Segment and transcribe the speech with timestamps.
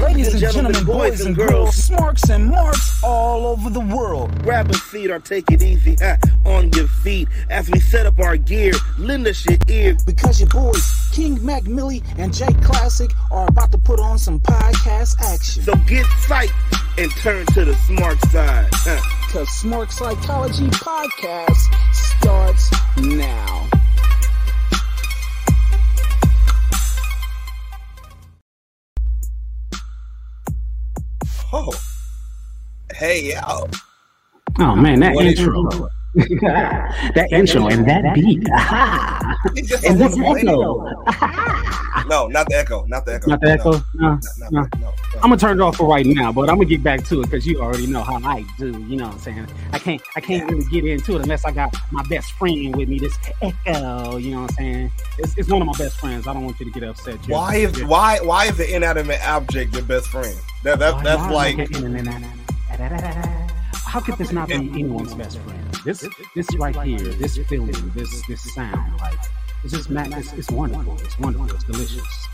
[0.00, 4.42] Ladies and gentlemen, boys and girls, smarks and marks all over the world.
[4.42, 6.16] Grab a seat or take it easy ha,
[6.46, 8.72] on your feet as we set up our gear.
[8.98, 9.96] Lend us your ear.
[10.06, 14.40] Because your boys, King Mac Milli and J Klassick, are about to put on some
[14.40, 15.62] podcast action.
[15.62, 16.52] So get psyched
[16.98, 18.68] and turn to the smark side.
[18.72, 19.26] ha.
[19.26, 23.68] Because Smark Psychology Podcast starts now.
[31.62, 31.78] Oh,
[32.94, 33.68] hey yo.
[34.58, 35.90] Oh man, that What intro.
[36.14, 38.42] That intro and that beat.
[38.52, 39.36] Aha.
[39.86, 40.94] And a this echo.
[42.08, 42.84] No, not the echo.
[42.86, 43.30] Not the echo.
[43.30, 43.72] Not the echo.
[43.72, 44.50] No, No, no.
[44.50, 44.92] no, no, no.
[45.16, 47.24] I'm gonna turn it off for right now, but I'm gonna get back to it
[47.24, 48.70] because you already know how I do.
[48.88, 49.46] You know what I'm saying?
[49.72, 52.88] I can't, I can't really get into it unless I got my best friend with
[52.88, 52.98] me.
[52.98, 54.92] This echo, you know what I'm saying?
[55.18, 56.26] It's, it's one of my best friends.
[56.26, 57.20] I don't want you to get upset.
[57.22, 57.32] Jim.
[57.32, 60.36] Why is why why is the inanimate object your best friend?
[60.64, 63.36] That, that that's like Okay.
[63.90, 65.74] How could this not be anyone's best friend?
[65.84, 69.18] This, this right here, this feeling, this, this sound, like
[69.64, 70.96] it's just man, it's, it's wonderful.
[71.00, 71.52] It's wonderful.
[71.56, 72.29] It's delicious.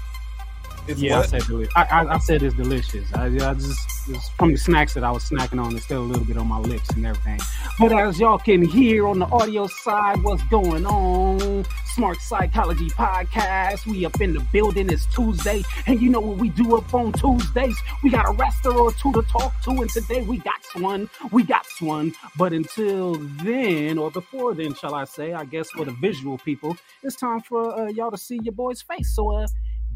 [0.89, 3.12] It's yeah, I said deli- I, I, I said it's delicious.
[3.15, 5.75] I, I just it's from the snacks that I was snacking on.
[5.75, 7.41] It's still a little bit on my lips and everything.
[7.79, 11.64] But as y'all can hear on the audio side, what's going on?
[11.97, 13.87] Smark Psychology Podcast.
[13.87, 14.91] We up in the building.
[14.91, 17.77] It's Tuesday, and you know what we do up on Tuesdays?
[18.03, 21.09] We got a wrestler or two to talk to, and today we got one.
[21.33, 22.12] We got one.
[22.37, 25.33] But until then, or before then, shall I say?
[25.33, 28.83] I guess for the visual people, it's time for uh, y'all to see your boy's
[28.83, 29.14] face.
[29.14, 29.47] So, uh,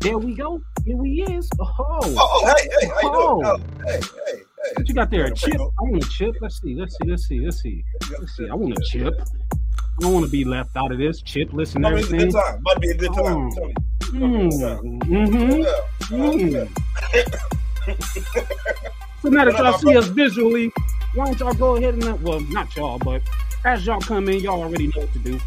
[0.01, 0.61] there we go.
[0.85, 1.49] Here he is.
[1.61, 2.95] Oh, Oh, hey, hey, doing?
[3.05, 3.41] Oh.
[3.45, 4.43] Oh, hey, hey, hey.
[4.75, 5.27] what you got there?
[5.27, 5.55] A chip?
[5.55, 6.35] I want a chip.
[6.41, 6.75] Let's see.
[6.75, 7.09] Let's see.
[7.09, 7.41] Let's see.
[7.41, 7.85] Let's see.
[8.19, 8.49] Let's see.
[8.49, 9.15] I want a chip.
[9.21, 11.21] I don't want to be left out of this.
[11.23, 12.65] Chip, listen, I mean, it's a good time.
[12.65, 13.27] To be a good time.
[13.27, 13.73] Oh.
[14.13, 15.61] Mm, mm-hmm.
[15.61, 16.67] Yeah.
[17.95, 18.47] Mm.
[19.23, 20.73] So now that y'all see us visually,
[21.15, 23.21] why don't y'all go ahead and well, not y'all, but
[23.67, 25.39] as y'all come in, y'all already know what to do.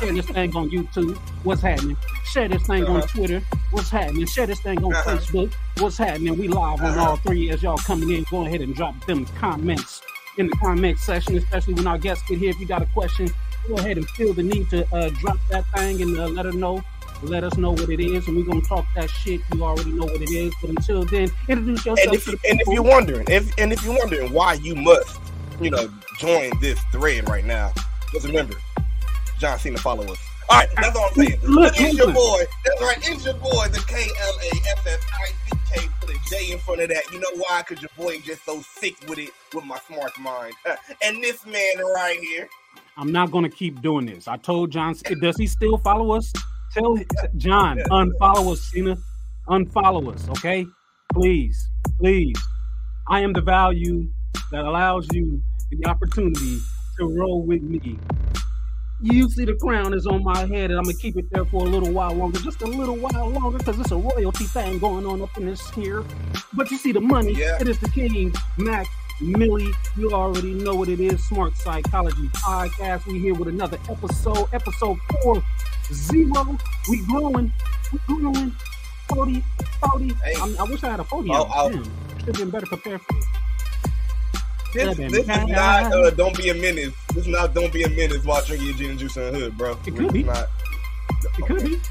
[0.00, 1.16] Share this thing on YouTube.
[1.42, 1.96] What's happening?
[2.24, 3.06] Share this thing on Uh-huh.
[3.08, 3.42] Twitter.
[3.70, 4.26] What's happening?
[4.26, 5.16] Share this thing on Uh-huh.
[5.16, 5.52] Facebook.
[5.78, 6.36] What's happening?
[6.38, 8.24] We live on all three as y'all coming in.
[8.30, 10.00] Go ahead and drop them comments
[10.38, 12.50] in the comment section, especially when our guests get here.
[12.50, 13.28] If you got a question,
[13.68, 16.52] go ahead and feel the need to uh, drop that thing and uh, let her
[16.52, 16.82] know.
[17.22, 19.40] Let us know what it is, and we're gonna talk that shit.
[19.54, 20.52] You already know what it is.
[20.60, 23.82] But until then, introduce yourself And if the and if you're wondering, if and if
[23.82, 25.18] you're wondering why you must,
[25.58, 25.88] you know,
[26.18, 27.72] join this thread right now,
[28.12, 28.54] just remember,
[29.38, 30.18] John Cena follow us.
[30.48, 31.40] All right, that's all I'm saying.
[31.42, 32.44] Look, it's your boy.
[32.64, 32.98] That's right.
[33.02, 35.88] It's your boy, the K L A F S I C K.
[36.00, 37.02] Put a J in front of that.
[37.12, 37.62] You know why?
[37.66, 40.54] Because your boy just so sick with it, with my smart mind.
[41.02, 42.48] and this man right here.
[42.96, 44.28] I'm not gonna keep doing this.
[44.28, 44.94] I told John.
[45.20, 46.32] Does he still follow us?
[46.72, 46.96] Tell
[47.36, 48.96] John unfollow us, Cena.
[49.48, 50.66] Unfollow us, okay?
[51.12, 51.68] Please,
[51.98, 52.36] please.
[53.08, 54.08] I am the value
[54.50, 56.58] that allows you the opportunity
[56.98, 57.98] to roll with me.
[59.00, 61.66] You see, the crown is on my head, and I'm gonna keep it there for
[61.66, 65.04] a little while longer, just a little while longer, because it's a royalty thing going
[65.06, 66.02] on up in this here.
[66.54, 67.58] But you see, the money, Yeah.
[67.60, 68.86] it is the King Mac
[69.20, 69.70] Milli.
[69.96, 71.20] You already know what it is.
[71.28, 73.06] Smark Psychology Podcast.
[73.06, 75.42] We here with another episode, episode four
[75.92, 76.58] zero.
[76.88, 77.52] We growing,
[77.92, 78.52] we growing.
[79.08, 79.40] 40,
[79.88, 80.14] 40.
[80.24, 80.34] Hey.
[80.40, 81.30] I, mean, I wish I had a 40.
[81.30, 81.70] Oh, oh.
[81.70, 83.24] Should have been better prepared for this.
[84.76, 86.94] This, this is not uh, don't be a menace.
[87.14, 89.38] This is not don't be a menace while drinking your gin and juice in the
[89.38, 89.78] hood, bro.
[89.86, 90.22] It could be.
[90.22, 90.48] Not.
[91.38, 91.74] It could be.
[91.74, 91.82] It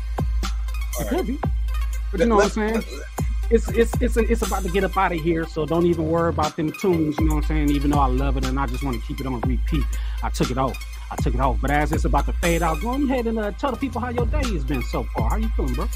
[0.99, 1.39] All could be.
[2.11, 2.83] But you know what I'm saying?
[3.49, 6.29] it's it's it's it's about to get up out of here, so don't even worry
[6.29, 7.17] about them tunes.
[7.19, 7.69] You know what I'm saying?
[7.71, 9.83] Even though I love it and I just want to keep it on repeat,
[10.23, 10.77] I took it off.
[11.11, 11.57] I took it off.
[11.61, 14.09] But as it's about to fade out, go ahead and uh, tell the people how
[14.09, 15.29] your day has been so far.
[15.29, 15.87] How you feeling, bro?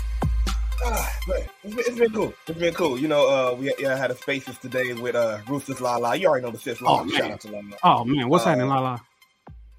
[0.86, 1.20] Ah,
[1.64, 2.34] it's been, cool.
[2.48, 2.98] It's been cool.
[2.98, 6.18] You know, uh, we yeah, had a spaces today with uh, Ruthless LaLa.
[6.18, 7.02] You already know the fifth Lala.
[7.02, 7.18] Oh, man.
[7.18, 7.78] Shout out to Lala.
[7.84, 9.02] Oh man, what's Uh, happening, Lala?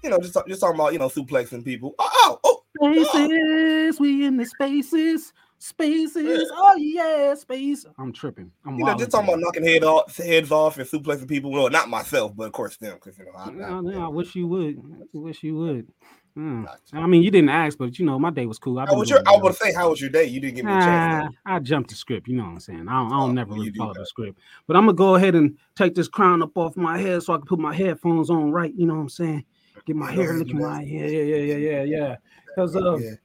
[0.03, 1.95] You know, just just talking about you know suplexing people.
[1.97, 6.51] Oh, oh, oh Spaces, we in the spaces, spaces.
[6.53, 7.85] Oh yeah, space.
[7.97, 8.51] I'm tripping.
[8.65, 11.51] I'm you know, just talking about knocking head off, heads off and suplexing people.
[11.51, 13.31] Well, not myself, but of course them, because you know.
[13.37, 14.77] I, I, I wish you would.
[14.77, 15.87] I wish you would.
[16.35, 16.79] Gotcha.
[16.93, 18.79] I mean, you didn't ask, but you know, my day was cool.
[18.79, 19.19] I've was your?
[19.27, 20.25] I gonna say, how was your day?
[20.25, 21.33] You didn't give me a chance.
[21.45, 22.27] Ah, I jumped the script.
[22.27, 22.87] You know what I'm saying?
[22.87, 23.99] I don't, I don't Oh, never really do follow that.
[23.99, 24.39] the script.
[24.65, 27.37] But I'm gonna go ahead and take this crown up off my head so I
[27.37, 28.73] can put my headphones on right.
[28.73, 29.45] You know what I'm saying?
[29.85, 30.87] Get my hair looking right.
[30.87, 32.15] Yeah, yeah, yeah, yeah, yeah, yeah.
[32.47, 33.15] Because uh, Yeah.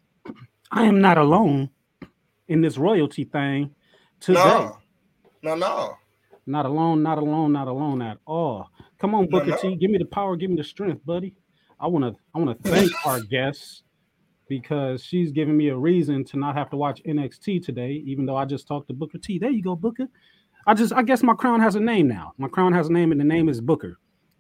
[0.73, 1.70] I am not alone
[2.49, 3.75] in this royalty thing
[4.19, 4.41] today.
[4.44, 4.79] No,
[5.43, 5.97] no, no.
[6.49, 8.69] Not alone, not alone, not alone at all.
[8.99, 9.56] Come on, No, Booker no.
[9.59, 11.35] T, give me the power, give me the strength, buddy.
[11.78, 13.82] I wanna, I wanna thank our guest
[14.49, 18.37] because she's giving me a reason to not have to watch NXT today, even though
[18.37, 19.38] I just talked to Booker T.
[19.38, 20.06] There you go, Booker.
[20.67, 22.32] I just I guess my crown has a name now.
[22.38, 23.99] My crown has a name, and the name is Booker.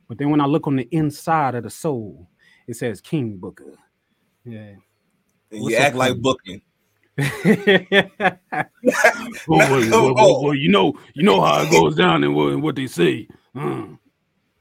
[0.08, 2.28] But then when I look on the inside of the soul,
[2.66, 3.74] it says King Booker.
[4.44, 4.74] Yeah.
[5.50, 6.62] And What's you act like booking.
[9.48, 12.86] well, well, well, you know, you know how it goes down and what, what they
[12.86, 13.26] say.
[13.54, 13.86] Uh.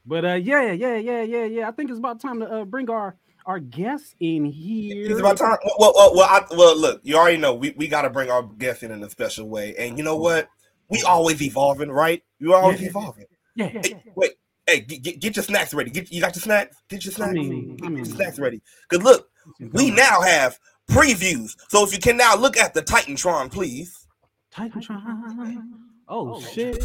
[0.06, 1.68] But uh, yeah, yeah, yeah, yeah, yeah.
[1.68, 5.10] I think it's about time to uh, bring our our guests in here.
[5.10, 5.56] It's about time.
[5.78, 8.42] Well, well, well, I, well, look, you already know we, we got to bring our
[8.42, 9.74] guests in in a special way.
[9.76, 10.48] And you know what?
[10.88, 12.22] We always evolving, right?
[12.38, 12.88] You always Yeah.
[12.88, 13.26] evolving.
[13.56, 14.32] Yeah, yeah, Hey, wait,
[14.66, 15.90] hey, get, get, get your snacks ready.
[15.90, 16.76] Get you got your snacks?
[16.88, 17.34] Get your I snacks.
[17.34, 18.60] mean, I Get mean, your snacks ready.
[18.88, 19.28] Cause look,
[19.72, 20.58] we now have
[20.90, 21.56] previews.
[21.68, 24.06] So if you can now look at the Titantron, please.
[24.54, 25.62] Titantron.
[26.08, 26.82] Oh, shit.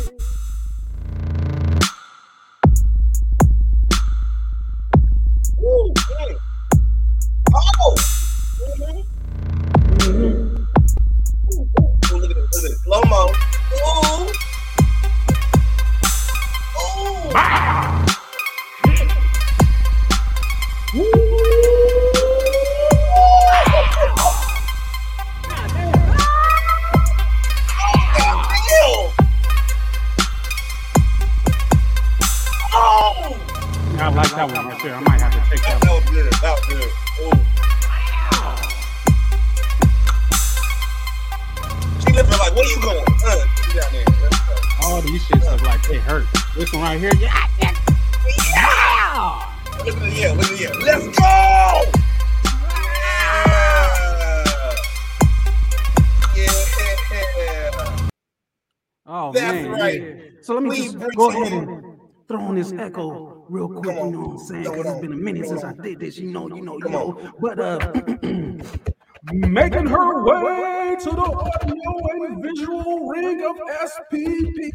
[64.32, 64.64] I'm saying?
[64.66, 66.18] Throw it's been a minute since I did this.
[66.18, 67.32] You know, you know, you know.
[67.40, 67.92] But uh,
[69.34, 74.72] making her way to the audio and visual ring of SPP,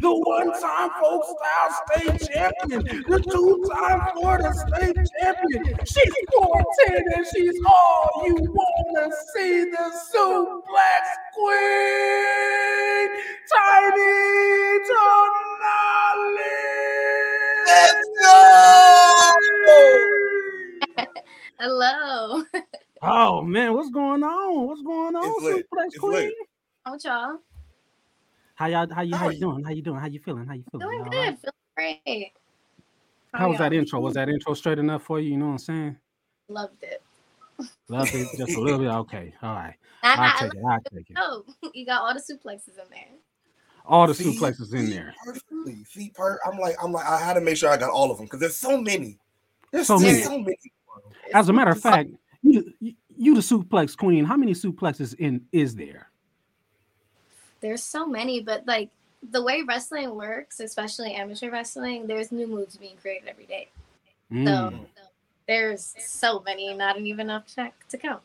[0.00, 5.64] the one-time folk style state champion, the two-time Florida state champion.
[5.84, 9.64] She's 14 and she's all you wanna see.
[9.70, 11.04] The suplex
[11.34, 13.08] queen,
[13.52, 16.40] Tiny Let's Tonali.
[21.58, 22.42] Hello.
[23.02, 24.66] Oh man, what's going on?
[24.66, 25.66] What's going on, It's lit.
[25.86, 26.12] It's Queen?
[26.12, 26.34] lit.
[26.84, 27.38] How y'all?
[28.54, 28.86] How y'all?
[28.94, 29.14] How you?
[29.14, 29.40] How How you you?
[29.40, 29.64] doing?
[29.64, 30.00] How you doing?
[30.00, 30.46] How you feeling?
[30.46, 30.86] How you feeling?
[30.86, 31.18] Doing You all good.
[31.18, 31.38] right?
[31.40, 32.32] Feeling great.
[33.32, 34.00] How was that intro?
[34.00, 35.30] Was that intro straight enough for you?
[35.30, 35.96] You know what I'm saying?
[36.50, 37.02] Loved it.
[37.88, 38.88] Loved it just a little bit.
[38.94, 39.74] Okay, all right.
[40.02, 40.62] I, I'll I, take it.
[40.68, 41.16] I'll take it.
[41.16, 41.44] oh,
[41.74, 43.16] you got all the suplexes in there.
[43.86, 44.36] All the See?
[44.38, 45.14] suplexes in there.
[45.24, 45.84] Perfectly.
[45.84, 48.16] See, per- I'm like, I'm like, I had to make sure I got all of
[48.18, 49.18] them because there's so many.
[49.72, 50.12] There's So so many.
[50.18, 50.24] many.
[50.24, 50.56] So many.
[51.34, 52.10] As a matter of fact,
[52.42, 54.24] you you, you the suplex queen.
[54.24, 56.08] How many suplexes in is there?
[57.60, 58.88] There's so many, but like
[59.30, 63.68] the way wrestling works, especially amateur wrestling, there's new moves being created every day.
[64.30, 64.86] So Mm.
[65.46, 68.22] there's so many, not even enough to, to count.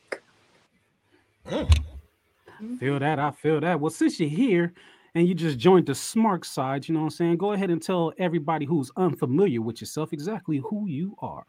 [2.79, 3.19] Feel that?
[3.19, 3.79] I feel that.
[3.79, 4.73] Well, since you're here
[5.15, 7.37] and you just joined the smark side, you know what I'm saying?
[7.37, 11.45] Go ahead and tell everybody who's unfamiliar with yourself exactly who you are.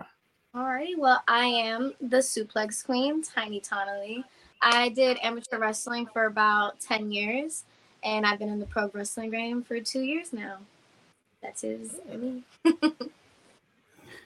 [0.54, 0.94] All right.
[0.96, 4.24] well, I am the suplex queen, Tiny Tonally.
[4.62, 7.64] I did amateur wrestling for about 10 years,
[8.02, 10.58] and I've been in the pro wrestling game for two years now.
[11.43, 12.43] That's his me.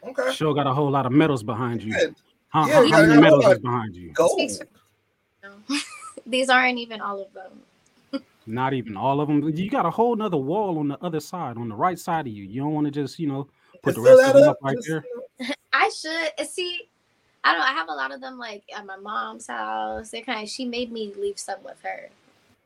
[0.03, 0.33] Okay.
[0.33, 1.93] Sure got a whole lot of medals behind you.
[1.93, 2.07] Yeah,
[2.49, 4.13] How, Yeah, how- how many medals is behind you?
[4.13, 4.41] Gold.
[6.27, 7.61] These aren't even all of them.
[8.47, 9.49] Not even all of them.
[9.57, 12.33] You got a whole nother wall on the other side, on the right side of
[12.33, 12.45] you.
[12.45, 13.49] You don't want to just, you know,
[13.83, 15.05] put Just the rest of that them up, up right just, there.
[15.73, 16.89] I should see.
[17.45, 17.63] I don't.
[17.63, 20.11] I have a lot of them like at my mom's house.
[20.11, 20.49] They kind of.
[20.49, 22.09] She made me leave some with her.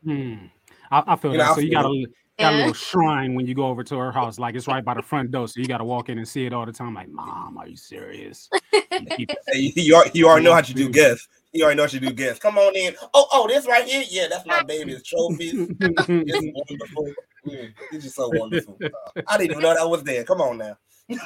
[0.04, 0.46] Hmm.
[0.90, 1.50] I, I feel You that.
[1.50, 2.10] I So you got a it.
[2.38, 4.94] got a little shrine when you go over to her house, like it's right by
[4.94, 5.46] the front door.
[5.48, 6.94] So you got to walk in and see it all the time.
[6.94, 8.48] Like, mom, are you serious?
[8.90, 11.28] And keep- Hey, you, you, already, you already know how to do guests.
[11.54, 12.40] You already know how to do guests.
[12.40, 12.96] Come on in.
[13.14, 14.02] Oh, oh, this right here.
[14.10, 15.54] Yeah, that's my baby's trophies.
[15.80, 17.12] It's wonderful.
[17.46, 18.76] Mm, it's just so wonderful.
[18.82, 20.24] Uh, I didn't even know that was there.
[20.24, 20.76] Come on now.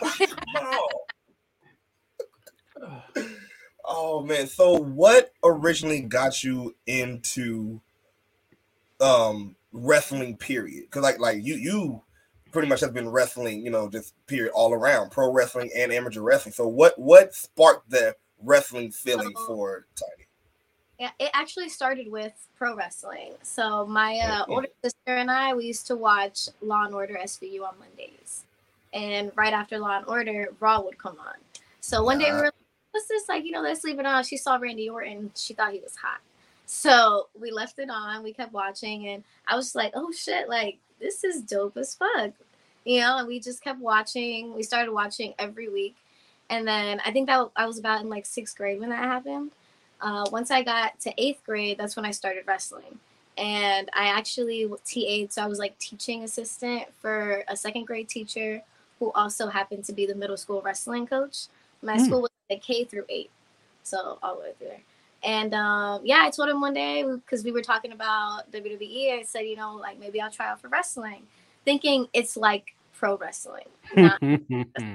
[0.57, 0.89] oh.
[3.87, 4.47] oh man.
[4.49, 7.81] So what originally got you into
[9.01, 10.85] um wrestling period?
[10.85, 12.03] Because like like you you
[12.53, 16.21] pretty much have been wrestling, you know, just period all around, pro wrestling and amateur
[16.21, 16.53] wrestling.
[16.53, 19.47] So what what sparked the wrestling feeling Oh.
[19.47, 20.27] for Tiny?
[20.99, 23.35] Yeah, it actually started with pro wrestling.
[23.43, 27.63] So my uh, older sister and I, we used to watch Law and Order SVU
[27.63, 28.45] on Mondays,
[28.93, 31.35] and right after Law and Order, Raw would come on.
[31.81, 32.55] So one day we were like,
[32.91, 33.29] "What's this?
[33.29, 35.31] Like, you know, let's leave it on." She saw Randy Orton.
[35.37, 36.19] She thought he was hot,
[36.67, 38.25] so we left it on.
[38.25, 42.33] We kept watching, and I was like, "Oh shit!" Like this is dope as fuck.
[42.85, 44.53] You know, and we just kept watching.
[44.53, 45.95] We started watching every week.
[46.51, 49.51] And then I think that I was about in like sixth grade when that happened.
[50.01, 52.99] Uh, once I got to eighth grade, that's when I started wrestling.
[53.37, 58.63] And I actually TA'd, so I was like teaching assistant for a second grade teacher
[58.99, 61.47] who also happened to be the middle school wrestling coach.
[61.83, 62.01] My Mm.
[62.01, 63.31] school was like K through eight,
[63.83, 64.81] so all the way through there.
[65.23, 69.13] And um, yeah, I told him one day because we were talking about WWE.
[69.19, 71.23] I said, you know, like maybe I'll try out for wrestling,
[71.65, 74.21] thinking it's like pro wrestling, not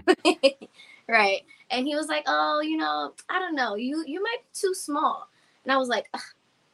[1.08, 1.42] right.
[1.72, 3.76] And he was like, "Oh, you know, I don't know.
[3.76, 5.28] You you might be too small."
[5.64, 6.08] And I was like,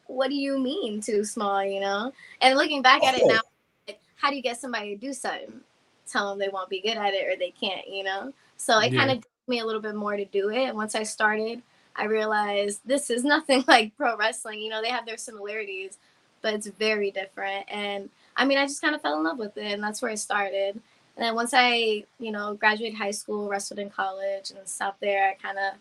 [0.08, 2.14] "What do you mean too small?" You know.
[2.42, 3.28] And looking back at it Oh.
[3.28, 3.42] now,
[3.88, 5.62] like, how do you get somebody to do something?
[6.08, 7.88] Tell them they won't be good at it or they can't.
[7.88, 8.34] You know.
[8.58, 9.00] So it Yeah.
[9.00, 10.66] kind of gave me a little bit more to do it.
[10.70, 11.62] And once I started,
[11.96, 14.62] I realized this is nothing like pro wrestling.
[14.62, 15.98] You know, they have their similarities,
[16.42, 17.66] but it's very different.
[17.70, 20.12] And I mean, I just kind of fell in love with it, and that's where
[20.12, 20.82] it started.
[21.20, 25.28] And then once I, you know, graduated high school, wrestled in college, and stopped there,
[25.30, 25.74] I kind of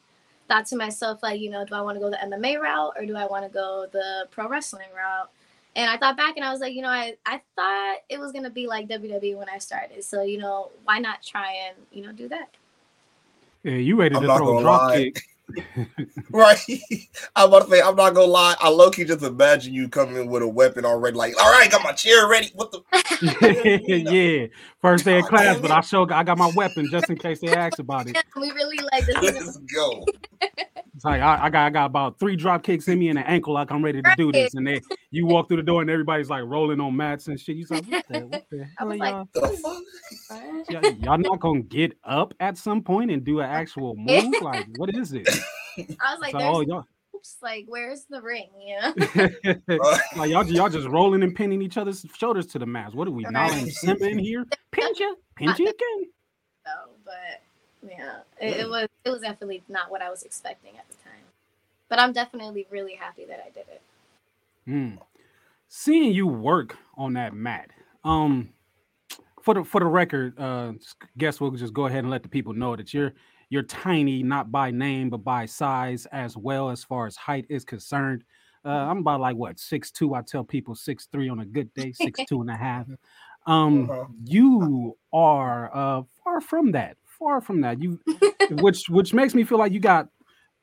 [0.49, 3.07] thought to myself, like, you know, do I want to go the MMA route or
[3.07, 5.31] do I want to go the pro wrestling route?
[5.77, 8.33] And I thought back and I was like, you know, I, I thought it was
[8.33, 10.03] going to be like WWE when I started.
[10.03, 12.49] So, you know, why not try and, you know, do that?
[13.63, 14.97] yeah, you ready I'm to throw a gonna drop lie.
[14.97, 15.23] kick?
[16.31, 16.59] Right.
[17.35, 18.55] I'm about to say, I'm not gonna lie.
[18.61, 21.83] I low key just imagine you coming with a weapon already, like, all right, got
[21.83, 22.51] my chair ready.
[22.55, 22.83] What the
[23.89, 24.47] yeah,
[24.81, 25.75] first day of God class, damn but it.
[25.75, 28.17] I show I got my weapon just in case they ask about it.
[28.37, 29.17] we really like this.
[29.23, 30.05] Let's go.
[30.99, 33.25] It's like I, I got I got about three drop kicks in me and an
[33.25, 34.55] ankle, like I'm ready to do this.
[34.55, 34.81] And then
[35.13, 37.55] you walk through the door and everybody's like rolling on mats and shit.
[37.55, 39.29] You like, what the, what the hell, was like, y'all?
[39.33, 40.93] The y'all?
[40.95, 44.35] Y'all not gonna get up at some point and do an actual move?
[44.43, 45.29] Like, what is it?
[45.79, 48.49] I was like, It's like, oh, there's y'all, oops, like, where's the ring?
[48.59, 48.93] Yeah.
[50.17, 52.93] like y'all, y'all just rolling and pinning each other's shoulders to the mats.
[52.93, 53.73] What are we, Nala and Right.
[53.73, 54.45] Simba in here?
[54.73, 56.11] Pinch ya, pinch ya again.
[56.67, 56.73] So,
[57.05, 60.95] but yeah, it, it was it was definitely not what I was expecting at the
[60.97, 61.23] time.
[61.89, 63.83] But I'm definitely really happy that I did it.
[64.67, 64.97] Hmm.
[65.69, 67.71] Seeing you work on that mat,
[68.05, 68.51] um,
[69.43, 70.73] for the for the record, uh,
[71.17, 73.15] guess we'll just go ahead and let the people know that you're
[73.51, 77.65] you're tiny, not by name but by size as well as far as height is
[77.65, 78.25] concerned.
[78.65, 80.15] Uh, I'm about like what six two.
[80.15, 82.87] I tell people six three on a good day, six two and a half.
[83.47, 84.05] Um, Uh-huh.
[84.25, 87.81] you are uh far from that, far from that.
[87.81, 87.99] You,
[88.51, 90.09] which which makes me feel like you got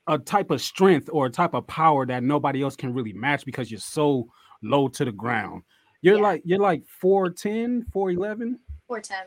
[0.08, 3.46] a type of strength or a type of power that nobody else can really match
[3.46, 4.28] because you're so
[4.62, 5.64] low to the ground.
[6.02, 6.22] You're Yeah.
[6.24, 8.60] like you're like 410, 411.
[8.88, 9.26] Four ten.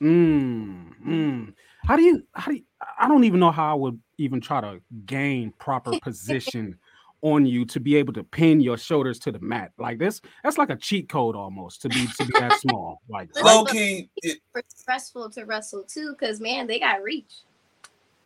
[0.00, 1.54] Mm, mm.
[1.86, 2.64] How do you how do you,
[2.98, 6.78] I don't even know how I would even try to gain proper position
[7.26, 9.72] on you to be able to pin your shoulders to the mat.
[9.78, 13.00] Like this, that's like a cheat code almost to be to be that small.
[13.08, 14.40] Like Low key, It's
[14.80, 17.32] stressful to wrestle too, because man, they got reach.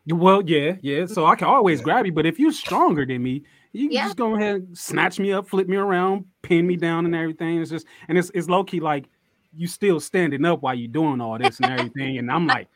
[0.06, 1.06] Well, yeah, yeah.
[1.06, 3.42] So I can always grab you, but if you're stronger than me,
[3.72, 4.04] you can Yeah.
[4.04, 7.60] just go ahead, and snatch me up, flip me around, pin me down, and everything.
[7.60, 9.06] It's just and it's it's low key like
[9.54, 12.68] you still standing up while you're doing all this and everything, and I'm like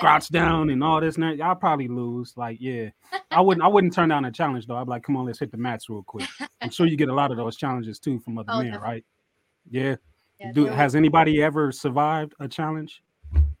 [0.00, 1.16] gotta down and all this.
[1.16, 1.42] And.
[1.42, 2.34] I'll probably lose.
[2.36, 2.90] Like, yeah,
[3.30, 4.76] I wouldn't I wouldn't turn down a challenge though.
[4.76, 6.28] I'd be like, come on, let's hit the mats real quick.
[6.60, 8.88] I'm sure you get a lot of those challenges too from other Oh, men, definitely.
[8.88, 9.04] right?
[9.70, 9.96] Yeah.
[10.40, 13.02] Yeah, Do has anybody ever survived a challenge?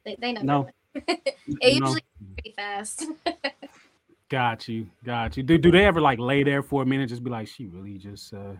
[0.04, 0.68] they, they No.
[0.94, 2.02] it usually
[2.34, 3.06] pretty fast.
[4.28, 5.42] Got you, got you.
[5.42, 7.98] Do do they ever like lay there for a minute, just be like, she really
[7.98, 8.54] just uh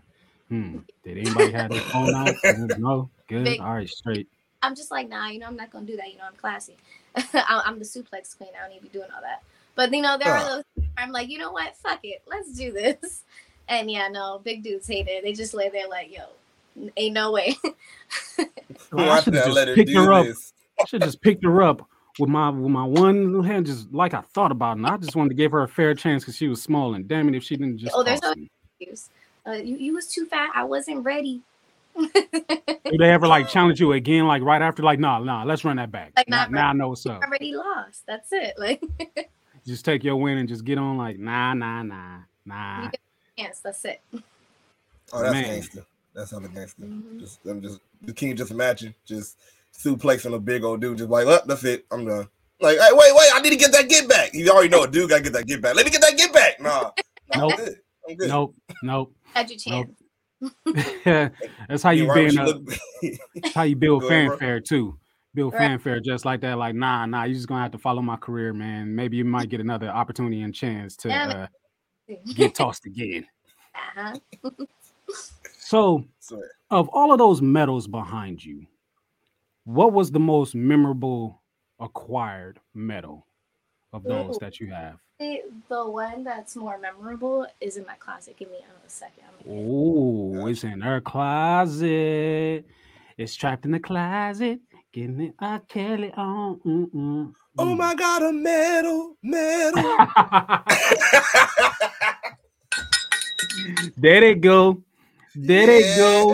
[0.47, 0.77] hmm.
[1.03, 2.35] Did anybody have their phone out?
[2.79, 3.45] No, good.
[3.45, 4.27] Big- All right, straight.
[4.63, 6.11] I'm just like, nah, you know, I'm not gonna do that.
[6.11, 6.77] You know, I'm classy.
[7.15, 8.49] I- I'm the suplex queen.
[8.57, 9.43] I don't need to be doing all that.
[9.75, 10.43] But you know, there Huh.
[10.43, 10.63] are those.
[10.75, 11.75] where I'm like, you know what?
[11.77, 12.23] Fuck it.
[12.27, 13.23] Let's do this.
[13.69, 15.23] And yeah, no, big dudes hate it.
[15.23, 16.23] They just lay there like, yo,
[16.97, 17.55] ain't no way.
[18.91, 20.25] Well, I should did just let her picked her up.
[20.25, 20.53] this?
[20.79, 21.87] I should just picked her up
[22.19, 24.79] with my with my one little hand, just like I thought about it.
[24.81, 26.93] And I just wanted to give her a fair chance because she was small.
[26.95, 28.43] And damn it, if she didn't just Oh, there's toss no-
[28.79, 29.09] Excuse.
[29.47, 30.51] Uh, you, you was too fat.
[30.53, 31.41] I wasn't ready.
[31.95, 35.77] Do they ever like challenge you again, like right after, like, nah, nah, let's run
[35.77, 36.13] that back.
[36.15, 37.21] Like, now, not now I know what's up.
[37.21, 38.03] already lost.
[38.07, 38.55] That's it.
[38.57, 38.83] Like,
[39.65, 42.89] Just take your win and just get on, like, nah, nah, nah, nah.
[43.37, 44.01] yes, that's it.
[44.11, 45.45] Oh, that's Man.
[45.45, 45.85] gangster.
[46.13, 46.83] That's how the gangster.
[46.83, 47.19] Mhm.
[47.19, 48.35] Just, I'm just the king.
[48.35, 49.37] Just imagine, just
[49.73, 51.85] suplexing a big old dude, just like, oh, that's it.
[51.91, 52.27] I'm done.
[52.59, 54.33] Like, hey, wait, wait, I need to get that get back.
[54.33, 55.75] You already know a dude got to get that get back.
[55.75, 56.59] Let me get that get back.
[56.59, 56.91] Nah,
[57.33, 57.51] nah Nope.
[57.51, 57.79] I'm good.
[58.09, 58.29] I'm good.
[58.29, 59.15] Nope, nope.
[59.33, 60.02] Had your chance.
[61.67, 62.69] that's how you right, being a, look-
[63.35, 64.37] that's how you build Go ahead, bro.
[64.37, 64.97] fanfare too.
[65.35, 65.59] Build Right.
[65.59, 66.57] fanfare just like that.
[66.57, 68.93] Like, nah, nah, you're just gonna have to follow my career, man.
[68.95, 71.47] Maybe you might get another opportunity and chance to uh,
[72.35, 73.25] get tossed again.
[73.97, 74.17] uh-huh.
[75.59, 78.67] So, So, of all of those medals behind you,
[79.65, 81.41] what was the most memorable
[81.79, 83.25] acquired medal
[83.91, 84.39] of those Ooh.
[84.41, 84.99] that you have?
[85.19, 88.35] The the one that's more memorable is in my closet.
[88.37, 89.23] Give me um, a second.
[89.27, 89.67] I'm gonna get it.
[90.41, 92.65] Oh, it's in her closet.
[93.17, 94.59] It's trapped in the closet.
[94.91, 96.59] Getting it a Kelly on.
[96.65, 97.33] Mm-mm.
[97.57, 99.83] oh my God, a medal, medal.
[103.97, 104.81] there they go.
[105.35, 106.33] There they go.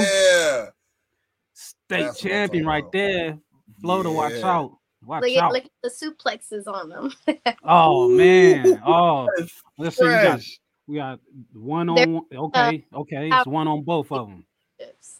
[1.53, 2.91] State That's champion talking right about.
[2.93, 3.38] there.
[3.81, 4.78] Floater, watch out.
[5.06, 5.53] Watch Look at, out.
[5.53, 7.13] look at the suplexes on them.
[7.63, 8.82] Oh man.
[8.86, 10.06] Oh, That's let's see.
[10.06, 10.41] We got
[10.88, 11.20] we got
[11.53, 12.25] one They're, on one.
[12.34, 13.29] Okay, okay.
[13.32, 14.46] It's one on both of them.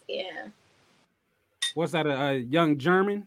[0.08, 0.48] yeah.
[1.74, 2.06] What's that?
[2.06, 3.26] A, a young German?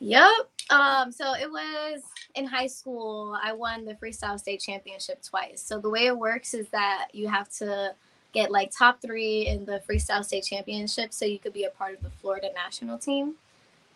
[0.00, 0.30] Yep.
[0.70, 2.02] Um, so it was
[2.34, 3.36] in high school.
[3.42, 5.62] I won the freestyle state championship twice.
[5.62, 7.94] So the way it works is that you have to
[8.32, 11.94] get like top three in the freestyle state championship so you could be a part
[11.96, 13.34] of the Florida national team.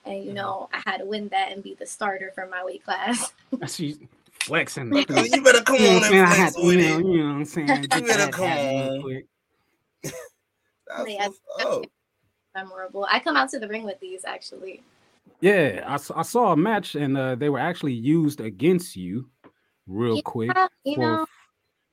[0.05, 2.85] And you know, I had to win that and be the starter for my weight
[2.85, 3.33] class.
[3.69, 3.99] She's
[4.41, 4.93] flexing.
[5.09, 6.21] You better come on what I'm saying?
[6.21, 7.05] I and had flex to, with you know, it.
[7.07, 7.67] you know what I'm saying?
[7.67, 9.03] Get better that come on.
[9.03, 9.27] quick.
[10.03, 11.29] That's Yeah.
[11.65, 11.87] what's.
[12.55, 13.07] Memorable.
[13.11, 14.83] I come out to the ring with these actually.
[15.41, 19.31] Yeah, I, I saw a match and uh, they were actually used against you
[19.87, 20.51] real quick.
[20.85, 21.27] You know,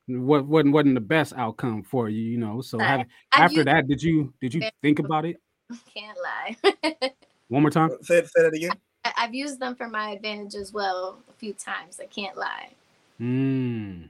[0.07, 2.59] what wasn't wasn't the best outcome for you, you know.
[2.61, 2.99] So I- have,
[3.31, 5.37] I after used- that, did you did you think about it
[5.95, 7.11] can't lie.
[7.49, 7.91] One more time?
[8.01, 8.71] Say, say that again.
[9.05, 11.99] I- I've used them for my advantage as well a few times.
[12.01, 12.69] I can't lie.
[13.19, 14.09] Mm.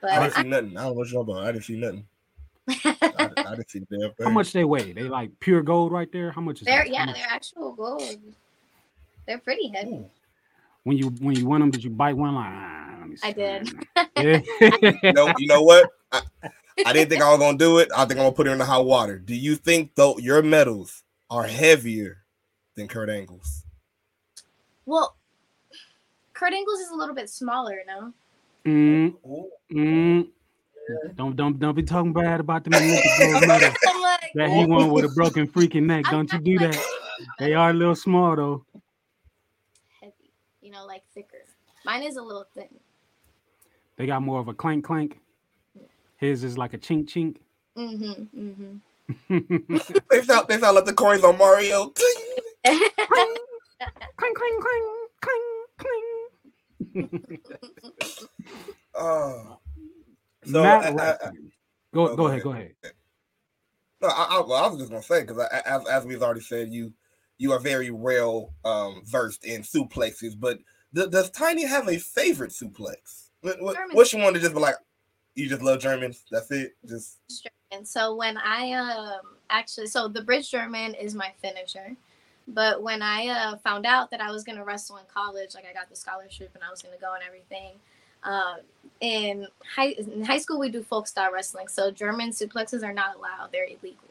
[0.00, 0.76] But I didn't I, see nothing.
[0.76, 1.44] I don't know what you're about.
[1.44, 2.06] I didn't see nothing.
[2.68, 4.24] I, I didn't see damn thing.
[4.24, 4.92] How much they weigh?
[4.92, 6.30] They like pure gold right there.
[6.30, 6.90] How much is they're that?
[6.90, 8.18] Yeah, much- they're actual gold.
[9.26, 9.92] They're pretty heavy.
[9.92, 10.10] Ooh.
[10.82, 12.34] when you when you won them, did you bite one?
[12.34, 13.72] Like ah, let me I did.
[14.16, 14.40] Yeah.
[15.02, 15.90] You know, you know what?
[16.12, 16.22] I,
[16.86, 17.88] I didn't think I was gonna do it.
[17.96, 19.18] I think I'm gonna put it in the hot water.
[19.18, 22.23] Do you think though your medals are heavier
[22.76, 23.64] than Kurt Angle's?
[24.86, 25.16] Well,
[26.32, 28.12] Kurt Angle's is a little bit smaller, no?
[28.66, 29.50] Mm, Ooh.
[29.72, 30.28] mm.
[31.14, 34.66] Don't don't don't be talking bad about them Olympic gold medals I'm like, that he
[34.66, 36.04] won with a broken freaking neck.
[36.10, 36.84] Don't you do like- that.
[37.38, 38.64] They are a little small though.
[40.00, 41.38] heavy, you know, like thicker.
[41.86, 42.68] Mine is a little thin.
[43.96, 45.20] They got more of a clank clank.
[46.16, 47.36] His is like a chink chink.
[47.76, 48.50] Mm-hmm.
[48.50, 49.76] Mm-hmm.
[50.10, 51.92] They sound they sound like the coins on Mario.
[52.64, 53.34] Clang
[54.16, 57.10] clang clang clang clang.
[58.94, 59.58] Oh.
[60.44, 61.30] So Matt I- I- I-
[61.92, 62.74] go Oh, go ahead, go ahead.
[64.00, 66.68] No, I, I, well, I was just gonna say because as as we've already said,
[66.70, 66.92] you
[67.38, 70.38] you are very well um, versed in suplexes.
[70.38, 70.58] But
[70.94, 73.30] th- does Tiny have a favorite suplex?
[73.40, 73.96] What, what, German.
[73.96, 74.76] what's your one to just be like?
[75.34, 76.24] You just love Germans.
[76.30, 76.76] That's it.
[76.86, 77.18] Just
[77.72, 81.96] And so when I um actually so the bridge German is my finisher.
[82.46, 85.72] But when I uh, found out that I was gonna wrestle in college, like I
[85.72, 87.72] got the scholarship and I was gonna go and everything.
[88.22, 88.56] Um,
[89.00, 93.16] in high in high school we do folk style wrestling, so German suplexes are not
[93.16, 94.08] allowed; they're illegal.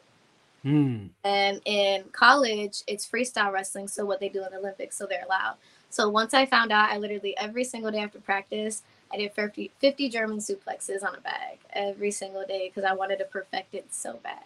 [0.62, 1.06] Hmm.
[1.24, 5.24] And in college, it's freestyle wrestling, so what they do in the Olympics, so they're
[5.24, 5.56] allowed.
[5.90, 9.70] So once I found out, I literally every single day after practice, I did 50,
[9.78, 13.86] 50 German suplexes on a bag every single day because I wanted to perfect it
[13.90, 14.42] so bad.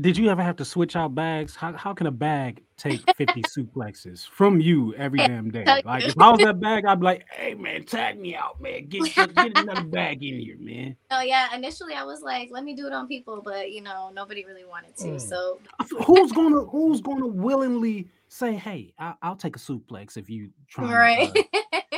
[0.00, 1.56] Did you ever have to switch out bags?
[1.56, 5.64] How, how can a bag take 50 suplexes from you every damn day?
[5.84, 8.88] Like if I was that bag, I'd be like, hey man, tag me out, man.
[8.88, 10.96] Get, get, get another bag in here, man.
[11.10, 14.10] Oh yeah, initially I was like, let me do it on people, but you know,
[14.12, 15.04] nobody really wanted to.
[15.04, 15.20] Mm.
[15.20, 15.60] So
[16.04, 20.92] Who's gonna who's gonna willingly say, hey, I, I'll take a suplex if you try
[20.92, 21.34] right.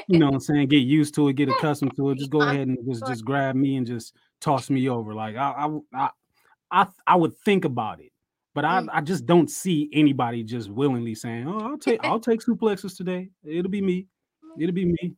[0.07, 2.19] you know what I'm saying, get used to it, get accustomed to it.
[2.19, 5.15] Just go ahead and just just grab me and just toss me over.
[5.15, 6.11] Like I I I
[6.71, 8.13] I, I would think about it,
[8.55, 8.89] but I, Mm.
[8.93, 13.31] I just don't see anybody just willingly saying, "Oh, I'll take I'll take suplexes today.
[13.45, 14.07] It'll be me.
[14.59, 15.15] It'll be me."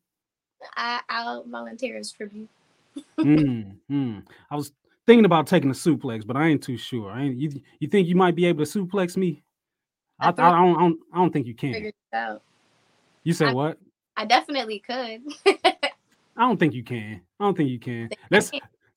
[0.77, 2.49] I, I'll volunteer as tribute.
[3.19, 4.23] mm, mm.
[4.51, 4.73] I was
[5.07, 7.11] thinking about taking a suplex, but I ain't too sure.
[7.11, 9.43] I ain't, you you think you might be able to suplex me?
[10.19, 11.73] I, I I, don't, I don't I don't think you can.
[11.73, 12.43] Figured it out.
[13.25, 13.79] You said I- what?
[14.17, 15.23] I definitely could.
[16.37, 17.23] I don't think you can.
[17.39, 18.11] I don't think you can.
[18.31, 18.51] Let's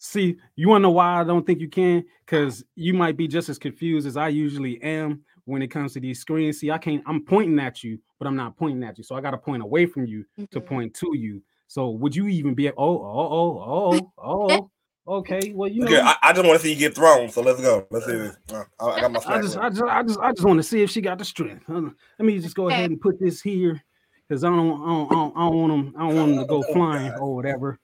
[0.03, 0.37] see.
[0.55, 2.03] You want to know why I don't think you can?
[2.25, 5.99] Because you might be just as confused as I usually am when it comes to
[5.99, 6.59] these screens.
[6.59, 7.03] See, I can't.
[7.07, 9.03] I'm pointing at you, but I'm not pointing at you.
[9.03, 10.65] So I got to point away from you to Mhm.
[10.65, 11.41] point to you.
[11.67, 12.69] So would you even be?
[12.69, 14.69] Oh, oh, oh, oh, oh.
[15.05, 15.51] Okay.
[15.53, 15.87] Well, you know.
[15.87, 15.99] okay.
[15.99, 17.27] I, I just want to see you get thrown.
[17.29, 17.85] So let's go.
[17.91, 18.37] Let's see this.
[18.53, 19.57] Uh, I, I got my I just.
[19.57, 21.65] I just, I just, I just want to see if she got the strength.
[21.67, 23.83] Let me just go ahead and put this here
[24.29, 26.39] because I don't, I don't, I don't, I don't want them, I don't want them
[26.39, 27.79] to go Oh, flying or whatever.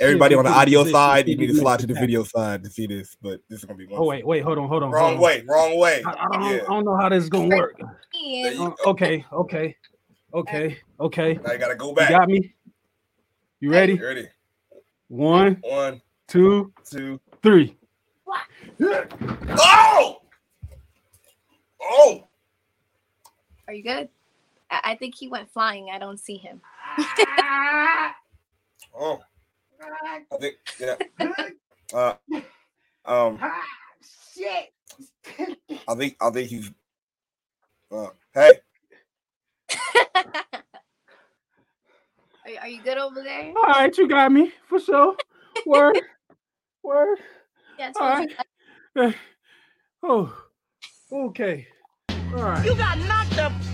[0.00, 2.86] Everybody on the audio side, you need to slide to the video side to see
[2.86, 4.00] this, but this is gonna be one.
[4.00, 4.90] Oh wait, wait, hold on, hold on.
[4.90, 5.20] wrong hold on.
[5.22, 6.02] way, wrong way.
[6.06, 6.62] I, I don't, Yeah.
[6.62, 7.74] I don't know how this is gonna work.
[7.82, 8.76] Uh, go.
[8.86, 9.76] okay, okay,
[10.34, 11.38] okay, okay.
[11.44, 12.10] Now you gotta go You back.
[12.10, 12.54] got me.
[13.60, 13.94] You ready?
[13.94, 14.28] You ready?
[15.08, 17.18] One, One, two, two.
[17.42, 17.76] three.
[18.80, 20.18] Oh!
[21.82, 22.28] Oh!
[23.66, 24.08] Are you good?
[24.70, 25.88] I, I think he went flying.
[25.92, 26.60] I don't see him.
[29.00, 29.20] Oh.
[29.80, 30.96] I think yeah.
[31.94, 32.12] Uh,
[33.06, 33.38] um.
[34.36, 34.74] Shit.
[35.88, 36.70] I think I think he's.
[37.90, 38.52] Uh, hey,
[40.14, 40.22] are,
[42.60, 43.54] are you good over there?
[43.56, 45.16] All right, you got me for sure.
[45.64, 45.98] Word,
[46.82, 47.18] word.
[47.78, 48.36] Yeah, I All told right.
[48.96, 49.14] you.
[50.02, 50.32] Oh,
[51.12, 51.66] okay.
[52.10, 52.64] All right.
[52.64, 53.67] You got knocked the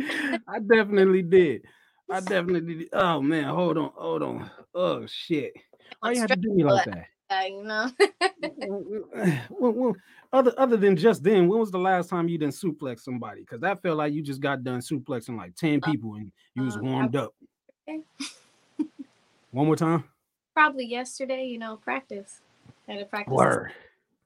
[0.48, 1.62] I definitely did.
[2.10, 2.88] I definitely did.
[2.92, 4.50] Oh man, hold on, hold on.
[4.74, 5.52] Oh shit.
[6.00, 7.06] Why you have to do me like that?
[7.30, 7.90] Uh, you know.
[9.50, 9.96] Well, well,
[10.32, 13.42] other other than just then, when was the last time you done suplex somebody?
[13.42, 16.76] Because that felt like you just got done suplexing like 10 people and you was
[16.76, 17.34] uh, warmed up.
[17.88, 18.00] okay.
[19.50, 20.04] One more time.
[20.54, 22.40] Probably yesterday, you know, practice.
[22.88, 23.32] Had a practice.
[23.32, 23.72] Word.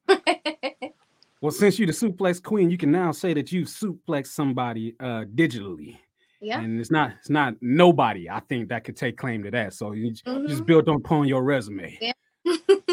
[1.44, 5.24] Well, since you're the suplex queen, you can now say that you suplex somebody uh
[5.34, 5.98] digitally.
[6.40, 6.58] yeah.
[6.58, 9.74] And it's not it's not nobody I think that could take claim to that.
[9.74, 11.98] So you j- just build upon your resume.
[12.00, 12.12] Yeah.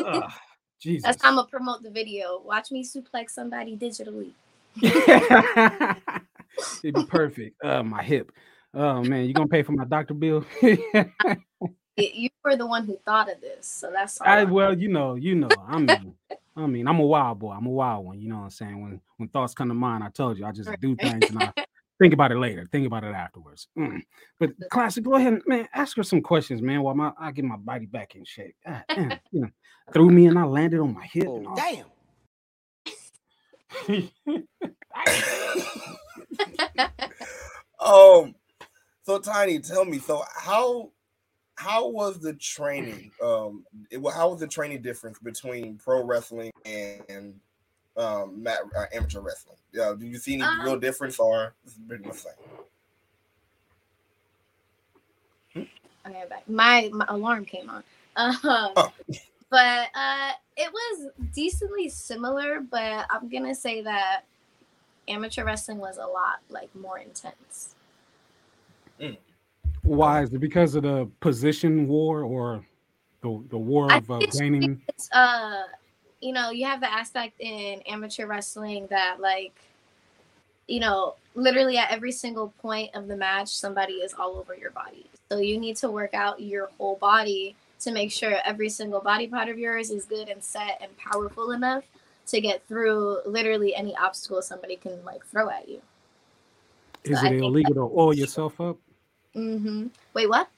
[0.05, 0.31] Ugh,
[0.81, 1.03] Jesus.
[1.05, 2.41] That's how I'm gonna promote the video.
[2.43, 4.31] Watch me suplex somebody digitally.
[6.83, 7.55] It'd be perfect.
[7.63, 8.33] Uh, my hip.
[8.73, 10.43] Oh man, you gonna pay for my doctor bill?
[11.97, 14.27] You were the one who thought of this, so that's all.
[14.27, 15.49] I I'm- well, you know, you know.
[15.67, 16.15] I mean,
[16.55, 17.51] I mean, I'm a wild boy.
[17.51, 18.19] I'm a wild one.
[18.19, 18.81] You know what I'm saying?
[18.81, 21.53] When when thoughts come to mind, I told you, I just do things and I
[21.99, 22.67] think about it later.
[22.71, 23.67] Think about it afterwards.
[23.77, 24.01] Mm.
[24.39, 25.67] But classic, go ahead, and, man.
[25.73, 26.81] Ask her some questions, man.
[26.81, 28.55] While my I get my body back in shape.
[28.65, 29.49] God damn, you know,
[29.93, 31.27] threw me and I landed on my hip.
[31.27, 31.47] and.
[31.55, 31.85] Damn.
[37.79, 38.35] um.
[39.03, 39.99] So Tiny, tell me.
[39.99, 40.91] So how
[41.61, 43.11] how was the training?
[43.23, 43.63] Um.
[43.91, 47.39] It, how was the training difference between pro wrestling and
[47.97, 49.57] um mat, uh, amateur wrestling?
[49.71, 49.93] Yeah.
[49.97, 52.33] Do you see any real Um, difference, or is it pretty much the
[55.55, 55.67] same?
[56.07, 56.49] Okay, back.
[56.49, 57.83] My, my alarm came on.
[58.15, 58.35] Um,
[58.75, 58.91] Oh.
[59.51, 64.21] But uh, it was decently similar, but I'm gonna say that
[65.09, 67.75] amateur wrestling was a lot like more intense.
[69.83, 72.65] Why is it because of the position war or
[73.21, 74.81] the the war of uh, gaining?
[74.87, 75.63] It's uh,
[76.21, 79.59] you know, you have the aspect in amateur wrestling that like,
[80.67, 84.71] you know, literally at every single point of the match, somebody is all over your
[84.71, 85.07] body.
[85.31, 89.27] So you need to work out your whole body to make sure every single body
[89.27, 91.83] part of yours is good and set and powerful enough
[92.27, 95.81] to get through literally any obstacle somebody can like throw at you.
[97.03, 98.77] Is I it illegal to oil yourself up?
[99.35, 99.87] Mm-hmm.
[100.13, 100.49] Wait, what?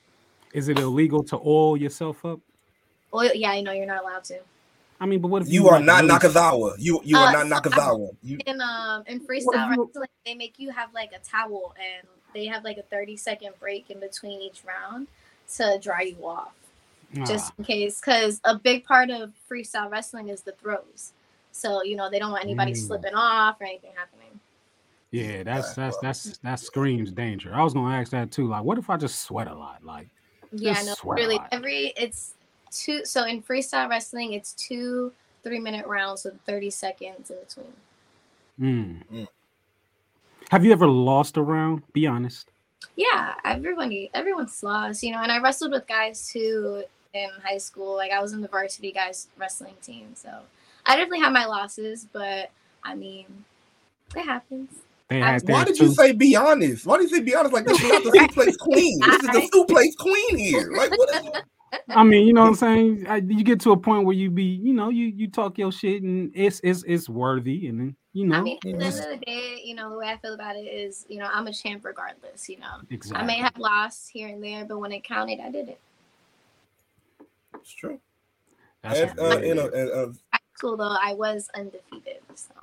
[0.54, 2.40] Is it illegal to oil yourself up?
[3.12, 4.40] Well, yeah, I know you're not allowed to.
[5.00, 6.76] I mean, but what if You are like, not really- Nakazawa.
[6.80, 8.16] You you are Uh, not so- Nakazawa.
[8.24, 11.76] You in um in freestyle if you- wrestling, they make you have like a towel
[11.78, 15.08] and they have like a 30 second break in between each round
[15.56, 16.54] to dry you off
[17.28, 21.12] just Ah, in case because a big part of freestyle wrestling is the throws
[21.52, 22.78] so you know they don't want anybody Mm.
[22.78, 24.33] slipping off or anything happening
[25.14, 26.00] yeah, that's that's well.
[26.02, 27.54] that's that screams danger.
[27.54, 28.48] I was gonna ask that too.
[28.48, 29.84] Like, what if I just sweat a lot?
[29.84, 30.08] Like,
[30.56, 32.36] yeah no really every it's
[32.72, 35.12] two so in freestyle wrestling it's two
[35.44, 37.74] three minute rounds with 30 seconds in between
[38.60, 39.04] mm.
[39.12, 39.28] Mm.
[40.52, 41.82] have you ever lost a round?
[41.94, 42.52] Be honest.
[42.96, 46.84] yeah everybody everyone's lost you know and i wrestled with guys too
[47.16, 50.30] in high school like i was in the varsity guys wrestling team so
[50.86, 52.52] i definitely have my losses but
[52.84, 53.26] i mean
[54.16, 56.86] it happens They I- had why did you say be honest?
[56.86, 57.54] Why did you say be honest?
[57.54, 59.00] Like this is not the suplex queen.
[59.00, 60.72] This is the suplex queen here.
[60.76, 61.32] Like what is
[61.90, 63.08] I mean, you know what I'm saying?
[63.08, 65.72] I, you get to a point where you be, you know, you you talk your
[65.72, 68.84] shit and it's it's it's worthy, and then you know, i mean at the end
[68.84, 71.48] of the day you know the way i feel about it is you know i'm
[71.48, 73.24] a champ regardless you know exactly.
[73.24, 75.80] i may have lost here and there but when it counted i did it
[77.56, 78.00] It's true.
[78.84, 79.74] That's and, uh, really you know, it.
[79.74, 82.54] and, uh, high school though i was undefeated so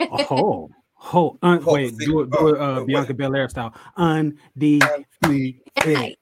[0.00, 0.68] oh,
[1.14, 2.86] oh, un, Oh, wait, do it, do it, uh, wait.
[2.86, 5.60] Bianca Belair style, undefeated.
[5.84, 6.18] Right.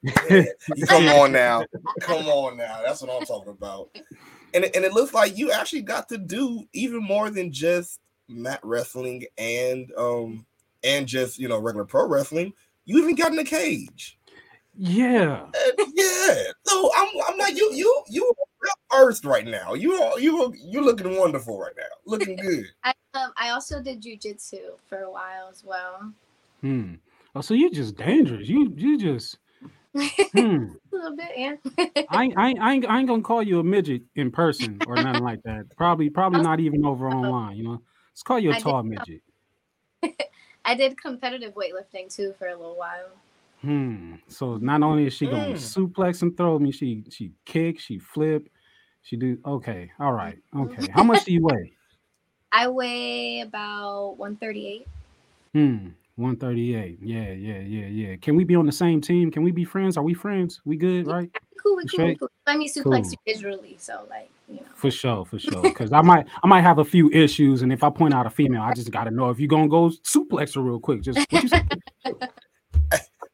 [0.87, 1.65] come on now,
[2.01, 2.81] come on now.
[2.83, 3.89] That's what I'm talking about.
[4.53, 7.99] And it, and it looks like you actually got to do even more than just
[8.27, 10.45] mat wrestling and um
[10.83, 12.53] and just you know regular pro wrestling.
[12.85, 14.17] You even got in the cage.
[14.75, 15.43] Yeah.
[15.43, 16.43] And yeah.
[16.65, 18.33] So I'm, I'm like, you, you, you
[18.93, 19.73] earth right now.
[19.73, 21.83] You, are- you, you looking wonderful right now.
[22.05, 22.65] Looking good.
[22.83, 26.11] I um I also did jujitsu for a while as well.
[26.61, 26.95] Hmm.
[27.35, 28.47] Oh, so you're just dangerous.
[28.47, 29.37] You you just
[29.95, 30.67] a hmm.
[30.91, 31.55] little bit, yeah.
[32.09, 34.95] I ain't, I, I, ain't, I ain't gonna call you a midget in person or
[35.03, 35.65] nothing like that.
[35.75, 37.81] Probably probably not even over online, you know.
[38.11, 38.89] Let's call you a I tall know.
[38.89, 39.21] midget.
[40.63, 43.09] I did competitive weightlifting too for a little while.
[43.61, 44.15] Hmm.
[44.27, 45.53] So not only is she gonna Mm.
[45.53, 48.49] suplex and throw me, she she kick, she flip,
[49.03, 49.91] she do okay.
[49.99, 50.37] All right.
[50.55, 50.87] Okay.
[50.91, 51.73] How much do you weigh?
[52.51, 54.87] I weigh about 138.
[55.53, 55.89] Hmm.
[56.15, 56.99] 138.
[57.01, 58.15] Yeah, yeah, yeah, yeah.
[58.17, 59.31] Can we be on the same team?
[59.31, 59.95] Can we be friends?
[59.95, 60.59] Are we friends?
[60.65, 61.29] We good, right?
[61.61, 62.29] Cool, we cool, cool.
[62.47, 63.11] Let me suplex Cool.
[63.11, 64.61] you visually, so like you know.
[64.75, 65.61] For sure, for sure.
[65.71, 68.29] Because I might I might have a few issues, and if I point out a
[68.29, 71.01] female, I just gotta know if you're gonna go suplex her real quick.
[71.01, 71.19] Just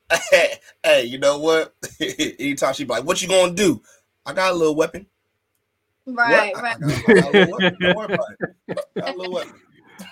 [0.09, 0.21] what
[0.83, 1.73] hey, you know what?
[1.99, 3.81] Anytime she be like, "What you gonna do?"
[4.25, 5.05] I got a little weapon.
[6.05, 6.63] Right, What?
[6.63, 6.77] I- right.
[6.81, 7.77] I I got a little weapon.
[7.79, 8.79] Don't worry about it.
[8.95, 9.53] I got a little weapon.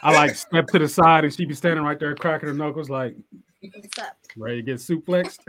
[0.01, 2.89] I like step to the side, and she be standing right there cracking her knuckles,
[2.89, 3.15] like
[4.35, 5.39] ready to get suplexed.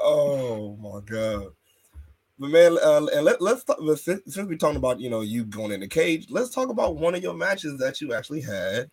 [0.00, 1.48] Oh my god.
[2.38, 5.22] But man, uh, and let, let's talk, but since, since we're talking about you know
[5.22, 8.40] you going in the cage, let's talk about one of your matches that you actually
[8.40, 8.90] had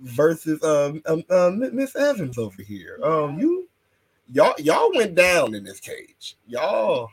[0.00, 2.98] versus um, um uh, Miss Evans over here.
[3.02, 3.68] Um, you
[4.32, 6.36] y'all y'all went down in this cage.
[6.46, 7.10] Y'all,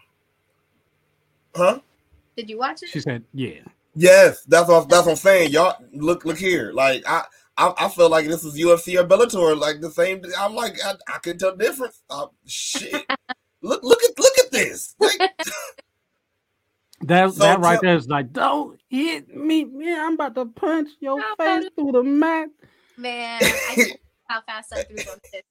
[1.56, 1.80] huh?
[2.36, 2.90] Did you watch it?
[2.90, 3.62] she said, "Yeah."
[3.96, 5.52] Yes, that's what that's what I'm saying.
[5.52, 6.72] Y'all look look here.
[6.72, 7.24] Like I
[7.58, 9.60] I, I feel like this is UFC or Bellator.
[9.60, 10.22] Like the same.
[10.38, 12.04] I'm like I, I can tell the difference.
[12.10, 12.94] Uh, shit.
[13.62, 14.96] look look at look at this.
[15.00, 15.20] Like,
[17.02, 20.00] That So that right tell- there is like, don't hit me, man.
[20.00, 22.50] I'm about to punch your face through the mat.
[22.98, 25.48] Man, I can't how fast I threw those hits.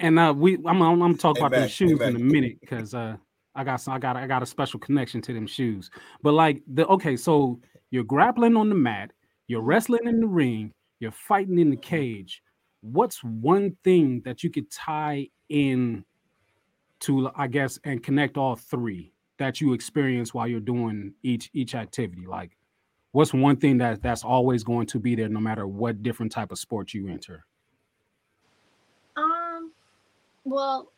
[0.00, 2.20] And uh, we, I'm, I'm, I'm talking Hey, about the Mac, shoes hey, in a
[2.20, 3.16] minute because uh,
[3.54, 5.90] I got some, I got, I got a special connection to them shoes.
[6.22, 9.12] But like the okay, so you're grappling on the mat,
[9.48, 12.42] you're wrestling in the ring, you're fighting in the cage.
[12.82, 16.04] What's one thing that you could tie in
[17.00, 21.74] to, I guess, and connect all three that you experience while you're doing each each
[21.74, 22.26] activity?
[22.26, 22.56] Like,
[23.12, 26.52] what's one thing that that's always going to be there, no matter what different type
[26.52, 27.44] of sport you enter?
[29.16, 29.72] um,
[30.44, 30.90] well,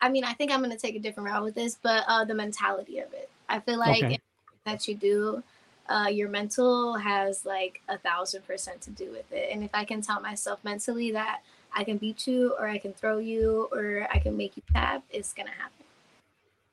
[0.00, 2.34] I mean, I think I'm gonna take a different route with this, but uh, the
[2.34, 3.30] mentality of it.
[3.48, 4.18] I feel like Okay.
[4.66, 5.42] that you do,
[5.88, 9.50] uh, your mental has like a thousand percent to do with it.
[9.52, 11.42] And if I can tell myself mentally that
[11.74, 15.04] I can beat you, or I can throw you, or I can make you tap,
[15.10, 15.83] it's gonna happen.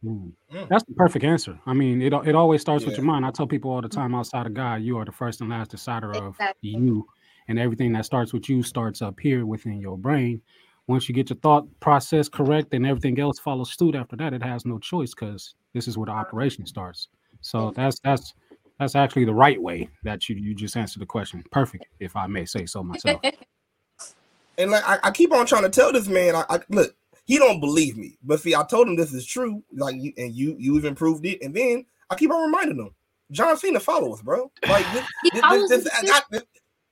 [0.04, 0.32] Mm.
[0.52, 0.68] Mm.
[0.70, 1.60] That's the perfect answer.
[1.66, 3.26] I mean, it it always starts with your mind.
[3.26, 5.72] I tell people all the time, outside of God, you are the first and last
[5.72, 6.70] decider of Exactly.
[6.72, 7.08] you,
[7.48, 10.42] and everything that starts with you starts up here within your brain.
[10.88, 14.44] Once you get your thought process correct, and everything else follows suit after that, it
[14.44, 17.08] has no choice because this is where the operation starts.
[17.42, 18.34] So that's that's
[18.80, 21.44] that's actually the right way that you you just answered the question.
[21.52, 23.22] Perfect, if I may say so myself.
[24.58, 27.38] and like I, I keep on trying to tell this man, I, I look, he
[27.38, 28.18] don't believe me.
[28.24, 29.64] But see, I told him this is true.
[29.74, 31.42] Like you and you you even proved it.
[31.42, 32.94] And then I keep on reminding him,
[33.32, 34.52] John Cena follow us, bro.
[34.68, 36.44] Like this, He this, this, us I this.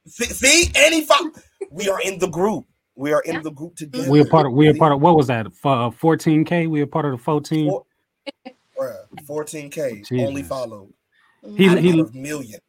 [0.07, 1.31] See, see, and he follow.
[1.69, 2.65] We are in the group.
[2.95, 4.09] We are in the group together.
[4.09, 5.47] We're part of we're part of what was that?
[5.63, 6.67] uh, Fourteen K.
[6.67, 7.69] We're part of the fourteen.
[7.69, 7.85] Four-
[9.27, 10.93] 14k only followed.
[11.55, 12.59] He out, he of million.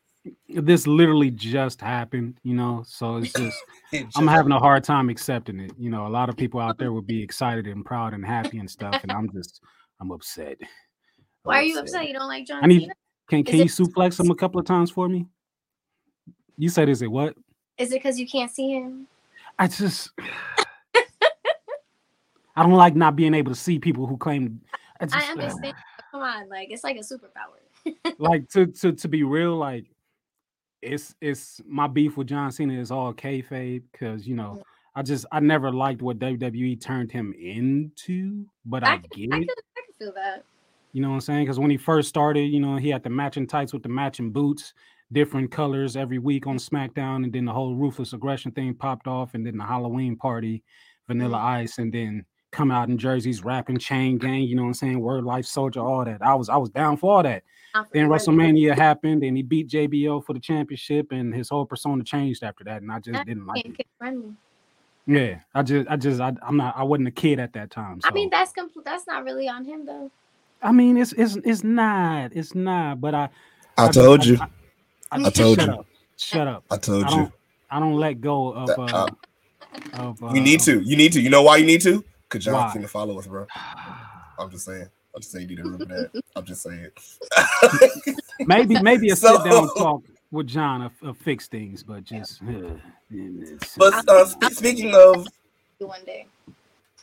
[0.49, 2.83] This literally just happened, you know.
[2.87, 3.57] So it's just
[3.93, 5.73] It I'm just- having a hard time accepting it.
[5.79, 8.59] You know, a lot of people out there would be excited and proud and happy
[8.59, 9.61] and stuff, and I'm just
[10.01, 10.57] I'm upset.
[10.61, 10.69] I'm
[11.45, 12.07] Why are you upset?
[12.07, 12.95] You don't like John I need Cena?
[13.29, 15.27] can Is can you it- suplex him a couple of times for me?
[16.59, 17.35] You said is it what?
[17.79, 19.07] Is it because you can't see him?
[19.59, 20.11] I just
[22.57, 24.61] I don't like not being able to see people who claim
[25.01, 25.61] I, just, I understand.
[25.63, 25.75] but
[26.11, 27.61] Come on, like it's like a superpower.
[28.19, 29.87] like to to to be real, like
[30.83, 34.63] it's it's my beef with John Cena is all kayfabe because you know
[34.95, 39.33] I just I never liked what WWE turned him into, but I, I, get can,
[39.33, 39.41] I, it.
[39.41, 40.45] can, I can feel that.
[40.93, 41.45] You know what I'm saying?
[41.45, 44.33] Because when he first started, you know, he had the matching tights with the matching
[44.33, 44.75] boots,
[45.13, 46.77] different colors every week on mm-hmm.
[46.77, 50.65] SmackDown, and then the whole ruthless aggression thing popped off, and then the Halloween party,
[51.07, 51.47] Vanilla mm-hmm.
[51.47, 54.43] Ice, and then come out in jerseys, rapping Chain Gang.
[54.43, 55.01] You know what I'm saying?
[55.01, 56.23] Word Life Soldier, all that.
[56.23, 57.43] I was I was down for all that.
[57.93, 62.43] Then WrestleMania happened, and he beat JBL for the championship, and his whole persona changed
[62.43, 63.87] after that, and I just That didn't like it.
[65.07, 68.01] Yeah, I just I just I, I'm not I wasn't a kid at that time.
[68.01, 68.09] So.
[68.09, 70.11] I mean, that's compl- that's not really on him though.
[70.63, 73.29] I mean, it's it's it's not it's not, but I
[73.79, 74.39] I just- told you.
[74.41, 74.47] I,
[75.27, 75.75] I told shut you.
[75.75, 75.87] Up,
[76.17, 76.65] shut up.
[76.71, 77.33] I told I you.
[77.71, 79.09] I don't let go of That- uh, uh,
[79.95, 80.81] Of, uh, You need to.
[80.81, 81.21] You need to.
[81.21, 82.05] You know why you need to?
[82.31, 82.73] Cause John Why?
[82.73, 83.45] Cena follow us, bro.
[84.39, 84.87] I'm just saying.
[85.15, 86.23] I'm just saying you need to remember that.
[86.37, 86.87] I'm just saying.
[88.47, 92.41] maybe maybe a So- sit down talk with John will, will fix things, but just
[92.43, 92.77] uh,
[93.11, 95.27] it's- but uh, speaking of,
[95.81, 96.27] one day.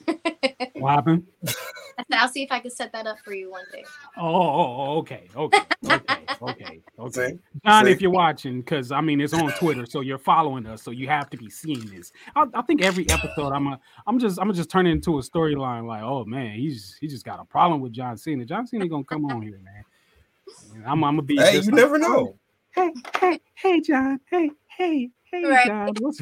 [0.74, 1.26] what happened?
[1.46, 1.52] I
[2.10, 3.84] said, I'll see if I can set that up for you one day.
[4.17, 7.30] Oh, okay, okay, okay, okay, okay.
[7.30, 7.39] See?
[7.65, 7.91] John, See?
[7.91, 11.08] if you're watching, because I mean it's on Twitter, so you're following us, so you
[11.08, 12.12] have to be seeing this.
[12.36, 15.20] I, I think every episode, I'm a, I'm just, I'm gonna just turn it into
[15.20, 15.88] a storyline.
[15.88, 18.46] Like, oh man, he's he just got a problem with John Cena.
[18.46, 19.84] John Cena gonna come on here, man.
[20.76, 21.38] And I'm, I'm gonna be.
[21.38, 22.38] hey, you like, never know.
[22.72, 24.20] Hey, hey, hey, John.
[24.30, 25.65] Hey, hey, hey, Right.
[25.65, 25.93] John.
[26.00, 26.22] What's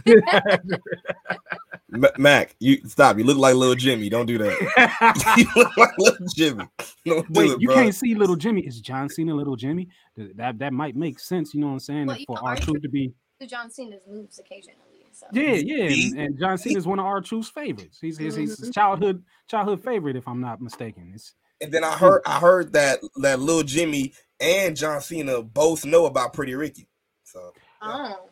[1.97, 3.17] Ma- Mac, you stop.
[3.17, 4.09] You look like little Jimmy.
[4.09, 5.35] Don't do that.
[5.37, 6.65] you look like little Jimmy.
[7.05, 7.75] Don't do Wait, it, you bro.
[7.75, 8.61] can't see little Jimmy.
[8.61, 9.89] Is John Cena little Jimmy?
[10.35, 11.53] That that might make sense.
[11.53, 12.07] You know what I'm saying?
[12.07, 13.13] Well, for R-Truth to be.
[13.39, 14.79] Do John Cena's moves occasionally.
[15.11, 17.99] So Yeah, yeah, and, and John Cena is one of R-Truth's favorites.
[18.01, 18.65] He's he's, he's Mm-hmm.
[18.65, 21.11] his childhood childhood favorite, if I'm not mistaken.
[21.15, 25.85] It's And then I heard, I heard that that little Jimmy and John Cena both
[25.85, 26.89] know about Pretty Ricky.
[27.23, 28.13] So, yeah.
[28.17, 28.29] Oh,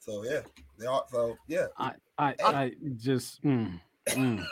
[0.00, 0.40] so yeah,
[0.78, 1.04] they are.
[1.10, 4.44] So yeah, I I, I just mm, mm.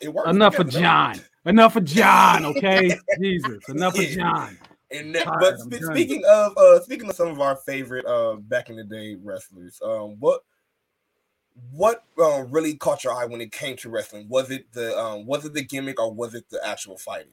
[0.00, 0.30] it works.
[0.30, 0.80] enough of together, though.
[0.80, 1.20] John.
[1.46, 2.44] Enough of John.
[2.46, 3.68] Okay, Jesus.
[3.68, 4.58] Enough of John.
[4.90, 5.94] And that, Tired, but I'm spe- done.
[5.94, 9.80] speaking of uh speaking of some of our favorite uh back in the day wrestlers,
[9.84, 10.42] um what
[11.70, 14.28] what uh, really caught your eye when it came to wrestling?
[14.28, 17.32] Was it the um was it the gimmick or was it the actual fighting?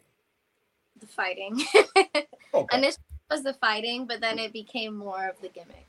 [1.02, 1.62] the fighting.
[2.54, 2.78] Okay.
[2.80, 5.88] Initially it was the fighting, but then it became more of the gimmick.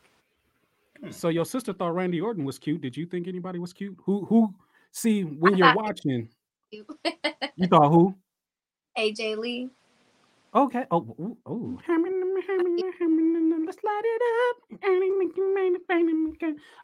[1.03, 1.11] Hmm.
[1.11, 2.81] So your sister thought Randy Orton was cute.
[2.81, 3.97] Did you think anybody was cute?
[4.05, 4.55] Who who?
[4.93, 6.29] See, when you're watching,
[6.71, 8.15] you thought who?
[8.99, 9.71] AJ Lee.
[10.55, 10.85] Okay.
[10.91, 11.79] Oh, ooh, oh.
[13.65, 14.81] Let's light it up.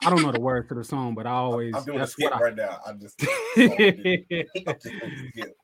[0.05, 2.13] I don't know the words to the song, but I always I'm doing a that's
[2.13, 2.79] skip what I, right now.
[2.87, 3.21] I'm just,
[3.57, 5.57] I'm just a skip.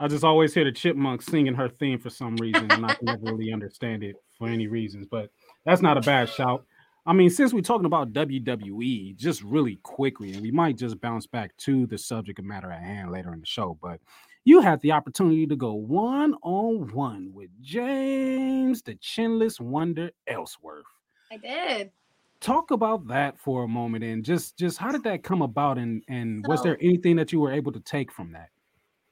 [0.00, 3.06] I just always hear the chipmunks singing her theme for some reason, and I can
[3.06, 5.06] never really understand it for any reasons.
[5.10, 5.30] But
[5.64, 6.66] that's not a bad shout.
[7.08, 11.26] I mean, since we're talking about WWE, just really quickly, and we might just bounce
[11.26, 13.98] back to the subject of matter at hand later in the show, but
[14.44, 20.84] you had the opportunity to go one on one with James the Chinless Wonder Ellsworth.
[21.32, 21.90] I did.
[22.40, 26.02] Talk about that for a moment, and just just how did that come about, and
[26.08, 28.50] and was there anything that you were able to take from that?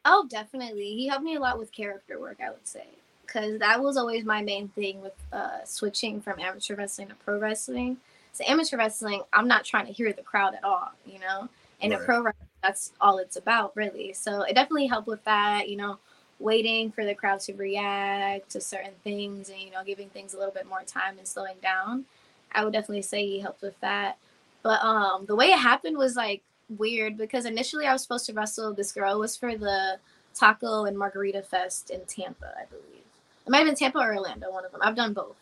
[0.04, 0.94] Oh, definitely.
[0.94, 2.88] He helped me a lot with character work, I would say.
[3.26, 7.38] Because that was always my main thing with uh, switching from amateur wrestling to pro
[7.38, 7.98] wrestling.
[8.32, 11.48] So, amateur wrestling, I'm not trying to hear the crowd at all, you know?
[11.80, 12.06] And in Right.
[12.06, 14.12] pro wrestling, that's all it's about, really.
[14.12, 15.98] So, it definitely helped with that, you know,
[16.38, 20.38] waiting for the crowd to react to certain things and, you know, giving things a
[20.38, 22.04] little bit more time and slowing down.
[22.52, 24.18] I would definitely say he helped with that.
[24.62, 26.42] But um, the way it happened was like
[26.78, 29.14] weird because initially I was supposed to wrestle this girl.
[29.14, 29.98] It was for the
[30.34, 33.05] Taco and Margarita Fest in Tampa, I believe.
[33.46, 34.80] It might have been Tampa or Orlando, one of them.
[34.82, 35.36] I've done both.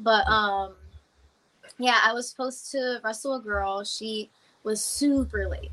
[0.00, 0.74] But um,
[1.78, 3.84] yeah, I was supposed to wrestle a girl.
[3.84, 4.28] She
[4.64, 5.70] was super late.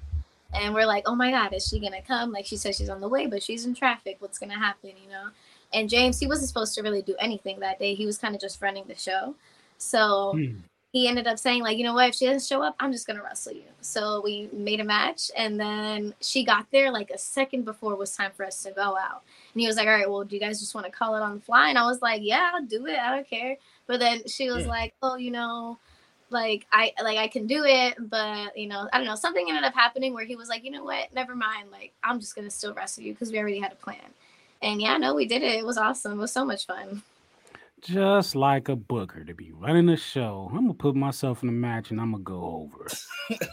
[0.54, 2.32] And we're like, oh my God, is she to come?
[2.32, 4.18] Like she said she's on the way, but she's in traffic.
[4.20, 5.30] What's to happen, you know?
[5.74, 7.96] And James, he wasn't supposed to really do anything that day.
[7.96, 9.36] He was kind of just running the show.
[9.78, 10.58] So Hmm.
[10.92, 12.10] He ended up saying like you know what?
[12.10, 13.64] If she doesn't show up i'm just gonna wrestle you.
[13.82, 18.00] So we made a match and then she got there like a second before it
[18.00, 19.24] was time for us to go out.
[19.54, 21.22] And he was like all right well do you guys just want to call it
[21.22, 21.70] on the fly?
[21.70, 22.98] And i was like yeah i'll do it.
[23.00, 23.58] I don't care.
[23.88, 24.70] But then she was Yeah.
[24.72, 25.78] like oh you know
[26.30, 29.66] like i like i can do it but you know i don't know something ended
[29.66, 31.14] up happening where he was like you know what?
[31.14, 31.72] Never mind.
[31.72, 33.98] Like i'm just gonna still wrestle you because we already had a plan.
[34.62, 35.56] And yeah no we did it.
[35.60, 36.14] It was awesome.
[36.14, 37.02] It was so much fun
[37.82, 41.52] Just like a booker to be running a show, I'm gonna put myself in a
[41.52, 42.88] match and I'm gonna go over.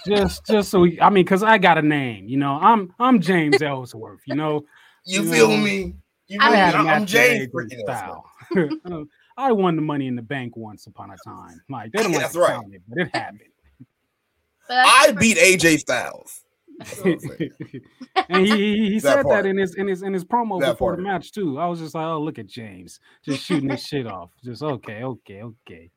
[0.06, 2.52] just, just so we, I mean, cause I got a name, you know.
[2.60, 4.64] I'm, I'm James Ellsworth, you know.
[5.06, 5.94] You You feel know, me?
[6.26, 6.56] You I feel me?
[6.58, 8.24] had a I'm, match I'm James AJ style.
[8.84, 11.62] Um, I won the Money in the Bank once upon a time.
[11.70, 12.50] Like they don't like That's to right.
[12.50, 13.40] count it, but it happened.
[14.68, 16.44] but that's I beat AJ Styles.
[16.78, 17.50] That's what I'm saying.
[18.28, 19.44] and he, he, he That said part.
[19.44, 21.58] that in his in his in his promo That before the match too.
[21.58, 24.30] I was just like, oh, look at James just shooting his shit off.
[24.44, 25.90] Just okay, okay, okay.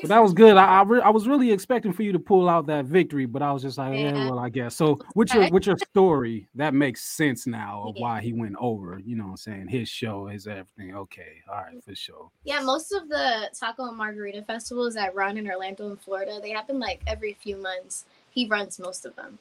[0.00, 0.56] But that was good.
[0.56, 3.40] I I, re- I was really expecting for you to pull out that victory, but
[3.40, 4.28] I was just like, yeah, Yeah.
[4.28, 4.74] well, I guess.
[4.74, 5.52] So with your Okay.
[5.52, 8.02] with your story, that makes sense now of Yeah.
[8.02, 8.98] why he went over.
[9.04, 9.68] You know what I'm saying?
[9.68, 10.96] His show, his everything.
[10.96, 12.30] Okay, all right, for sure.
[12.42, 16.50] Yeah, most of the taco and margarita festivals that run in Orlando and Florida, they
[16.50, 18.04] happen like every few months.
[18.32, 19.38] He runs most of them.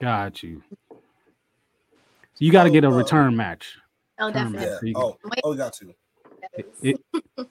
[0.00, 0.62] Got you.
[0.90, 0.96] So
[2.38, 3.76] you got to So, get a uh, return match.
[4.18, 4.68] Oh, Return definitely.
[4.70, 4.78] match.
[4.82, 4.88] Yeah.
[4.88, 5.94] You- Oh, oh, got to.
[6.82, 7.00] It,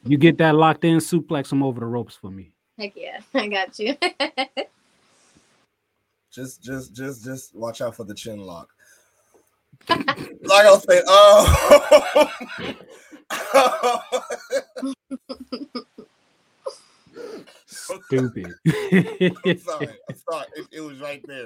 [0.04, 2.52] you get that locked in suplex him over the ropes for me.
[2.78, 3.96] Heck yeah, I got you.
[6.32, 8.70] Just, just, just, just watch out for the chin lock.
[9.90, 10.08] like
[10.52, 12.32] I was saying, oh.
[17.78, 18.54] Stupid.
[19.46, 19.90] I'm sorry.
[20.10, 20.46] I'm sorry.
[20.56, 21.46] It, it was right there.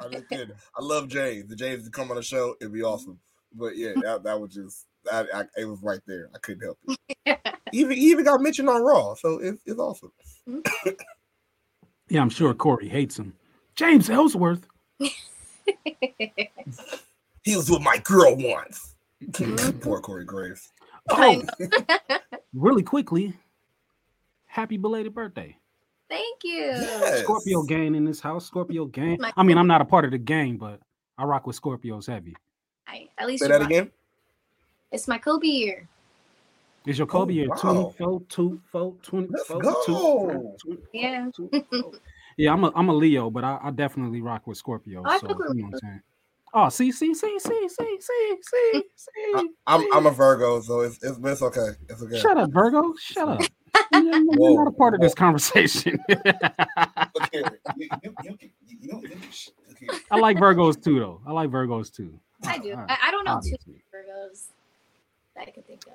[0.00, 0.54] I just kidding.
[0.76, 1.48] I love James.
[1.48, 3.18] The James to come on the show, it'd be awesome.
[3.54, 5.26] But yeah, that, that was just that.
[5.34, 6.30] I, it was right there.
[6.34, 6.78] I couldn't help
[7.26, 7.58] it.
[7.72, 10.12] even even got mentioned on Raw, so it, it's awesome.
[12.08, 13.34] yeah, I'm sure Corey hates him.
[13.74, 14.66] James Ellsworth.
[17.44, 18.94] He was with my girl once.
[19.22, 19.78] Mm-hmm.
[19.78, 20.72] Poor Corey Graves.
[21.10, 21.42] Oh,
[22.54, 23.34] really quickly.
[24.46, 25.56] Happy belated birthday.
[26.12, 26.64] Thank you.
[26.64, 27.20] Yes.
[27.22, 28.46] Scorpio gang in this house.
[28.46, 29.16] Scorpio gang.
[29.18, 30.78] My- I mean, I'm not a part of the gang, but
[31.16, 32.36] I rock with Scorpios heavy.
[32.86, 33.90] I, at least Say that rock- again.
[34.90, 35.88] It's my Kobe year.
[36.84, 37.56] Is your Kobe Oh, year wow.
[37.56, 40.56] 24, 24, 24, Let's 24, go.
[40.62, 41.30] 24, Yeah.
[41.34, 41.92] 24?
[42.38, 45.02] Yeah, I'm a I'm a Leo, but I, I definitely rock with Scorpio.
[45.06, 46.00] Oh, so you know what I'm saying.
[46.54, 49.50] Oh, see, see, see, see, see, see, see, see.
[49.66, 51.68] I'm I'm a Virgo, so it's it's, it's okay.
[51.88, 52.18] It's okay.
[52.18, 52.94] Shut up, Virgo.
[52.98, 53.40] Shut up.
[53.92, 55.98] You're, you're not a part of this conversation.
[57.32, 57.44] You,
[57.76, 57.88] you,
[58.80, 59.02] you,
[59.80, 59.90] you.
[60.10, 61.20] I like Virgos too, though.
[61.26, 62.18] I like Virgos too.
[62.46, 62.72] I do.
[62.72, 64.48] All right, I, I don't know too many Virgos
[65.36, 65.94] that I could think of.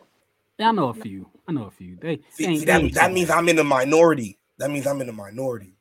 [0.58, 1.30] Yeah, I know a few.
[1.48, 1.98] I know a few.
[1.98, 3.30] They, See, they see, that, that means.
[3.30, 4.40] I'm in the minority.
[4.58, 5.74] That means I'm in the minority.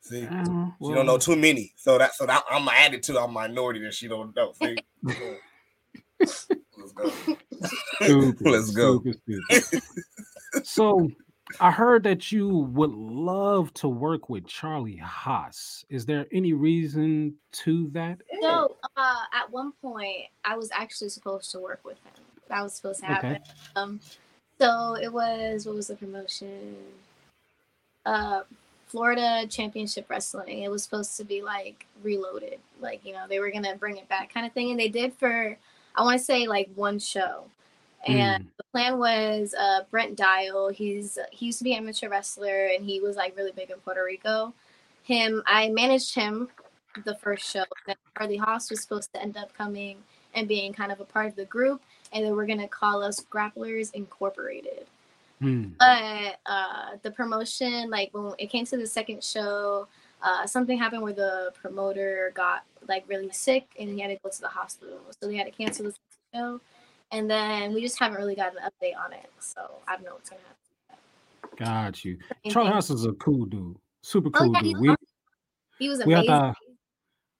[0.00, 3.28] See, Uh, she don't know too many, so that so that I'm added to a
[3.28, 4.52] minority that she don't know.
[4.52, 4.76] See,
[6.18, 6.46] let's
[6.94, 7.10] go.
[8.00, 9.00] stupid, Let's go.
[9.00, 9.82] stupid, stupid.
[10.64, 11.10] so,
[11.60, 15.84] I heard that you would love to work with Charlie Haas.
[15.88, 18.20] Is there any reason to that?
[18.40, 22.24] No, uh, at one point, I was actually supposed to work with him.
[22.48, 23.32] That was supposed to happen.
[23.34, 23.42] Okay.
[23.76, 24.00] Um,
[24.58, 26.76] so it was what was the promotion?
[28.04, 28.42] Uh,
[28.88, 30.62] Florida Championship Wrestling.
[30.62, 34.08] It was supposed to be like reloaded, like you know they were gonna bring it
[34.08, 34.70] back, kind of thing.
[34.70, 35.56] And they did for
[35.94, 37.44] I want to say like one show.
[38.06, 38.48] And Mm.
[38.56, 40.68] the plan was uh, Brent Dial.
[40.68, 43.78] He's he used to be an amateur wrestler, and he was like really big in
[43.78, 44.52] Puerto Rico.
[45.02, 46.48] Him, I managed him
[47.04, 47.64] the first show.
[47.86, 49.98] Then Charlie Haas was supposed to end up coming
[50.34, 51.82] and being kind of a part of the group,
[52.12, 54.86] and they were gonna call us Grapplers Incorporated.
[55.40, 55.70] Hmm.
[55.78, 59.86] But uh, the promotion, like when it came to the second show,
[60.22, 64.30] uh, something happened where the promoter got like really sick and he had to go
[64.30, 65.94] to the hospital, so they had to cancel the
[66.34, 66.60] show.
[67.12, 70.14] And then we just haven't really gotten an update on it, so I don't know
[70.14, 70.56] what's gonna happen.
[71.56, 72.18] Got you.
[72.42, 72.68] Thing.
[72.78, 73.76] Is a cool dude.
[74.02, 74.80] Super Oh, cool yeah, he dude.
[74.82, 74.94] We,
[75.78, 76.54] He was we had amazing.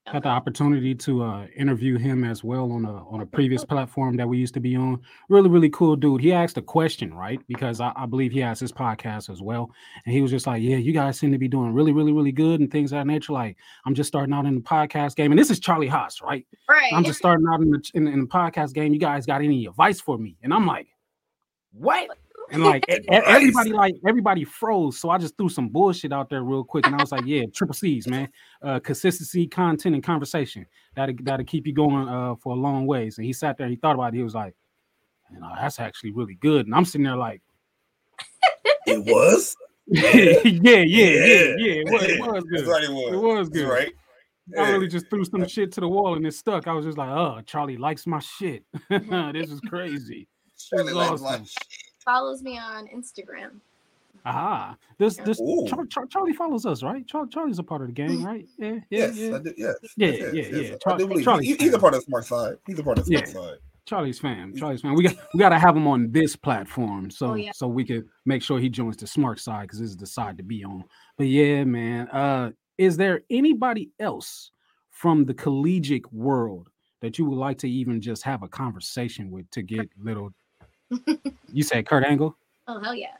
[0.06, 4.16] Had the opportunity to uh, interview him as well on a on a previous platform
[4.16, 5.00] that we used to be on.
[5.28, 6.20] Really, really cool dude.
[6.20, 7.40] He asked a question, right?
[7.48, 9.70] Because I, I believe he has his podcast as well,
[10.04, 12.32] and he was just like, "Yeah, you guys seem to be doing really, really, really
[12.32, 15.32] good and things of that nature." Like, I'm just starting out in the podcast game,
[15.32, 16.46] and this is Charlie Haas, right?
[16.68, 16.92] right.
[16.92, 18.92] I'm just starting out in the in, in the podcast game.
[18.92, 20.36] You guys got any advice for me?
[20.42, 20.86] And I'm like,
[21.72, 22.16] what?
[22.52, 24.98] And like everybody, like everybody froze.
[24.98, 27.44] So I just threw some bullshit out there real quick, and I was like, yeah,
[27.52, 28.28] triple C's, man.
[28.62, 30.66] Uh, consistency, content, and conversation.
[30.94, 33.18] That'll that'll keep you going uh for a long ways.
[33.18, 34.16] And he sat there, and he thought about it.
[34.16, 34.54] He was like,
[35.32, 36.66] you know, that's actually really good.
[36.66, 37.42] And I'm sitting there like,
[38.86, 39.56] It was.
[39.86, 41.72] yeah, yeah, yeah, yeah, yeah.
[41.82, 42.66] It was, it was That's good.
[42.68, 42.84] right.
[42.84, 43.12] It was.
[43.12, 43.68] It was That's good.
[43.68, 43.92] right.
[44.58, 46.68] I really just threw some shit to the wall and it stuck.
[46.68, 48.64] I was just like, oh, Charlie likes my shit.
[48.90, 50.28] this is crazy.
[50.70, 51.46] Charlie likes awesome.
[52.06, 53.60] My- follows me on Instagram.
[54.24, 54.76] Aha.
[54.98, 55.38] This this
[55.68, 57.06] Char- Char- Charlie follows us, right?
[57.06, 58.48] Char- Charlie's a part of the gang, right?
[58.58, 59.36] Yeah, yeah, Yes, yeah.
[59.36, 59.54] I do.
[59.56, 59.74] Yes.
[59.96, 60.58] Yeah, yes, yeah, yes, yeah.
[60.58, 60.78] yes.
[60.82, 62.56] Char- I do believe Charlie's he- he's a part of the smark side.
[62.66, 63.32] He's a part of the smark Yeah.
[63.32, 63.58] side.
[63.84, 64.52] Charlie's fam.
[64.56, 64.94] Charlie's fam.
[64.94, 67.52] We got we got to have him on this platform so Oh, yeah.
[67.54, 70.36] so we could make sure he joins the smark side because this is the side
[70.38, 70.82] to be on.
[71.16, 72.08] But yeah, man.
[72.08, 74.50] Uh, is there anybody else
[74.90, 76.68] from the collegiate world
[77.00, 80.32] that you would like to even just have a conversation with to get little?
[81.52, 82.36] You said Kurt Angle.
[82.68, 83.14] Oh hell yeah.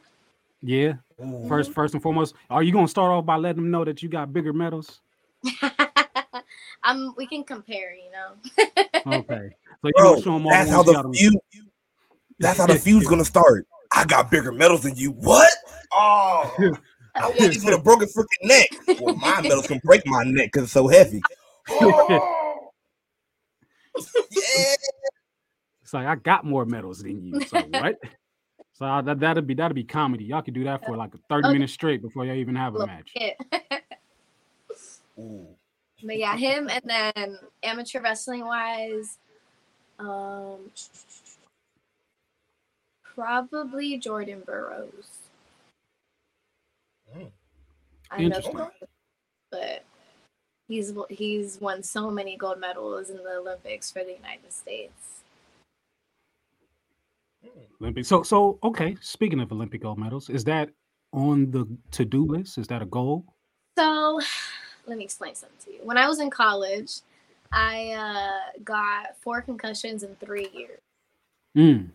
[0.63, 0.95] Yeah.
[1.23, 1.47] Ooh.
[1.49, 4.09] First, first and foremost, are you gonna start off by letting them know that you
[4.09, 5.01] got bigger medals?
[6.85, 8.35] um, we can compare, you know.
[9.07, 9.51] Okay.
[9.83, 11.35] So you Bro, gonna show them all that's how the got 'em- feud.
[12.41, 13.67] That's how the feud's gonna start.
[13.93, 15.13] I got bigger medals than you.
[15.13, 15.49] What?
[15.93, 16.53] Oh,
[17.15, 18.69] I want these with a broken freaking neck.
[19.01, 21.23] Well, my medals can break my neck because it's so heavy.
[21.71, 22.71] Oh.
[24.31, 24.75] yeah.
[25.87, 27.41] It's like I got more medals than you.
[27.43, 27.95] So what?
[28.73, 30.25] So I- that that'd be that'd be comedy.
[30.25, 31.53] Y'all could do that for like a 30 Okay.
[31.55, 33.11] minutes straight before y'all even have a Little match.
[36.05, 39.17] but yeah, him and then amateur wrestling wise,
[39.99, 40.59] um,
[43.15, 45.21] probably Jordan Burroughs.
[47.17, 47.31] Mm.
[48.11, 48.69] I know, Interesting.
[49.51, 49.85] but
[50.69, 55.16] He's he's won so many gold medals in the Olympics for the United States.
[57.81, 58.05] Olympic.
[58.05, 58.97] So so okay.
[59.01, 60.71] Speaking of Olympic gold medals, is that
[61.13, 62.59] on the to-do list?
[62.59, 63.25] Is that a goal?
[63.79, 64.21] So,
[64.87, 65.81] let me explain something to you.
[65.83, 67.01] When I was in college,
[67.53, 70.81] I uh, got four concussions in three years.
[71.57, 71.91] Mm.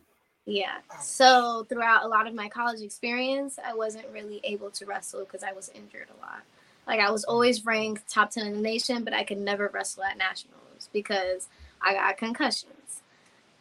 [0.45, 0.78] Yeah.
[0.99, 5.43] So throughout a lot of my college experience, I wasn't really able to wrestle because
[5.43, 6.41] I was injured a lot.
[6.88, 10.04] Like I was always ranked top 10 in the nation, but I could never wrestle
[10.04, 11.47] at nationals because
[11.82, 13.02] I got concussions.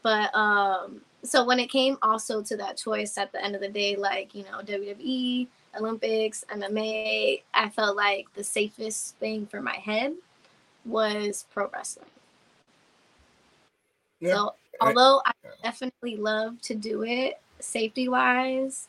[0.02, 3.68] But um so when it came also to that choice at the end of the
[3.68, 5.46] day, like, you know, WWE,
[5.78, 10.14] Olympics, MMA, I felt like the safest thing for my head
[10.84, 12.06] was pro wrestling.
[14.20, 14.34] Yeah.
[14.34, 18.88] So although I definitely love to do it safety wise,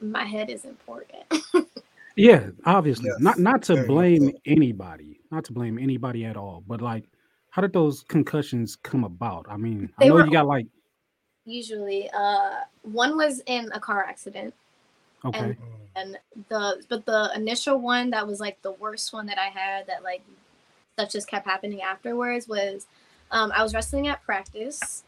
[0.00, 1.24] my head is important.
[2.16, 3.06] Yeah, obviously.
[3.06, 4.36] Yes, Not not to very blame so.
[4.44, 7.04] anybody, not to blame anybody at all, but like
[7.50, 9.46] how did those concussions come about?
[9.48, 10.66] I mean, I know were- you got like
[11.44, 14.54] Usually, uh, one was in a car accident,
[15.24, 15.56] okay.
[15.96, 16.18] and
[16.48, 20.02] the but the initial one that was like the worst one that I had that
[20.02, 20.22] like
[20.94, 22.86] stuff just kept happening afterwards was
[23.30, 25.04] um, I was wrestling at practice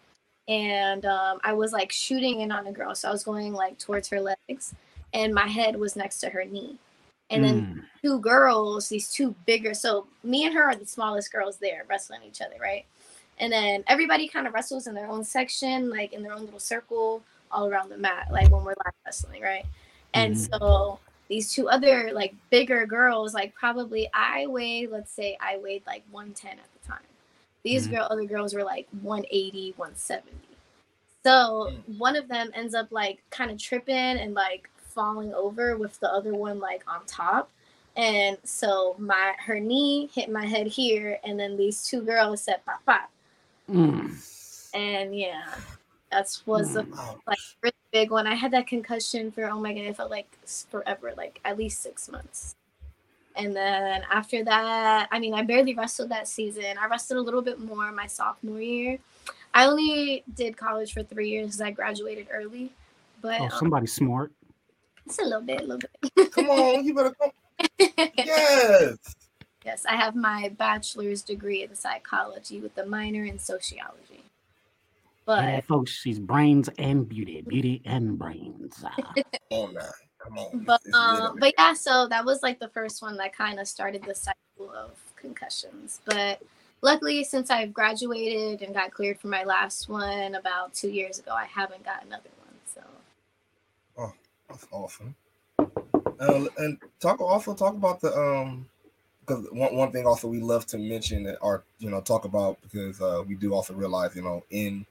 [0.49, 3.79] and um, I was like shooting in on a girl, so I was going like
[3.79, 4.75] towards her legs,
[5.15, 6.79] and my head was next to her knee,
[7.31, 9.75] and then Mm, two girls, these two bigger.
[9.75, 12.85] So me and her are the smallest girls there wrestling each other, right?
[13.43, 16.61] And then everybody kind of wrestles in their own section, like in their own little
[16.61, 19.67] circle, all around the mat, like when we're live wrestling, right?
[20.15, 20.49] And Mhm.
[20.61, 25.83] so these two other like bigger girls, like probably I weighed, let's say I weighed
[25.89, 27.03] like 110 at the time.
[27.65, 27.91] These Mhm.
[27.91, 30.39] girl other girls were like 180, 170.
[31.25, 35.99] So one of them ends up like kind of tripping and like falling over with
[36.01, 37.51] the other one like on top.
[37.97, 42.65] And so my her knee hit my head here, and then these two girls said
[42.65, 43.12] pop pop.
[43.73, 44.11] Mm,
[44.75, 45.45] And yeah,
[46.11, 46.87] that was a
[47.27, 48.27] like really big one.
[48.27, 50.29] I had that concussion for oh my god, it felt like
[50.71, 52.55] forever, like at least six months.
[53.37, 56.77] And then after that, I mean, I barely wrestled that season.
[56.79, 58.99] I wrestled a little bit more my sophomore year.
[59.55, 62.73] I only did college for three years because I graduated early,
[63.23, 64.33] but Oh, um, somebody smart.
[65.07, 66.33] it's a little bit, a little bit.
[66.33, 67.31] Come on, you better come.
[68.25, 68.99] Yes.
[69.65, 74.25] Yes, I have my bachelor's degree in psychology with a minor in sociology.
[75.25, 78.85] But Yeah, folks, she's brains and beauty, beauty and brains.
[78.85, 79.91] Ah, Come on now.
[80.19, 80.65] Come on.
[80.65, 83.61] but It's- it's um, but yeah, so that was like the first one that kind
[83.61, 86.01] of started the cycle of concussions.
[86.05, 86.41] But
[86.81, 91.33] luckily, since I've graduated and got cleared for my last one about two years ago,
[91.33, 92.55] I haven't got another one.
[92.67, 92.81] So
[93.99, 94.13] oh,
[94.49, 95.15] That's awesome.
[96.19, 98.69] Uh, and talk also talk about the um
[99.27, 103.01] because one, one thing also we love to mention or you know talk about because
[103.01, 104.87] uh, we do also realize you know in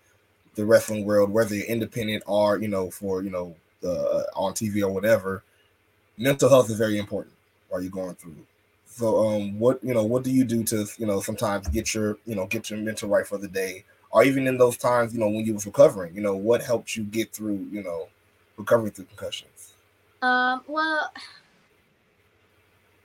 [0.56, 3.56] the wrestling world whether you're independent or you know for you know
[3.86, 5.44] uh, on TV or whatever
[6.18, 7.36] mental health is very important
[7.70, 8.36] while you're going through
[8.86, 12.18] so um what you know what do you do to you know sometimes get your
[12.26, 15.20] you know get your mental right for the day or even in those times you
[15.20, 18.08] know when you was recovering you know what helped you get through you know
[18.58, 19.74] recovering through concussions
[20.22, 21.12] Um, well,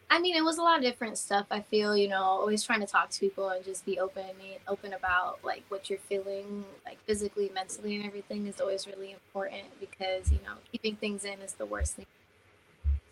[0.08, 1.46] I mean, it was a lot of different stuff.
[1.50, 4.24] I feel, you know, always trying to talk to people and just be open,
[4.68, 9.64] open about like what you're feeling, like physically, mentally, and everything is always really important
[9.80, 12.06] because you know keeping things in is the worst thing.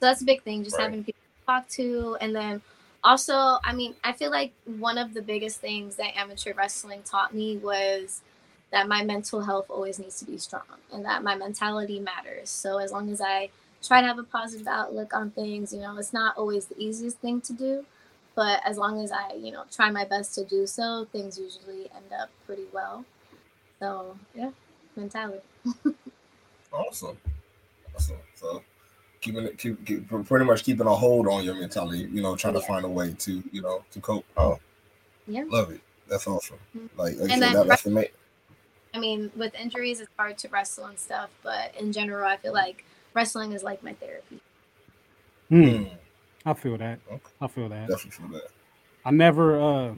[0.00, 0.84] So that's a big thing, just Right.
[0.84, 2.62] having people to talk to, and then
[3.02, 7.34] also, I mean, I feel like one of the biggest things that amateur wrestling taught
[7.34, 8.22] me was
[8.70, 12.50] that my mental health always needs to be strong and that my mentality matters.
[12.50, 13.50] So as long as I
[13.86, 15.72] try to have a positive outlook on things.
[15.72, 17.84] You know, it's not always the easiest thing to do,
[18.34, 21.90] but as long as I, you know, try my best to do so, things usually
[21.94, 23.04] end up pretty well.
[23.80, 24.50] So, yeah,
[24.96, 25.42] mentality.
[26.72, 27.16] Awesome.
[27.94, 28.16] Awesome.
[28.34, 28.60] So
[29.20, 32.54] keeping it keep, keep pretty much keeping a hold on your mentality, you know, trying
[32.54, 34.24] to find a way to, you know, to cope.
[34.36, 34.58] Oh,
[35.28, 35.44] Yeah.
[35.48, 35.80] love it.
[36.08, 36.58] That's awesome.
[36.76, 36.88] Mhm.
[36.96, 38.06] Like, like And said, then that, that's the main
[38.92, 42.52] I mean, with injuries, it's hard to wrestle and stuff, but in general, I feel
[42.52, 42.84] like
[43.14, 44.40] wrestling is like my therapy.
[45.50, 45.90] Mm, Mm,
[46.46, 46.98] I feel that.
[47.10, 47.22] Okay.
[47.40, 47.88] I feel that.
[47.88, 48.48] definitely feel that.
[49.04, 49.94] I never uh,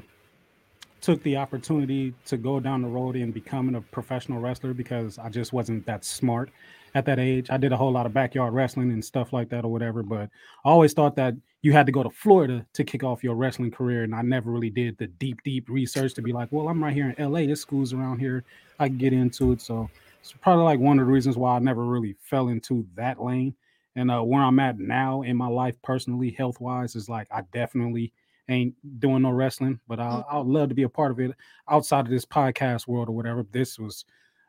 [1.01, 5.29] took the opportunity to go down the road in becoming a professional wrestler because I
[5.29, 6.51] just wasn't that smart
[6.95, 7.49] at that age.
[7.51, 10.29] I did a whole lot of backyard wrestling and stuff like that or whatever, but
[10.65, 13.71] I always thought that you had to go to Florida to kick off your wrestling
[13.71, 14.03] career.
[14.03, 16.93] And I never really did the deep, deep research to be like, well, I'm right
[16.95, 17.47] here in LA.
[17.47, 18.45] This school's around here.
[18.79, 19.61] I can get into it.
[19.61, 19.89] So
[20.31, 23.55] it's probably like one of the reasons why I never really fell into that lane.
[23.95, 27.43] And uh, where I'm at now in my life, personally, health wise, is like I
[27.53, 28.13] definitely
[28.49, 31.33] ain't doing no wrestling, but I, I would love to be a part of it
[31.71, 33.47] outside of this podcast world or whatever.
[33.53, 34.05] This was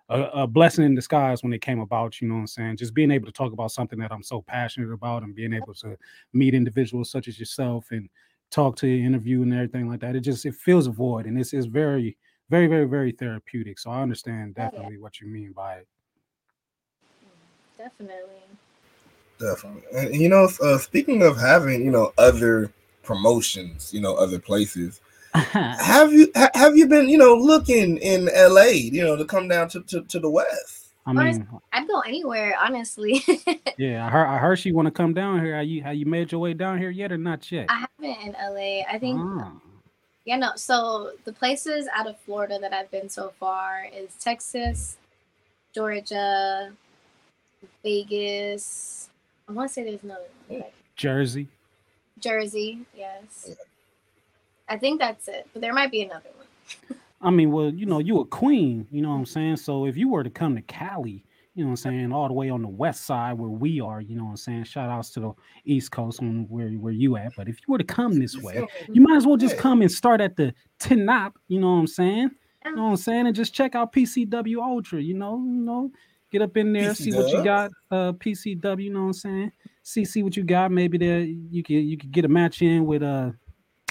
[0.09, 2.21] a, a blessing in disguise when it came about.
[2.21, 2.77] You know what I'm saying?
[2.77, 5.73] Just being able to talk about something that I'm so passionate about and being able
[5.75, 5.95] to
[6.33, 8.09] meet individuals such as yourself and
[8.49, 10.15] talk to you, interview and everything like that.
[10.15, 12.17] It just it feels a void and it's it's very
[12.49, 13.79] very very very therapeutic.
[13.79, 14.69] So I understand Oh, yeah.
[14.69, 15.87] definitely what you mean by it.
[17.77, 18.41] Definitely.
[19.39, 19.83] Definitely.
[19.93, 22.71] And you know, uh, speaking of having you know other
[23.03, 25.01] promotions, you know, other places.
[25.33, 28.71] Have you ha- have you been you know looking in L.A.
[28.73, 30.93] You know to come down to to, to the West?
[31.05, 33.21] I Honest- mean, I'd go anywhere, honestly.
[33.77, 35.55] yeah, I heard I heard she want to come down here.
[35.55, 37.67] Are you have you made your way down here yet or not yet?
[37.69, 38.81] I haven't in LA.
[38.91, 39.51] I think Ah,
[40.27, 40.51] Yeah, no.
[40.57, 44.97] So the places out of Florida that I've been so far is Texas,
[45.73, 46.73] Georgia,
[47.81, 49.09] Vegas.
[49.47, 50.59] I want to say there's another one.
[50.59, 51.47] like Jersey.
[52.19, 53.51] Jersey, yes.
[54.67, 56.99] I think that's it, but there might be another one.
[57.21, 59.55] I mean, well, you know, you a queen, you know what I'm saying?
[59.55, 61.23] So if you were to come to Cali,
[61.57, 63.99] you know what I'm saying, all the way on the west side where we are,
[63.99, 64.65] you know what I'm saying?
[64.65, 65.33] Shout outs to the
[65.65, 67.35] east coast on where where you at.
[67.35, 69.91] But if you were to come this way, you might as well just come and
[69.91, 72.29] start at the Tenop, you know what I'm saying?
[72.63, 73.25] You know what I'm saying?
[73.25, 75.91] And just check out PCW Ultra, you know, you know,
[76.31, 79.51] get up in there, see what you got, uh PCW, you know what I'm saying?
[79.81, 80.71] See see what you got.
[80.71, 83.31] Maybe there you could you could get a match in with uh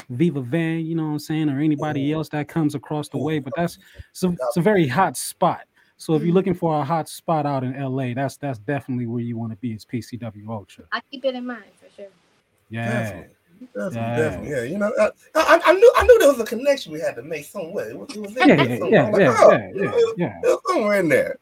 [0.09, 3.41] Viva Van, you know what I'm saying, or anybody else that comes across the way.
[3.41, 3.77] But that's
[4.13, 5.63] it's a, it's a very hot spot.
[5.99, 9.23] So if you're looking for a hot spot out in LA, that's that's definitely where
[9.23, 9.73] you want to be.
[9.73, 10.85] Is PCW Ultra.
[10.93, 12.11] I keep it in mind for sure.
[12.69, 13.03] Yeah.
[13.03, 13.37] Definitely.
[13.75, 14.17] Definitely, Yeah.
[14.17, 14.51] definitely.
[14.51, 17.15] Yeah, you know, I, I, I knew I knew there was a connection we had
[17.17, 17.89] to make somewhere.
[17.89, 20.13] It was, it was in Yeah, yeah, yeah, like, yeah, oh, yeah, you know, yeah,
[20.19, 20.41] yeah.
[20.43, 21.39] it was somewhere in there.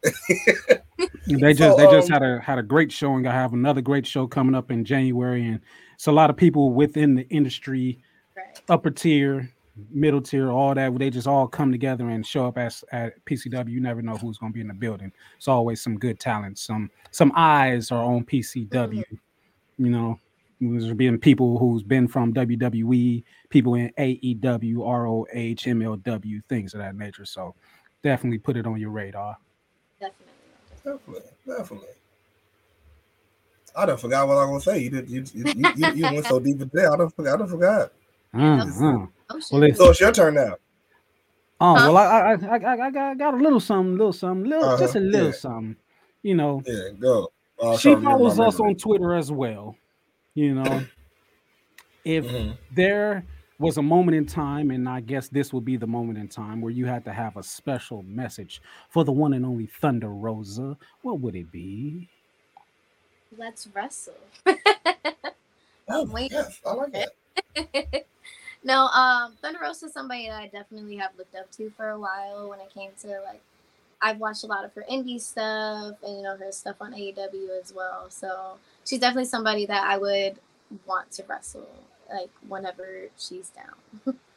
[1.26, 3.52] They just So, they just um, had a had a great show and I have
[3.52, 5.44] another great show coming up in January.
[5.44, 5.61] And
[5.94, 7.98] it's a lot of people within the industry,
[8.36, 8.61] Right.
[8.68, 9.50] upper tier,
[9.91, 10.99] middle tier, all that.
[10.99, 13.68] They just all come together and show up as at PCW.
[13.68, 15.12] You never know who's gonna be in the building.
[15.37, 16.59] It's always some good talent.
[16.59, 19.05] Some some eyes are on PCW.
[19.79, 20.18] You know,
[20.61, 26.95] there's been people who's been from WWE, people in AEW, ROH, MLW, things of that
[26.95, 27.25] nature.
[27.25, 27.55] So
[28.03, 29.37] definitely put it on your radar.
[30.01, 30.25] Definitely.
[30.85, 31.89] Definitely, definitely.
[33.77, 34.85] I done forgot what I was gonna say.
[34.85, 36.93] You did you you, you, you, you went so deep in there.
[36.93, 37.35] I don't forgot.
[37.35, 37.93] I done forgot.
[38.33, 39.07] Uh-huh.
[39.35, 39.53] Oh shit.
[39.53, 40.57] Well, if, So it's your turn now.
[41.61, 41.93] oh Huh?
[41.93, 44.95] well, I I, I, I, I got, got a little something, little something, little just
[44.95, 45.32] a Uh-huh, little yeah.
[45.32, 45.76] something.
[46.22, 47.32] You know, Yeah, go.
[47.61, 48.76] I'll she try to remember follows us on.
[48.76, 49.76] Twitter as well.
[50.35, 50.85] You know,
[52.05, 52.57] if Mhm.
[52.74, 53.24] there
[53.59, 56.61] was a moment in time, and I guess this would be the moment in time
[56.61, 58.61] where you had to have a special message
[58.91, 62.09] for the one and only Thunder Rosa, what would it be?
[63.37, 64.14] Let's wrestle.
[65.87, 66.32] Oh, Wait.
[66.32, 67.12] yes, I like that.
[68.65, 71.99] no, um, Thunder Rosa is somebody that I definitely have looked up to for a
[71.99, 73.41] while when it came to like
[74.01, 77.61] I've watched a lot of her indie stuff and you know her stuff on AEW
[77.62, 78.07] as well.
[78.09, 80.39] So she's definitely somebody that I would
[80.87, 81.69] want to wrestle
[82.12, 84.17] like whenever she's down.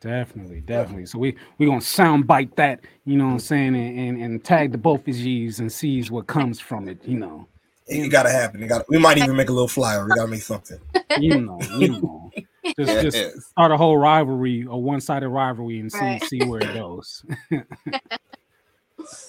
[0.00, 1.06] Definitely, definitely.
[1.06, 4.44] So we we gonna sound bite that, you know what I'm saying, and, and, and
[4.44, 7.48] tag the both of yous and sees what comes from it, you know.
[7.86, 8.62] It, it gotta happen.
[8.62, 8.84] It got.
[8.88, 10.06] We might even make a little flyer.
[10.06, 10.78] We gotta make something.
[11.16, 12.32] You know, you know.
[12.76, 13.44] Just just Yes.
[13.52, 16.22] start a whole rivalry, a one-sided rivalry, and see Right.
[16.22, 17.24] see where it goes.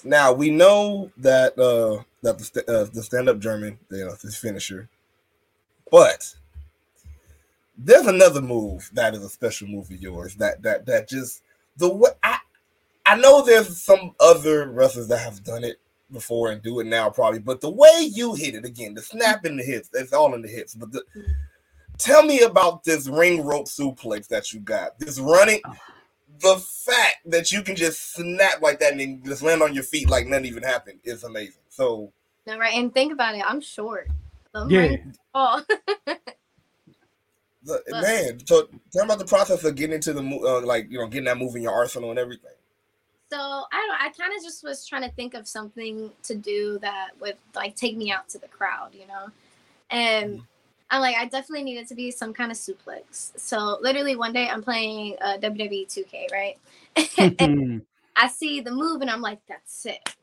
[0.04, 4.14] Now we know that uh that the st- uh, the stand up German, you know,
[4.20, 4.88] his finisher,
[5.90, 6.34] but
[7.76, 11.42] there's another move that is a special move of yours that that that just
[11.76, 12.38] the way I
[13.04, 15.78] I know there's some other wrestlers that have done it
[16.12, 19.44] before and do it now probably, but the way you hit it again, the snap
[19.44, 20.74] in the hips, it's all in the hips.
[20.74, 21.02] But the,
[21.98, 24.98] tell me about this ring rope suplex that you got.
[24.98, 25.60] This running,
[26.40, 29.84] the fact that you can just snap like that and then just land on your
[29.84, 31.62] feet like nothing even happened is amazing.
[31.68, 32.12] So
[32.46, 32.74] No, right?
[32.74, 34.08] And think about it, I'm short.
[34.54, 34.80] I'm yeah.
[34.82, 35.04] like,
[35.34, 35.62] oh,
[37.66, 40.86] the, But- man, so tell me about the process of getting into the uh, like
[40.90, 42.52] you know getting that move in your arsenal and everything.
[43.30, 44.00] So I don't.
[44.00, 47.74] I kind of just was trying to think of something to do that would like
[47.74, 49.28] take me out to the crowd, you know.
[49.90, 50.42] And
[50.90, 53.38] I'm like, I definitely needed to be some kind of suplex.
[53.38, 56.58] So literally one day I'm playing uh, WWE 2K, right?
[57.40, 57.84] and
[58.16, 60.14] I see the move and I'm like, that's it.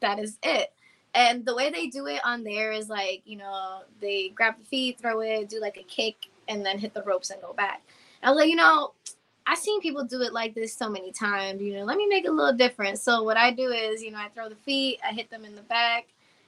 [0.00, 0.72] That is it.
[1.14, 4.64] And the way they do it on there is like, you know, they grab the
[4.64, 6.16] feet, throw it, do like a kick,
[6.48, 7.82] and then hit the ropes and go back.
[8.22, 8.92] I was like, you know,
[9.46, 11.60] I've seen people do it like this so many times.
[11.60, 12.98] You know, let me make a little different.
[12.98, 15.54] So what I do is, you know, I throw the feet, I hit them in
[15.54, 16.06] the back,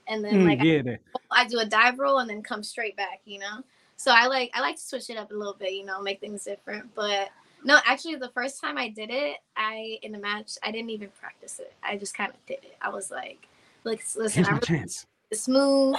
[0.09, 2.97] and then Mm, like yeah, that- I do a dive roll and then come straight
[2.97, 3.63] back, you know.
[3.97, 6.21] So I like I like to switch it up a little bit, you know, make
[6.21, 6.95] things different.
[6.95, 7.31] But
[7.65, 11.09] no, actually, the first time I did it, I in the match, I didn't even
[11.21, 11.73] practice it.
[11.83, 12.77] I just kind of did it.
[12.81, 13.47] I was like,
[13.85, 15.07] like listen, Here's I my really chance.
[15.31, 15.97] it's smooth.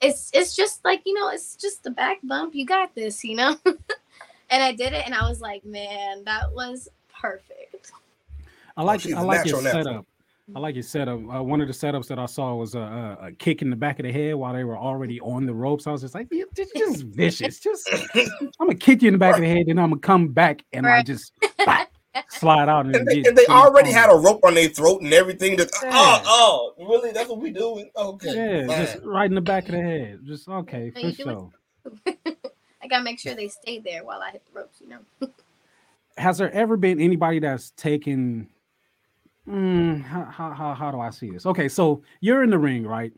[0.00, 2.54] It's it's just like you know, it's just the back bump.
[2.54, 3.56] You got this, you know.
[4.52, 6.88] and I did it, and I was like, man, that was
[7.20, 7.90] perfect.
[8.76, 9.84] I like she's I a like your natural, natural.
[9.84, 10.06] setup.
[10.54, 11.18] I like your setup.
[11.34, 13.76] Uh, one of the setups that I saw was a, a, a kick in the
[13.76, 15.86] back of the head while they were already on the ropes.
[15.86, 17.58] I was just like, "You- just, just vicious.
[17.60, 20.28] Just I'm gonna kick you in the back of the head, then I'm gonna come
[20.28, 21.32] back and I just
[21.64, 21.90] bap,
[22.28, 25.00] slide out and, And they, get- and they already had a rope on their throat
[25.02, 25.56] and everything.
[25.56, 25.90] Just, Yeah.
[25.94, 27.12] oh, oh, really?
[27.12, 27.88] That's what we doing?
[27.96, 28.34] Okay.
[28.34, 28.84] yeah, fine.
[28.86, 30.20] just right in the back of the head.
[30.24, 31.50] Just okay for you sure.
[32.82, 35.00] I gotta make sure they stay there while I hit the ropes, you know.
[36.18, 38.48] Has there ever been anybody that's taken?
[39.48, 41.46] Mm, how, how how do I see this?
[41.46, 43.12] Okay, so you're in the ring, right?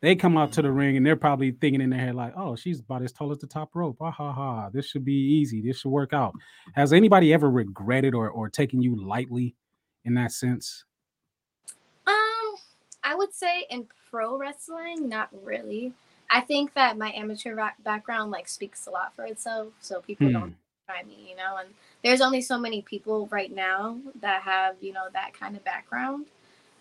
[0.00, 2.54] They come out to the ring and they're probably thinking in their head like, "Oh,
[2.56, 3.96] she's about as tall as the top rope.
[4.00, 4.70] Ah, ha ha!
[4.70, 5.60] This should be easy.
[5.60, 6.34] This should work out."
[6.74, 9.54] Has anybody ever regretted or or taken you lightly
[10.04, 10.84] in that sense?
[12.06, 12.56] Um,
[13.02, 15.92] I would say in pro wrestling, not really.
[16.30, 20.28] I think that my amateur ra- background like speaks a lot for itself, so people
[20.28, 20.32] Hmm.
[20.32, 20.56] don't
[20.88, 21.56] try me, you know.
[21.58, 21.74] And
[22.04, 26.26] there's only so many people right now that have you know that kind of background,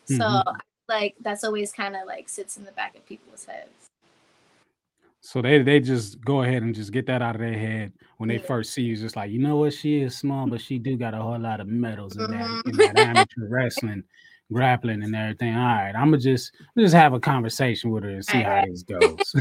[0.05, 0.59] so Mhm.
[0.89, 3.87] like that's always kind of like sits in the back of people's heads.
[5.21, 8.29] So they they just go ahead and just get that out of their head when
[8.29, 8.45] they Yeah.
[8.45, 8.95] first see you.
[8.95, 11.59] Just like you know what, she is small, but she do got a whole lot
[11.59, 12.69] of medals in that Mhm.
[12.69, 14.03] in that amateur wrestling,
[14.51, 15.55] grappling and everything.
[15.55, 18.83] All right, I'm gonna just just have a conversation with her and see how this
[18.83, 19.35] goes.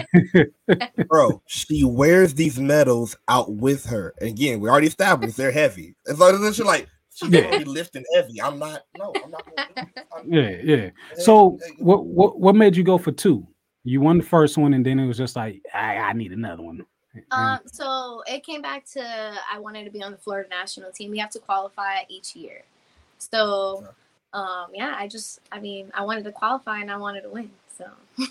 [1.09, 4.15] Bro, she wears these medals out with her.
[4.21, 5.95] And again, we already established they're heavy.
[6.09, 7.43] As long as she's like, she's Yeah.
[7.43, 8.41] gonna be lifting heavy.
[8.43, 8.83] I'm not.
[8.97, 9.45] No, I'm not.
[9.45, 10.91] Gonna, I'm, yeah, yeah.
[11.19, 13.47] So what what what made you go for two?
[13.85, 16.63] You won the first one, and then it was just like I, I need another
[16.63, 16.85] one.
[17.31, 19.03] Um, so it came back to
[19.51, 21.11] I wanted to be on the Florida national team.
[21.11, 22.63] We have to qualify each year.
[23.19, 23.87] So,
[24.33, 27.51] um, yeah, I just, I mean, I wanted to qualify and I wanted to win.
[27.77, 27.87] So,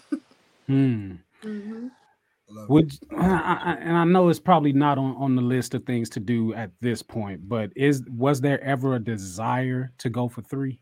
[0.68, 1.14] hmm.
[1.44, 1.92] mhm.
[2.68, 6.10] Would I, I, and I know it's probably not on, on the list of things
[6.12, 10.42] to do at this point, but is was there ever a desire to go for
[10.42, 10.80] three?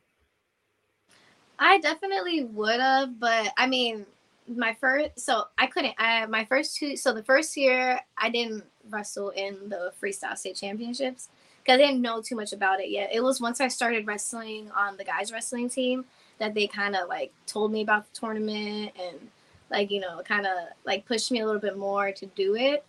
[1.60, 4.06] I definitely would have, but I mean,
[4.48, 8.66] my first, so I couldn't, I, my first two, so the first year I didn't
[8.90, 11.30] wrestle in the freestyle state championships
[11.64, 13.10] because I didn't know too much about it yet.
[13.14, 16.06] It was once I started wrestling on the guys wrestling team
[16.40, 19.30] that they kind of like told me about the tournament and
[19.70, 20.54] like, you know, kind of
[20.86, 22.86] like pushed me a little bit more to do it.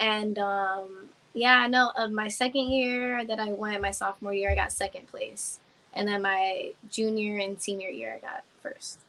[0.00, 4.50] And um, yeah, I know of my second year that I went, my sophomore year,
[4.50, 5.60] I got second place.
[5.92, 9.00] And then my junior and senior year, I got first.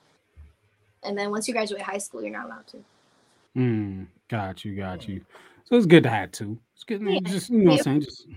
[1.04, 2.78] And then once you graduate high school, you're not allowed to.
[3.56, 4.04] Hmm.
[4.28, 5.22] Got you, got you.
[5.66, 6.60] So it's good to have two.
[6.76, 7.20] It's good, Yeah.
[7.24, 8.02] just you know what I'm saying.
[8.02, 8.28] Just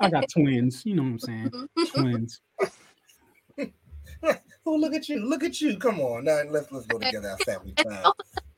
[0.00, 0.84] I got twins.
[0.84, 1.68] You know what I'm saying.
[1.94, 2.40] Twins.
[4.66, 5.20] Oh, look at you!
[5.20, 5.76] Look at you!
[5.76, 7.28] Come on, now let's let's go together.
[7.28, 8.12] Have family time.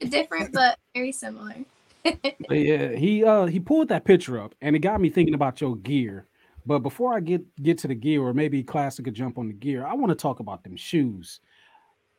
[0.08, 1.56] Different, but very similar.
[2.04, 5.60] But yeah, he uh he pulled that picture up, and it got me thinking about
[5.60, 6.28] your gear.
[6.64, 9.54] But before I get get to the gear, or maybe Klassick could jump on the
[9.54, 11.40] gear, I want to talk about them shoes.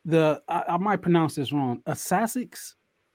[0.04, 1.82] The I, I might pronounce this wrong.
[1.88, 2.74] Asics.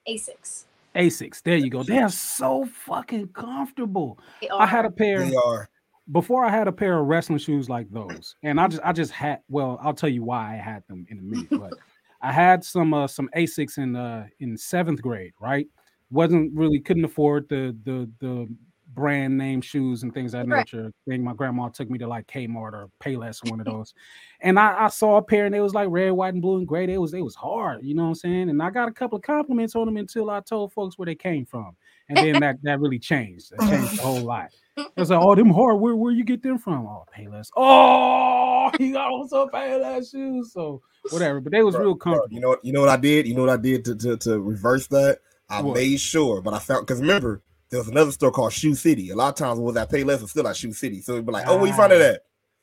[0.09, 0.65] Asics.
[0.95, 1.41] Asics.
[1.41, 1.83] There you go.
[1.83, 4.19] They are so fucking comfortable.
[4.51, 5.69] I had a pair They are.
[6.11, 9.11] before I had a pair of wrestling shoes like those, and I just I just
[9.11, 11.73] had well, I'll tell you why I had them in a minute, but
[12.21, 15.67] I had some uh some Asics in uh in seventh grade, right?
[16.11, 18.47] Wasn't really couldn't afford the the the
[18.93, 20.67] brand name shoes and things of that Right.
[20.67, 20.91] nature.
[21.07, 23.93] Thing my grandma took me to like Kmart or Payless or one of those,
[24.41, 26.67] and I, I saw a pair and it was like red, white, and blue and
[26.67, 26.91] gray.
[26.91, 28.49] It was it was hard, you know what I'm saying?
[28.49, 31.15] And I got a couple of compliments on them until I told folks where they
[31.15, 31.75] came from,
[32.09, 33.51] and then that that really changed.
[33.51, 34.49] That changed a whole lot.
[34.95, 35.79] It's like, oh, them hard.
[35.79, 36.85] Where where you get them from?
[36.85, 37.49] Oh, Payless.
[37.55, 40.53] Oh, you got on some Payless shoes.
[40.53, 41.41] So whatever.
[41.41, 42.35] But they was Bro, real bro, comfortable.
[42.35, 42.65] you know what?
[42.65, 43.27] You know what I did?
[43.27, 45.19] You know what I did to to, to reverse that?
[45.49, 45.75] I What?
[45.75, 47.41] made sure, but I found because remember
[47.73, 49.09] there was another store called Shoe City.
[49.09, 51.01] A lot of times was at Payless, it's still at Shoe City.
[51.01, 52.13] So it'd be like, oh, where you find it Ah.
[52.13, 52.21] at?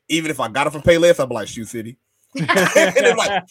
[0.09, 1.99] Even if I got it from Payless, I'd be like Shoe City.
[2.39, 3.43] and they're like,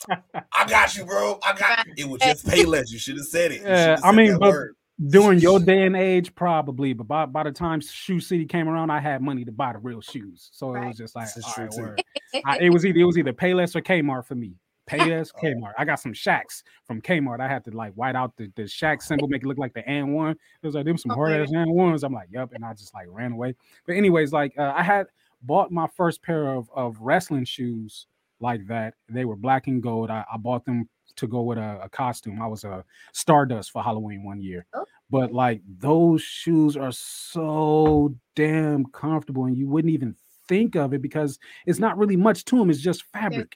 [0.54, 1.38] I got you, bro.
[1.46, 1.94] I got you.
[1.98, 2.92] It was just Payless.
[2.92, 3.60] You should have said it.
[3.62, 4.76] You Yeah, I mean, but- word.
[5.08, 8.90] During your day and age, probably, but by, by the time Shoe City came around,
[8.90, 10.50] I had money to buy the real shoes.
[10.52, 12.04] So it was just like, This is all true, right, word.
[12.46, 14.56] I, it was either it was either Payless or Kmart for me.
[14.90, 15.74] Payless, Kmart.
[15.78, 17.40] I got some Shaqs from Kmart.
[17.40, 19.84] I had to like white out the, the Shaq symbol, make it look like the
[19.84, 20.32] AND1.
[20.32, 22.04] It was like them some hard ass AND1s.
[22.04, 23.56] I'm like, yep, and I just like ran away.
[23.86, 25.08] But anyways, like uh, I had
[25.44, 28.08] bought my first pair of of wrestling shoes
[28.40, 28.96] like that.
[29.08, 30.10] They were black and gold.
[30.10, 32.42] I, I bought them to go with a, a costume.
[32.42, 32.84] I was a
[33.14, 34.66] Stardust for Halloween one year.
[34.74, 34.86] Oh.
[35.10, 40.16] but like those shoes are so damn comfortable, and you wouldn't even
[40.48, 42.70] think of it because it's not really much to them.
[42.70, 43.56] It's just fabric.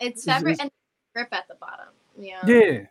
[0.00, 0.70] It's It's- fabric it's- and
[1.14, 1.88] grip at the bottom.
[2.18, 2.46] Yeah.
[2.46, 2.86] Yeah,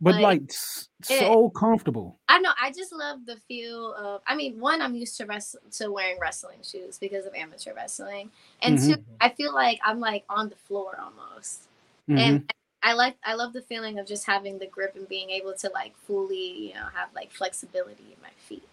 [0.00, 2.18] but Like, like s- it- so comfortable.
[2.28, 2.52] I know.
[2.60, 4.22] I just love the feel of.
[4.26, 8.30] I mean, one, I'm used to rest to wearing wrestling shoes because of amateur wrestling,
[8.62, 8.94] and Mhm.
[8.96, 11.68] two, I feel like I'm like on the floor almost.
[12.08, 12.18] Mhm.
[12.18, 12.52] And
[12.82, 13.16] I like.
[13.24, 16.68] I love the feeling of just having the grip and being able to like fully,
[16.68, 18.68] you know, have like flexibility in my feet.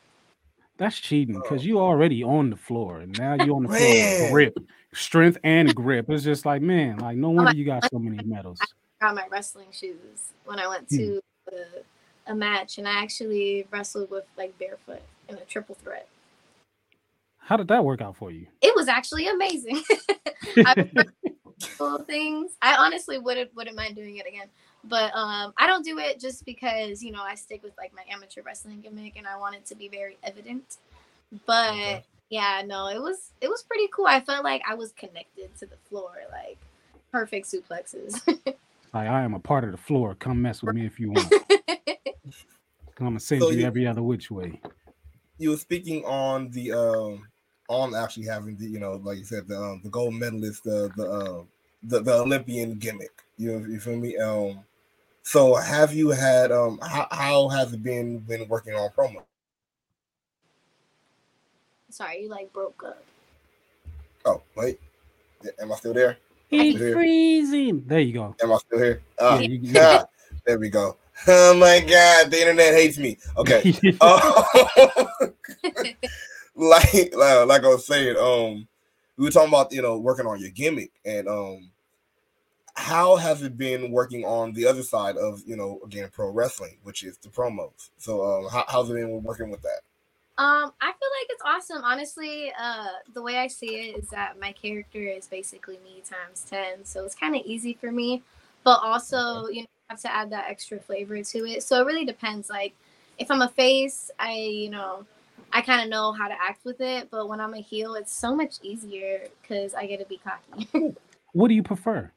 [0.78, 4.58] That's cheating because you already on the floor, and now you're on the floor grip,
[4.96, 6.10] strength, and grip.
[6.10, 8.60] It's just like, man, like no wonder you got so many medals.
[9.02, 10.98] I got my wrestling shoes when I went Hmm.
[10.98, 11.22] to
[11.54, 16.08] a, a match, and I actually wrestled with like barefoot in a triple threat.
[17.38, 18.48] How did that work out for you?
[18.62, 19.84] It was actually amazing.
[21.78, 22.54] Cool things.
[22.62, 24.48] I honestly wouldn't wouldn't mind doing it again.
[24.84, 28.04] But um I don't do it just because, you know, I stick with like my
[28.12, 30.78] amateur wrestling gimmick and I want it to be very evident.
[31.46, 32.04] But Okay.
[32.30, 34.08] Yeah, no, it was it was pretty cool.
[34.08, 36.58] I felt like I was connected to the floor, like
[37.12, 38.22] perfect suplexes.
[38.94, 40.16] Like I am a part of the floor.
[40.16, 41.36] Come mess with me if you want.
[43.00, 44.62] I'm gonna send So you you- every other which way.
[45.38, 47.28] you were speaking on the um
[47.68, 50.92] on actually having the you know like you said the um, the gold medalist the
[50.96, 51.44] the uh,
[51.84, 53.24] the, the Olympian gimmick.
[53.38, 54.18] You know, you feel me?
[54.18, 54.64] Um,
[55.24, 59.24] so have you had um how, how has it been been working on promo?
[61.96, 63.02] Sorry, you like broke up.
[64.26, 64.82] Oh wait,
[65.62, 66.18] am I still there?
[66.50, 66.92] He's Here.
[66.92, 67.86] freezing.
[67.88, 68.36] There you go.
[68.44, 69.02] Am I still here?
[69.18, 70.04] Uh, Yeah, you- you- yeah,
[70.46, 70.98] there we go.
[71.30, 73.18] Oh my god, the internet hates me.
[73.38, 73.74] Okay.
[74.02, 74.46] Oh,
[76.56, 78.68] like, like like I was saying, um,
[79.16, 81.72] we were talking about you know working on your gimmick and um,
[82.74, 86.78] how has it been working on the other side of you know again pro wrestling,
[86.84, 87.92] which is the promos.
[87.98, 89.80] So um, how, how's it been working with that?
[90.38, 91.84] Um, I feel like it's awesome.
[91.84, 96.46] Honestly, uh, the way I see it is that my character is basically me times
[96.50, 98.22] ten, so it's kind of easy for me.
[98.66, 101.64] But also, you know, I have to add that extra flavor to it.
[101.64, 102.50] So it really depends.
[102.50, 102.74] Like,
[103.18, 105.06] if I'm a face, I, you know,
[105.54, 107.10] I kind of know how to act with it.
[107.10, 110.96] But when I'm a heel, it's so much easier because I get to be cocky.
[111.32, 112.12] what do you prefer?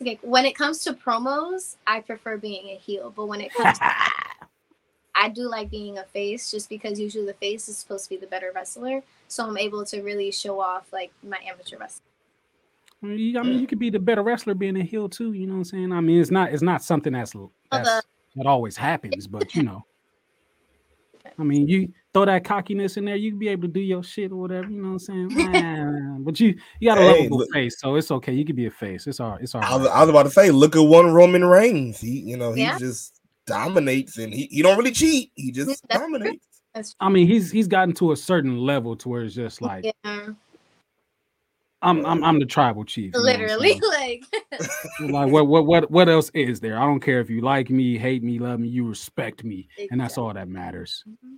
[0.00, 3.12] okay, when it comes to promos, I prefer being a heel.
[3.14, 3.84] But when it comes to
[5.18, 8.16] I do like being a face just because usually the face is supposed to be
[8.16, 9.02] the better wrestler.
[9.28, 12.02] So I'm able to really show off like my amateur wrestling.
[13.02, 15.32] I mean, I mean, you could be the better wrestler being a heel too.
[15.32, 15.92] You know what I'm saying?
[15.92, 17.34] I mean, it's not it's not something that's
[17.70, 18.06] that's
[18.36, 19.84] that always happens, but you know.
[21.38, 24.02] I mean, you throw that cockiness in there, you can be able to do your
[24.02, 24.70] shit or whatever.
[24.70, 25.28] You know what I'm saying?
[25.52, 28.32] Man, but you you got a Hey, lovable look- face, so it's okay.
[28.32, 29.06] You could be a face.
[29.06, 29.96] It's all it's all I was, right.
[29.96, 32.00] I was about to say, look at one Roman Reigns.
[32.00, 32.78] He you know he Yeah.
[32.78, 33.15] just
[33.46, 35.32] dominates and he, he don't really cheat.
[35.34, 36.08] He just That's true.
[36.08, 36.46] dominates.
[36.74, 39.84] That's I mean, he's he's gotten to a certain level to where it's just like
[40.04, 40.28] yeah,
[41.82, 43.14] I'm I'm I'm the tribal chief.
[43.14, 44.24] you know what literally like
[45.00, 46.78] like what what what what else is there?
[46.78, 50.00] I don't care if you like me, hate me, love me, you respect me, and
[50.00, 51.04] that's all that matters.
[51.08, 51.36] Mhm.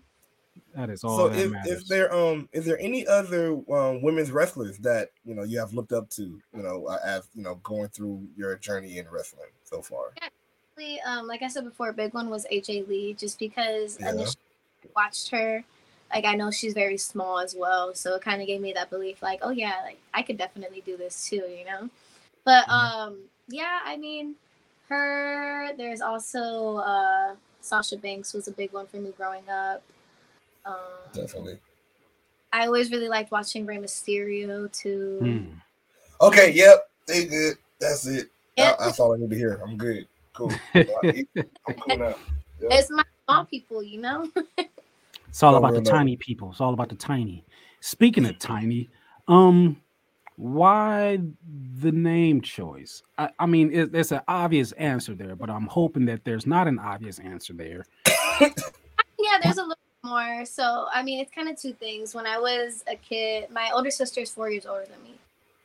[0.75, 1.73] That is all so that if, matters.
[1.73, 5.73] if there um is there any other um, women's wrestlers that you know you have
[5.73, 9.51] looked up to you know uh, as you know going through your journey in wrestling
[9.65, 10.15] so far
[10.79, 14.11] Actually, um, like I said before, a big one was AJ Lee, just because Yeah.
[14.11, 14.37] initially
[14.85, 15.65] I watched her.
[16.15, 18.89] Like I know she's very small as well, so it kind of gave me that
[18.89, 21.91] belief, like, oh yeah, like I could definitely do this too, you know.
[22.45, 22.73] But Mhm.
[22.73, 23.19] um,
[23.49, 24.37] yeah, I mean,
[24.89, 25.73] her.
[25.77, 29.83] There's also uh, Sasha Banks was a big one for me growing up.
[30.65, 30.77] Um,
[31.13, 31.59] definitely
[32.53, 35.19] I always really liked watching Rey Mysterio too.
[35.21, 35.59] Hmm.
[36.21, 38.71] okay yep they good that's it Yeah.
[38.71, 40.07] That- that's all i need to hear i'm good
[40.39, 42.15] cool i'm cool now
[42.61, 42.73] Yep.
[42.73, 44.29] It's my small people, you know.
[45.29, 45.91] It's all No, about the no.
[45.91, 46.51] tiny people.
[46.51, 47.45] It's all about the tiny.
[47.81, 48.89] Speaking of tiny,
[49.29, 49.77] um,
[50.37, 51.21] why
[51.81, 53.03] the name choice?
[53.19, 56.67] I, I mean, it, there's an obvious answer there, but I'm hoping that there's not
[56.67, 57.85] an obvious answer there.
[58.41, 60.47] yeah, there's a little more.
[60.47, 62.15] So, I mean, it's kind of two things.
[62.15, 65.15] When I was a kid, my older sister is four years older than me.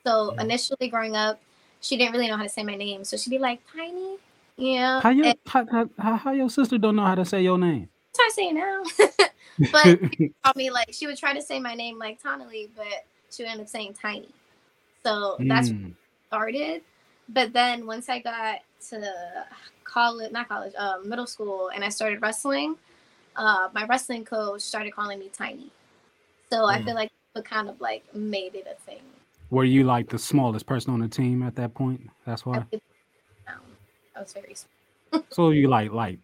[0.05, 1.39] So, initially growing up,
[1.79, 3.05] she didn't really know how to say my name.
[3.05, 4.17] So, she'd be like, Tiny.
[4.57, 5.01] Yeah.
[5.01, 7.89] How your and how, how, how, your sister don't know how to say your name?
[8.19, 8.83] I say now.
[9.71, 13.05] but she taught me, like, she would try to say my name like Tonally, but
[13.31, 14.29] she would end up saying Tiny.
[15.03, 15.93] So, that's Mm.
[16.27, 16.81] started.
[17.29, 19.45] But then once I got to
[19.83, 22.75] college, not college, um, middle school, and I started wrestling,
[23.35, 25.71] uh, my wrestling coach started calling me Tiny.
[26.49, 26.85] So I Mm.
[26.85, 29.01] feel like it kind of like made it a thing.
[29.49, 32.01] Were you like the smallest person on the team at that point?
[32.25, 32.65] That's I, why.
[34.19, 35.25] Was, I was very small.
[35.29, 36.19] So you like like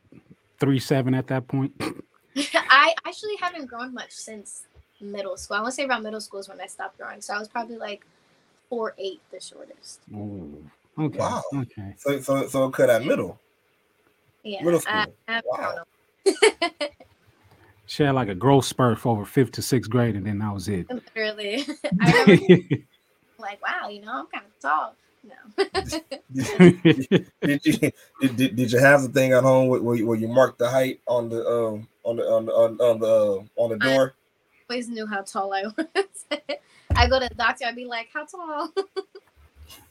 [0.60, 1.74] three seven at that point.
[2.36, 4.64] I actually haven't grown much since
[5.02, 5.58] middle school.
[5.58, 7.22] I want to say around middle school is when I stopped growing.
[7.22, 8.06] So I was probably like
[8.70, 10.00] four eight, the shortest.
[10.14, 10.64] Ooh,
[10.98, 11.20] okay.
[11.20, 11.44] Wow.
[11.54, 11.96] Okay.
[11.98, 13.40] So so so it cut at middle.
[14.44, 15.06] Yeah, Middle school.
[15.28, 15.84] I haven't Wow.
[17.86, 20.54] She had like a growth spurt for over fifth to sixth grade, and then that
[20.54, 20.88] was it.
[20.92, 21.66] Literally,
[22.02, 22.76] I remember
[23.40, 24.96] like, wow, you know, I'm kind of tall.
[25.30, 25.65] No,
[27.41, 27.73] Did you
[28.21, 30.59] did, did, did you have the thing at home where, where, you, where you marked
[30.59, 33.86] the height on the um on the on the on, on the uh, on the
[33.86, 34.13] I- door?
[34.69, 36.41] always knew how tall I was.
[36.95, 38.69] I go to the doctor, I'd be like, how tall?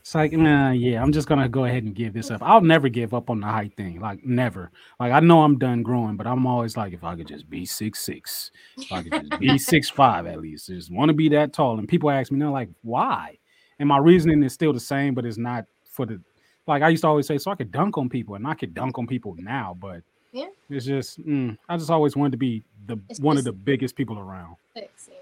[0.00, 2.42] It's like, nah, yeah, I'm just gonna go ahead and give this up.
[2.42, 4.00] I'll never give up on the height thing.
[4.00, 4.70] Like never.
[5.00, 7.66] Like I know I'm done growing, but I'm always like, if I could just be
[7.66, 11.28] six six, if I could just be six five at least, just want to be
[11.30, 11.78] that tall.
[11.78, 13.38] And people ask me, they're like, why?
[13.78, 16.20] And my reasoning is still the same, but it's not for the
[16.66, 18.74] like I used to always say, so I could dunk on people, and I could
[18.74, 20.02] dunk on people now, but
[20.32, 20.48] Yeah.
[20.68, 23.96] it's just mm, I just always wanted to be the It's one of the biggest
[23.96, 24.56] people around.
[24.74, 25.14] Six, you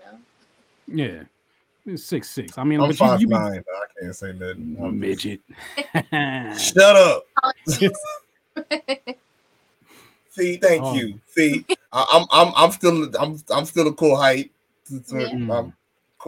[0.97, 1.05] know.
[1.05, 1.23] Yeah.
[1.87, 2.59] It's six six.
[2.59, 3.63] I mean, I'm but five you, you nine.
[3.69, 4.75] I can't say nothing.
[4.75, 5.41] be midget.
[6.59, 7.23] Shut up.
[10.31, 10.95] See, thank Oh.
[10.95, 11.21] you.
[11.29, 14.51] See, I, I'm I'm I'm still I'm I'm still a cool height.
[15.05, 15.29] So, Yeah.
[15.33, 15.73] I'm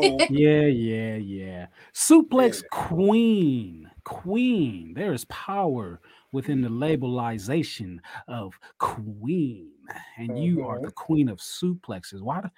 [0.01, 0.19] cool.
[0.31, 1.67] yeah, yeah, yeah.
[1.95, 4.95] Suplex queen, queen.
[4.95, 6.01] There is power
[6.33, 7.05] within the mm-hmm.
[7.05, 9.71] labelization of queen,
[10.17, 10.95] and you are the mm-hmm.
[10.95, 12.21] queen of suplexes.
[12.21, 12.49] Why?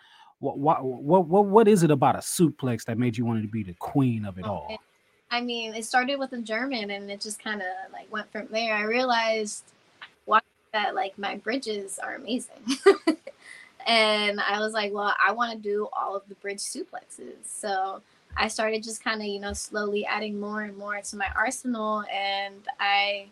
[0.41, 3.49] What, what, what, what, what is it about a suplex that made you want to
[3.49, 4.65] be the queen of it all?
[4.67, 4.79] Okay.
[5.31, 8.49] I mean, it started with a German and it just kind of like went from
[8.51, 8.75] there.
[8.75, 9.65] I realized
[10.27, 12.57] watching that like my bridges are amazing.
[13.91, 17.45] and I was like, well, I want to do all of the bridge suplexes.
[17.45, 18.01] So
[18.37, 22.05] I started just kind of, you know, slowly adding more and more to my arsenal.
[22.13, 23.27] And I,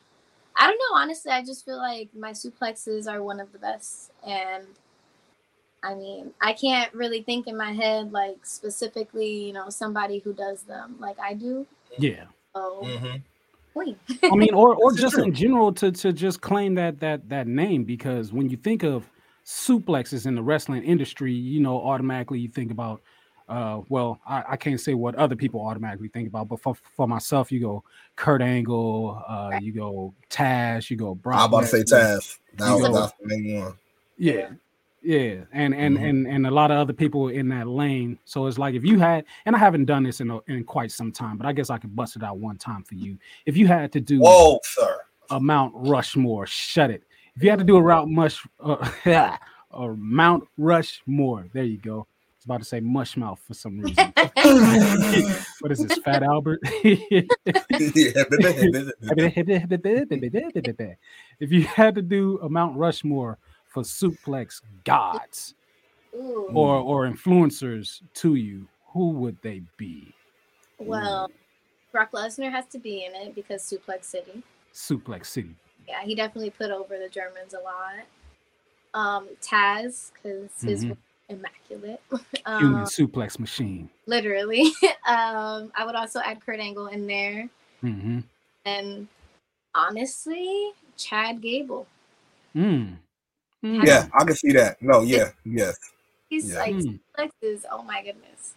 [0.57, 4.11] I don't know, honestly, I just feel like my suplexes are one of the best.
[4.27, 4.65] And
[5.85, 10.33] I mean, I can't really think in my head like specifically, you know, somebody who
[10.33, 11.67] does them like I do.
[11.99, 12.25] Yeah,
[12.57, 13.23] Oh, Mhm.
[14.25, 15.23] I mean, or or just true.
[15.23, 19.09] in general to to just claim that that that name because when you think of
[19.53, 23.01] suplexes in the wrestling industry, you know, automatically you think about.
[23.49, 27.09] Uh, well, I, I can't say what other people automatically think about, but for, for
[27.09, 27.83] myself, you go
[28.15, 31.41] Kurt Angle, uh, you go Taz, you go Brock.
[31.41, 31.83] I about to say.
[31.83, 32.37] Taz.
[32.57, 33.75] That was go- that's the main one.
[34.19, 34.51] Yeah.
[35.01, 36.09] Yeah, and and Mhm.
[36.11, 38.19] and and a lot of other people in that lane.
[38.25, 40.91] So it's like if you had, and I haven't done this in a, in quite
[40.91, 43.17] some time, but I guess I could bust it out one time for you.
[43.47, 44.99] If you had to do Whoa, sir.
[45.31, 47.05] a Mount Rushmore, shut it.
[47.39, 48.91] If you had to do a route mush, uh,
[49.71, 52.01] or Mount Rushmore, there you go.
[52.01, 54.13] I was about to say mushmouth for some reason.
[55.61, 56.59] what is this, Fat Albert?
[56.65, 57.29] if
[61.53, 65.55] you had to do a Mount Rushmore for suplex gods
[66.17, 66.51] Ooh.
[66.53, 70.13] or or influencers to you, who would they be?
[70.81, 71.31] Well,
[71.93, 74.43] Brock Lesnar has to be in it because Suplex City.
[74.75, 75.55] Suplex City.
[75.89, 78.05] Yeah, he definitely put over the Germans a lot.
[78.95, 80.89] Um, Taz because his Mhm.
[80.91, 82.01] was immaculate.
[82.59, 83.89] Human um, suplex machine.
[84.07, 84.63] literally.
[85.07, 87.49] um, I would also add Kurt Angle in there,
[87.81, 88.21] hmm
[88.65, 89.09] and
[89.75, 91.87] honestly, Chad Gable.
[92.55, 92.97] Mm.
[93.65, 93.87] Mm.
[93.87, 94.81] Yeah, I can see that.
[94.83, 95.77] No, yeah, yes.
[96.29, 96.59] He's Yeah.
[96.61, 97.01] like Mm.
[97.17, 98.55] Suplex is oh my goodness.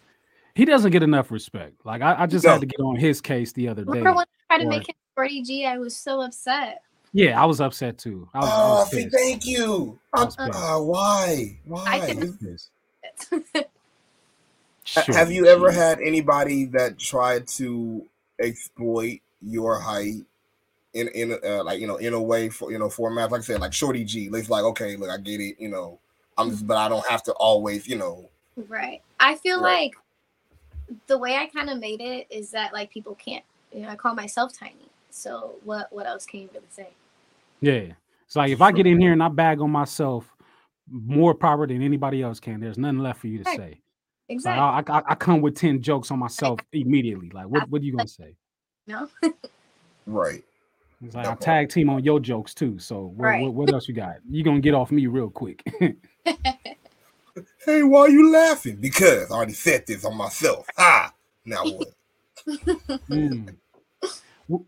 [0.54, 1.74] He doesn't get enough respect.
[1.84, 2.52] Like I, I just No.
[2.52, 3.88] had to get on his case the other day.
[3.90, 5.66] Remember when I tried to Or- make him Shorty G?
[5.66, 6.82] I was so upset.
[7.12, 8.28] Yeah, I was upset too.
[8.34, 9.98] I was, I Oh, was see, thank you.
[10.14, 10.58] I was pissed.
[10.58, 11.58] Uh, why?
[11.64, 11.98] Why?
[12.08, 12.70] I was pissed.
[14.84, 18.04] Sure, Have you ever had anybody that tried to
[18.40, 20.24] exploit your height
[20.94, 23.44] in in uh, like you know in a way for you know format like I
[23.44, 24.28] said like Shorty G?
[24.32, 25.56] It's like okay, look, I get it.
[25.60, 25.98] You know,
[26.36, 28.28] I'm just, but I don't have to always you know.
[28.68, 29.02] Right.
[29.20, 29.92] I feel Right.
[29.92, 29.94] like
[31.06, 33.44] the way I kind of made it is that like people can't.
[33.72, 34.90] You know, I call myself tiny.
[35.10, 35.92] So what?
[35.92, 36.88] What else can you really say?
[37.62, 37.92] Yeah.
[38.26, 40.28] It's like if I get in here and I bag on myself
[40.90, 43.56] more proper than anybody else can, there's nothing left for you to Right.
[43.56, 43.80] say.
[44.28, 44.60] Exactly.
[44.60, 47.30] like I, I, I come with 10 jokes on myself immediately.
[47.30, 48.36] Like, what, what are you gonna say?
[48.86, 49.08] no.
[50.06, 50.42] Right.
[51.04, 51.44] It's like I No problem.
[51.44, 52.78] tag team on your jokes too.
[52.78, 53.42] So what, Right.
[53.42, 54.16] what, what else you got?
[54.28, 55.62] You're gonna get off me real quick.
[57.64, 58.76] Hey, why are you laughing?
[58.76, 60.66] Because I already said this on myself.
[60.76, 61.12] Ah,
[61.44, 61.88] now what?
[63.08, 63.54] Mm.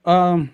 [0.05, 0.51] Um,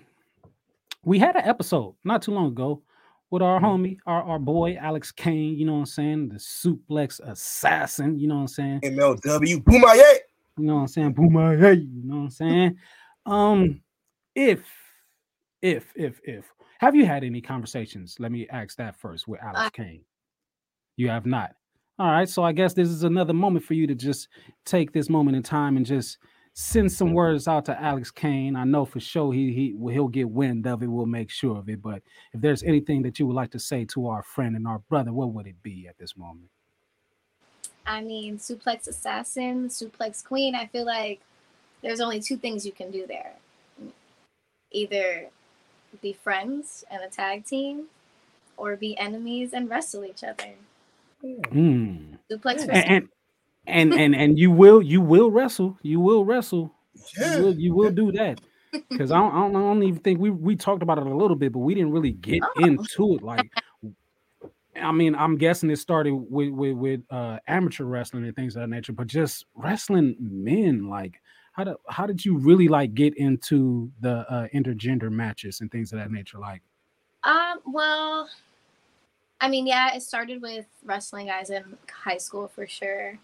[1.03, 2.81] we had an episode not too long ago
[3.29, 5.57] with our homie, our, our boy Alex Kane.
[5.57, 6.29] You know what I'm saying?
[6.29, 8.19] The suplex assassin.
[8.19, 8.81] You know what I'm saying?
[8.81, 10.15] MLW, Bomaye.
[10.57, 11.13] You know what I'm saying?
[11.13, 11.53] Boom, my.
[11.53, 12.77] You know what I'm saying?
[13.25, 13.81] Um,
[14.35, 14.63] if,
[15.61, 16.45] if, if, if,
[16.79, 18.17] Have you had any conversations?
[18.19, 20.01] Let me ask that first with Alex Uh, Kane.
[20.97, 21.51] You have not.
[21.99, 22.27] All right.
[22.27, 24.27] So I guess this is another moment for you to just
[24.65, 26.17] take this moment in time and just
[26.53, 28.55] send some words out to Alex Kane.
[28.55, 30.87] I know for sure he he will- he'll get wind of it.
[30.87, 31.81] We'll make sure of it.
[31.81, 34.79] But if there's anything that you would like to say to our friend and our
[34.79, 36.49] brother, what would it be at this moment?
[37.85, 40.55] I mean, suplex assassin, suplex queen.
[40.55, 41.19] I feel like
[41.81, 43.33] there's only two things you can do there.
[44.71, 45.29] Either
[46.01, 47.87] be friends and a tag team,
[48.55, 50.53] or be enemies and wrestle each other.
[51.23, 52.19] Mm.
[52.31, 53.09] Suplex And, and
[53.67, 55.77] and and and you will you will wrestle.
[55.81, 56.73] You will wrestle.
[57.17, 57.37] Yeah.
[57.37, 58.41] You will, you will do that.
[58.89, 61.15] Because I don't, I, don't, I don't even think we we talked about it a
[61.15, 62.63] little bit, but we didn't really get Oh.
[62.65, 63.23] into it.
[63.23, 63.51] Like,
[64.81, 68.61] I mean, I'm guessing it started with with, with uh, amateur wrestling and things of
[68.61, 70.87] that nature, but just wrestling men.
[70.87, 71.19] Like,
[71.51, 75.91] how did how did you really like get into the uh, intergender matches and things
[75.91, 76.39] of that nature?
[76.39, 76.61] Like,
[77.23, 78.29] Um, well,
[79.41, 83.19] I mean, yeah, it started with wrestling guys in high school for sure.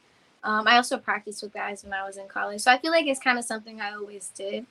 [0.48, 2.62] Um, I also practiced with guys when I was in college.
[2.62, 4.66] So I feel like it's kind of something I always did.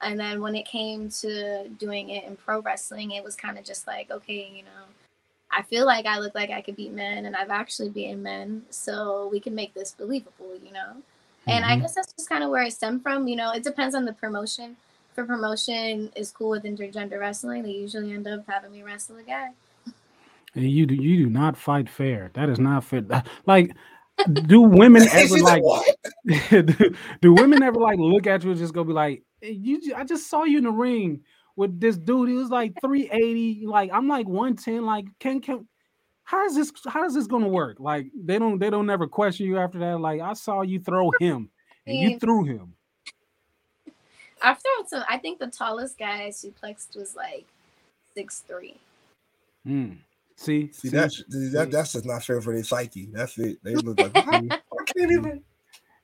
[0.00, 3.64] And then when it came to doing it in pro wrestling, it was kind of
[3.64, 4.86] just like, okay, you know,
[5.50, 8.64] I feel like I look like I could beat men and I've actually beaten men.
[8.70, 10.96] So we can make this believable, you know?
[11.46, 11.82] And I Mhm.
[11.82, 13.28] guess that's just kind of where it stemmed from.
[13.28, 14.78] You know, it depends on the promotion.
[15.14, 19.22] For promotion is cool with intergender wrestling, they usually end up having me wrestle a
[19.22, 19.50] guy.
[20.54, 22.30] and you do you do not fight fair.
[22.34, 23.02] That is not fair.
[23.46, 23.76] Like,
[24.26, 25.62] do women ever said, like?
[25.62, 25.96] what?
[26.50, 29.94] do, do women ever like look at you and just go be like, you?
[29.96, 31.22] I just saw you in the ring
[31.56, 32.28] with this dude.
[32.28, 33.66] He was like 380.
[33.66, 34.84] Like I'm like 110.
[34.84, 35.66] Like can can
[36.24, 37.78] how is this how is this gonna work?
[37.80, 40.00] Like they don't they don't never question you after that.
[40.00, 41.50] Like I saw you throw him
[41.86, 42.74] and you threw him.
[44.40, 45.04] I've thrown some.
[45.08, 47.46] I think the tallest guy I suplexed was like
[48.14, 48.76] six three.
[49.66, 49.98] Mm.
[50.38, 53.08] See, See, that's see, that, that's just not fair for their psyche.
[53.12, 53.58] That's it.
[53.64, 55.42] They look like I, I can't even.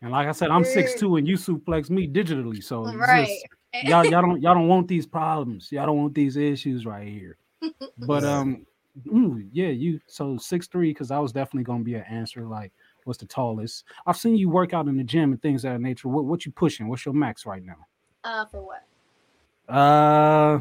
[0.02, 0.82] and like I said, I'm Yeah.
[0.82, 2.62] 6'2 and you suplex me digitally.
[2.62, 3.28] So Right.
[3.28, 3.46] just-
[3.84, 5.70] y'all y'all don't y'all don't want these problems.
[5.70, 7.36] Y'all don't want these issues right here.
[7.98, 8.40] But Yeah.
[8.40, 8.66] um,
[9.06, 12.44] ooh, yeah, you so six three because I was definitely gonna be an answer.
[12.44, 12.72] Like,
[13.04, 13.84] what's the tallest?
[14.04, 16.08] I've seen you work out in the gym and things of that nature.
[16.08, 16.88] What what you pushing?
[16.88, 17.86] What's your max right now?
[18.24, 18.82] Uh, for what?
[19.68, 20.58] Uh,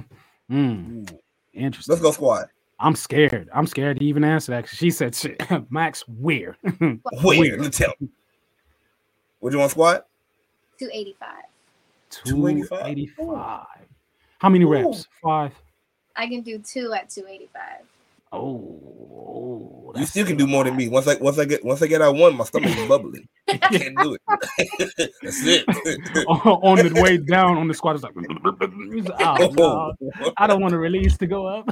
[0.51, 1.17] mm,
[1.53, 1.91] interesting.
[1.91, 2.49] Let's go squad.
[2.79, 3.49] I'm scared.
[3.53, 4.67] I'm scared to even answer that.
[4.67, 5.15] She said,
[5.69, 6.57] Max, where?
[7.23, 7.57] where?
[7.57, 7.93] Let's tell.
[9.39, 10.07] What you want, squat?
[10.79, 11.27] 285.
[12.09, 12.79] 285.
[12.79, 13.65] 285.
[14.39, 14.69] How many Ooh.
[14.69, 15.07] reps?
[15.21, 15.53] Five.
[16.15, 17.85] I can do two at 285.
[18.33, 20.89] Oh, you still can do more than me.
[20.89, 23.27] Once I once I get once I get out one, my stomach is bubbling.
[23.47, 24.21] I can't do it.
[25.21, 25.65] That's it.
[26.27, 28.13] on, the way down on the squat, it's like,
[29.19, 29.93] oh, oh.
[30.01, 31.69] No, I don't want to release to go up.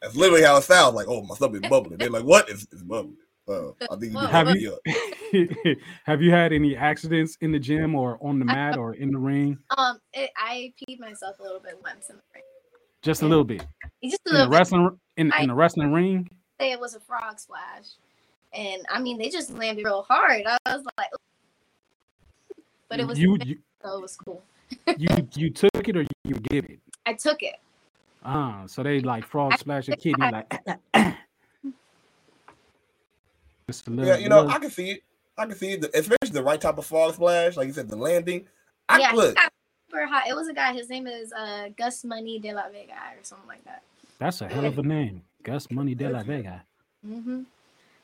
[0.00, 0.94] That's literally how it sounds.
[0.94, 1.98] Like, oh, my stomach is bubbling.
[1.98, 3.16] They're like, what is It's, bubbling.
[3.48, 4.76] Uh, I think you have, you,
[6.04, 9.18] have you had any accidents in the gym or on the mat or in the
[9.18, 9.58] ring?
[9.76, 12.42] Um, it, I peed myself a little bit once in the ring.
[13.02, 13.64] Just a little bit
[14.02, 16.28] Just a in the wrestling in, in the wrestling ring.
[16.60, 17.86] Say it was a frog splash,
[18.52, 20.42] and I mean they just landed real hard.
[20.46, 24.42] I was like, "Ooh." but it was you you so it was cool.
[24.98, 26.80] you you took it or you give it.
[27.04, 27.56] I took it.
[28.24, 30.60] Ah, so they like frog splash your kidney like.
[33.68, 35.02] Just a little, Yeah, you know, little- I can see it.
[35.38, 37.56] I can see it, especially the right type of frog splash.
[37.56, 38.46] Like you said, the landing.
[38.88, 39.34] I yeah, look.
[39.34, 39.52] got
[39.96, 40.28] super hot.
[40.28, 40.72] It was a guy.
[40.72, 43.82] His name is uh, Gus Money de la Vega or something like that.
[44.18, 46.62] that's a hell of a name, Gus Money de la Vega.
[47.04, 47.42] hmm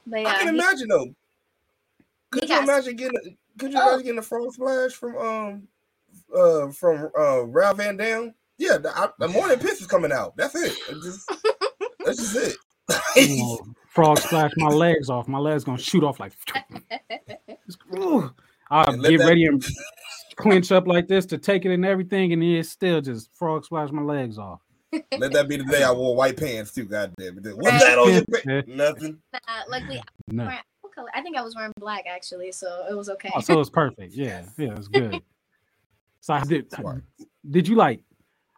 [0.06, 1.14] But yeah, I can he- imagine though.
[2.30, 3.36] Could you got- imagine getting?
[3.58, 3.88] Could you Oh.
[3.88, 5.68] imagine getting a frog splash from um
[6.34, 8.34] uh from uh Rob Van Dam?
[8.58, 10.36] Yeah, the, I, the morning piss is coming out.
[10.36, 10.72] That's it.
[11.02, 11.28] Just,
[12.04, 12.56] that's just
[13.16, 13.60] it.
[13.88, 15.26] Frog splash my legs off.
[15.26, 16.32] My legs gonna shoot off like.
[17.98, 18.30] Ooh.
[18.70, 19.62] I'll get ready and
[20.36, 23.90] clinch up like this to take it and everything, and it's still just frog splash
[23.90, 24.60] my legs off.
[25.18, 26.84] Let that be the day I wore white pants too.
[26.84, 27.56] God damn it.
[27.56, 28.68] What's that on your pants?
[28.68, 29.18] Nothing.
[29.32, 30.44] Nah, luckily, I, No.
[30.44, 31.08] was wearing, what color?
[31.14, 33.30] I think I was wearing black actually, so it was okay.
[33.34, 34.12] Oh, so it's perfect.
[34.14, 35.22] Yeah, yeah, it's good.
[36.20, 36.70] So I did.
[36.72, 37.02] Smart.
[37.50, 38.00] Did you like?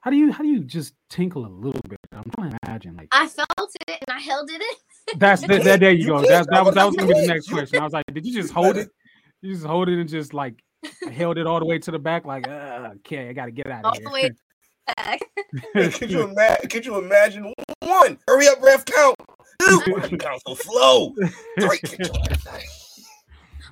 [0.03, 1.99] How do you how do you just tinkle a little bit?
[2.13, 3.49] I'm trying to imagine like I felt
[3.89, 5.19] it and I held it in.
[5.19, 6.21] that's that, that there you You go.
[6.21, 7.81] That's that was that was was- gonna be the next question.
[7.81, 8.91] I was like, did you just hold it?
[9.41, 10.63] You just hold it and just like
[11.13, 13.85] held it all the way to the back, like uh, okay, I gotta get out
[13.85, 14.13] All of the here.
[14.13, 14.31] way
[14.97, 15.21] back.
[15.95, 16.69] could you imagine?
[16.69, 17.53] Could you imagine?
[17.81, 19.17] One, hurry up, ref count.
[19.61, 21.15] Two, why you count so slow.
[21.61, 22.61] Three, get your ass out.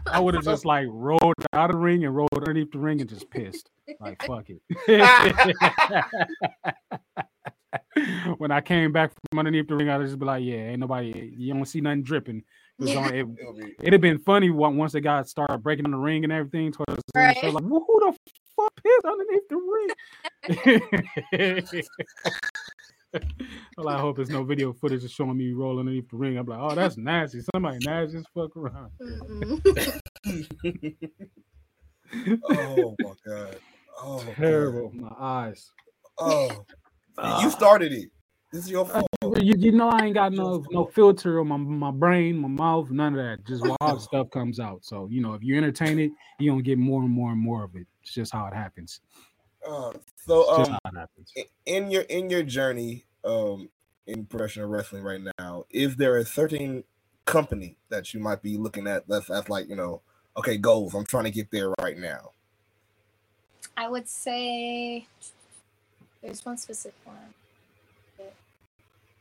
[0.06, 3.00] I would have just like rolled out of the ring and rolled underneath the ring
[3.00, 3.70] and just pissed.
[4.00, 4.60] Like fuck it.
[8.38, 11.32] when I came back from underneath the ring, I'd just be like, yeah, ain't nobody,
[11.36, 12.42] you don't see nothing dripping.
[12.88, 15.90] It was it, It'll be- it'd have been funny once they got started breaking in
[15.92, 16.72] the ring and everything.
[16.72, 17.54] Towards the end the show, Right.
[17.54, 18.16] like, who the
[18.56, 19.56] fuck is underneath the
[21.72, 21.82] ring?
[23.76, 26.36] well, I hope there's no video footage of showing me rolling underneath the ring.
[26.38, 27.40] I'm like, oh, that's nasty.
[27.54, 28.90] Somebody nasty as fuck around.
[32.50, 33.56] Oh my god.
[34.02, 34.34] Oh my God.
[34.36, 34.92] Terrible.
[34.94, 35.70] My eyes.
[36.18, 36.50] Oh,
[37.16, 37.42] ah.
[37.42, 38.10] you started it.
[38.52, 39.06] This is your fault.
[39.40, 42.90] You, you know I ain't got no no filter on my, my brain, my mouth,
[42.90, 43.46] none of that.
[43.46, 44.84] Just wild stuff comes out.
[44.84, 47.64] So you know, if you entertain it, you gonna get more and more and more
[47.64, 47.86] of it.
[48.02, 49.00] It's just how it happens.
[49.66, 51.32] Uh, so, um, happens.
[51.66, 53.68] in your in your journey, um,
[54.06, 56.84] in professional wrestling right now, is there a certain
[57.24, 60.02] company that you might be looking at that's that's like you know,
[60.36, 60.94] okay, goals.
[60.94, 62.32] I'm trying to get there right now.
[63.76, 65.06] I would say
[66.20, 67.16] there's one specific one.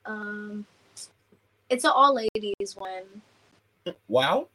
[0.05, 0.65] Um,
[1.69, 3.03] it's an all ladies one.
[4.07, 4.47] Wow.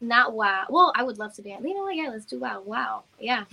[0.00, 0.66] Not wow.
[0.70, 1.50] Well, I would love to be.
[1.50, 1.96] You know what?
[1.96, 2.62] Yeah, let's do wow.
[2.64, 3.02] Wow.
[3.18, 3.44] Yeah.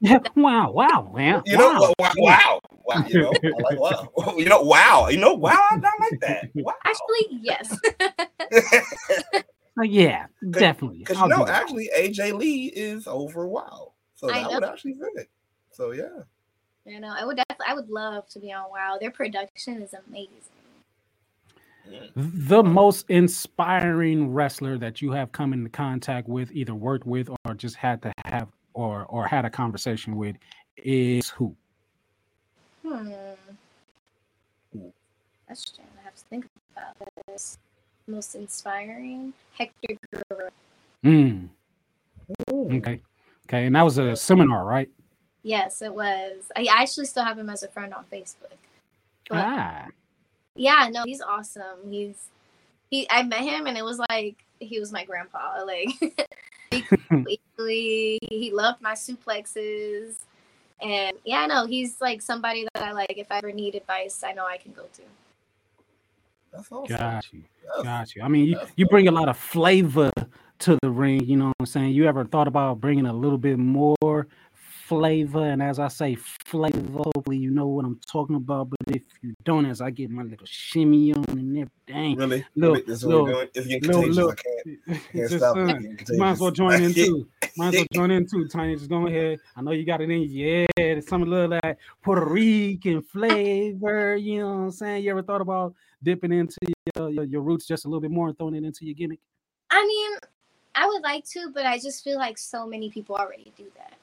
[0.00, 1.42] Yeah, wow, wow, man.
[1.44, 1.92] You know, wow.
[1.98, 3.04] wow, wow, wow.
[3.08, 4.12] You know, I like wow.
[4.36, 5.08] You know, wow.
[5.08, 5.52] You know, wow.
[5.52, 6.50] I, I like that.
[6.54, 6.74] Wow.
[6.84, 7.76] Actually, yes.
[9.78, 11.00] Uh, yeah, definitely.
[11.00, 14.54] Because I'll you know, actually, AJ Lee is over wow, so I that know.
[14.54, 15.28] would actually fit.
[15.70, 16.22] So yeah.
[16.86, 17.66] You know, I would definitely.
[17.68, 18.96] I would love to be on Wow.
[19.00, 20.30] Their production is amazing.
[22.16, 27.54] the most inspiring wrestler that you have come into contact with, either worked with or
[27.54, 30.36] just had to have or or had a conversation with,
[30.76, 31.54] is who?
[32.82, 33.10] Hmm.
[35.46, 35.84] Question.
[36.00, 37.58] I have to think about this.
[38.06, 39.32] Most inspiring.
[39.58, 40.50] Hector Guerrero.
[41.04, 41.48] Mm.
[42.50, 43.00] Okay.
[43.48, 43.66] Okay.
[43.66, 44.88] And that was a seminar, right?
[45.46, 46.50] Yes, it was.
[46.56, 48.58] I actually still have him as a friend on Facebook.
[49.30, 49.86] But Ah.
[50.56, 51.78] yeah, no, he's awesome.
[51.88, 52.30] He's
[52.90, 53.06] he.
[53.10, 55.62] I met him and it was like he was my grandpa.
[55.64, 60.16] Like he, he loved my suplexes,
[60.82, 63.14] and yeah, no, he's like somebody that I like.
[63.16, 65.02] If I ever need advice, I know I can go to.
[66.52, 66.96] That's awesome.
[66.96, 67.42] Got you.
[67.64, 68.22] That's- Got you.
[68.22, 70.10] I mean, you, you bring a lot of flavor
[70.60, 71.24] to the ring.
[71.24, 71.92] You know what I'm saying?
[71.92, 74.26] You ever thought about bringing a little bit more
[74.86, 75.44] flavor?
[75.46, 76.80] And as I say, flavor,
[77.14, 78.70] hopefully you know what I'm talking about.
[78.70, 82.38] But if you don't, as I get my little shimmy on and everything, Really?
[82.54, 82.80] Look, really?
[82.82, 83.48] This is what we're little- doing?
[83.54, 84.16] It's getting little- contagious.
[84.16, 84.30] little-
[84.88, 85.56] I can't, can't stop.
[85.56, 85.70] it.
[85.70, 87.26] uh, It's you might as well join in too.
[87.56, 88.76] Might as well join in too, Tiny.
[88.76, 89.38] Just go ahead.
[89.56, 90.26] I know you got it in you.
[90.28, 94.16] Yeah, there's some little of that Puerto Rican flavor.
[94.16, 95.04] You know what I'm saying?
[95.04, 96.56] You ever thought about dipping into
[96.96, 99.18] your, your, your roots just a little bit more and throwing it into your gimmick?
[99.70, 100.18] I mean,
[100.74, 103.94] I would like to, but I just feel like so many people already do that.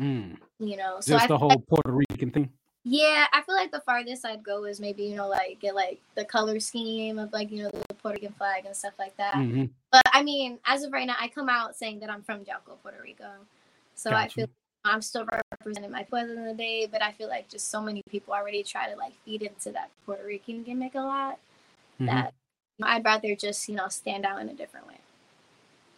[0.00, 2.50] Mm, You know, so just I the whole like- Puerto Rican thing.
[2.84, 6.00] Yeah, I feel like the farthest I'd go is maybe you know like get like
[6.14, 9.34] the color scheme of like you know the Puerto Rican flag and stuff like that.
[9.34, 12.40] hmm But I mean, as of right now, I come out saying that I'm from
[12.44, 13.28] Yauco, Puerto Rico.
[13.94, 14.50] So I feel you.
[14.84, 18.02] I'm still representing my pueblo in the day, but I feel like just so many
[18.08, 21.38] people already try to like feed into that Puerto Rican gimmick a lot
[22.00, 22.06] Mhm.
[22.06, 22.32] that
[22.80, 24.98] I'd rather just you know stand out in a different way.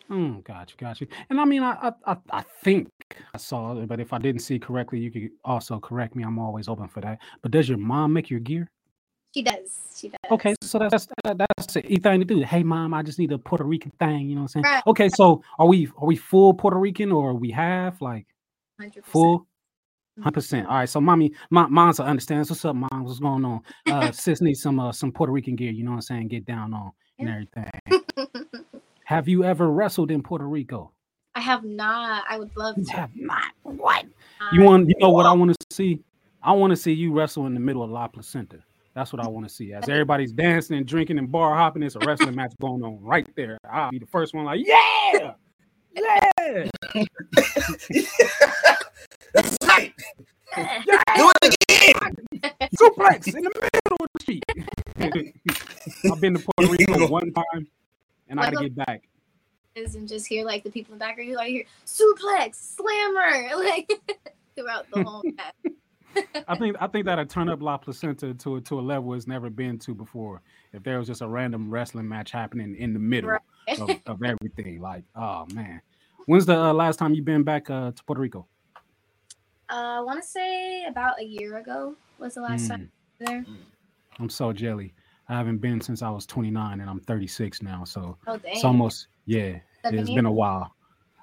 [0.09, 1.07] Mm, got you, got you.
[1.29, 2.89] And I mean, I, I, I think
[3.35, 6.25] I saw it, but if I didn't see correctly, you could also correct me.
[6.25, 7.19] I'm always open for that.
[7.43, 8.69] But does your mom make your gear?
[9.35, 9.81] She does.
[9.95, 10.19] She does.
[10.31, 12.41] Okay, so that's that's that's the thing to do.
[12.41, 14.29] Hey, mom, I just need a Puerto Rican thing.
[14.29, 14.65] You know what I'm saying?
[14.65, 14.83] Right.
[14.87, 18.27] Okay, so are we are we full Puerto Rican or are we half like
[18.79, 19.07] Hundred percent.
[19.07, 19.47] full?
[20.19, 20.67] Hundred percent.
[20.67, 22.51] All right, so mommy, my mom's understands.
[22.51, 23.05] What's up, mom?
[23.05, 23.61] What's going on?
[23.87, 25.71] Uh, sis needs some uh, some Puerto Rican gear.
[25.71, 26.29] You know what I'm saying?
[26.29, 27.71] Get down on and everything.
[29.05, 30.93] Have you ever wrestled in Puerto Rico?
[31.35, 32.25] I have not.
[32.29, 32.93] I would love to.
[32.93, 33.53] have not.
[33.63, 34.05] What?
[34.41, 34.89] Um, you want?
[34.89, 36.01] You know what I want to see?
[36.43, 38.59] I want to see you wrestle in the middle of La Placita.
[38.95, 39.73] That's what I want to see.
[39.73, 43.29] As everybody's dancing and drinking and bar hopping, it's a wrestling match going on right
[43.37, 43.59] there.
[43.71, 45.33] I'll be the first one, like, yeah, yeah,
[49.33, 49.93] That's right.
[50.57, 50.83] yeah,
[51.17, 51.95] Do it again.
[52.75, 54.43] suplex in the middle of the street.
[56.11, 57.69] I've been to Puerto Rico one time,
[58.29, 59.03] and I got to get back.
[59.77, 61.31] And just hear like the people in the background.
[61.31, 63.91] You like hear suplex, slammer, like
[64.57, 65.23] throughout the whole.
[66.49, 69.29] I think I think that'll turn up La Placita to a- to a level it's
[69.29, 70.43] never been to before.
[70.73, 73.79] If there was just a random wrestling match happening in the middle Right.
[73.79, 75.81] of, of everything, like oh man,
[76.27, 78.49] when's the uh, last time you've been back uh, to Puerto Rico?
[79.71, 82.91] Uh, I want to say about a year ago was the last time
[83.21, 83.47] Mm, there.
[84.19, 84.95] I'm so jelly.
[85.29, 89.07] I haven't been since I was 29, and I'm 36 now, so Oh it's almost
[89.27, 89.59] yeah.
[89.85, 90.75] It's been a while.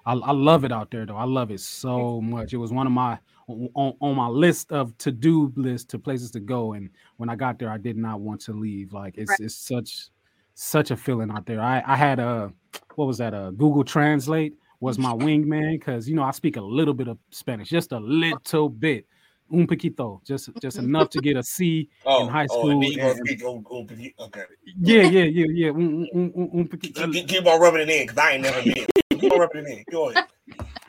[0.05, 1.17] I, I love it out there though.
[1.17, 2.53] I love it so much.
[2.53, 6.31] It was one of my on, on my list of to do list to places
[6.31, 6.73] to go.
[6.73, 8.93] And when I got there, I did not want to leave.
[8.93, 9.39] Like it's Right.
[9.41, 10.09] it's such
[10.53, 11.61] such a feeling out there.
[11.61, 12.51] I I had a
[12.95, 13.33] what was that?
[13.33, 17.17] A Google Translate was my wingman because you know I speak a little bit of
[17.31, 19.05] Spanish, just a little bit,
[19.51, 22.71] un poquito, just just enough to get a C Oh, in high oh, school.
[22.71, 24.43] and then you gonna and- speak on, on, okay.
[24.65, 25.69] yeah, yeah, yeah, yeah.
[25.69, 27.03] un- un- un- un poquito.
[27.03, 28.85] Keep, keep, keep on rubbing it in because I ain't never been.
[29.19, 29.83] keep on rubbing it in.
[29.91, 30.25] Go ahead.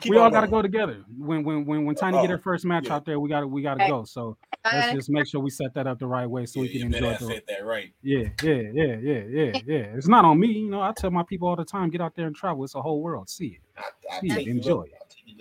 [0.01, 1.03] Keep we all got to go together.
[1.17, 2.95] When when when when Tiny get Oh, her first match yeah.
[2.95, 3.89] out there, we got to we got to Okay.
[3.91, 4.05] go.
[4.05, 6.69] So let's Uh, just make sure we set that up the right way so we
[6.69, 7.43] can you enjoy better the.
[7.49, 7.91] that right.
[8.01, 9.77] Yeah, yeah, yeah, yeah, yeah, yeah.
[9.97, 10.81] It's not on me, you know.
[10.81, 12.63] I tell my people all the time, get out there and travel.
[12.63, 13.29] It's a whole world.
[13.29, 13.61] See it.
[13.77, 13.81] I,
[14.15, 14.87] I Yeah, take you enjoy up.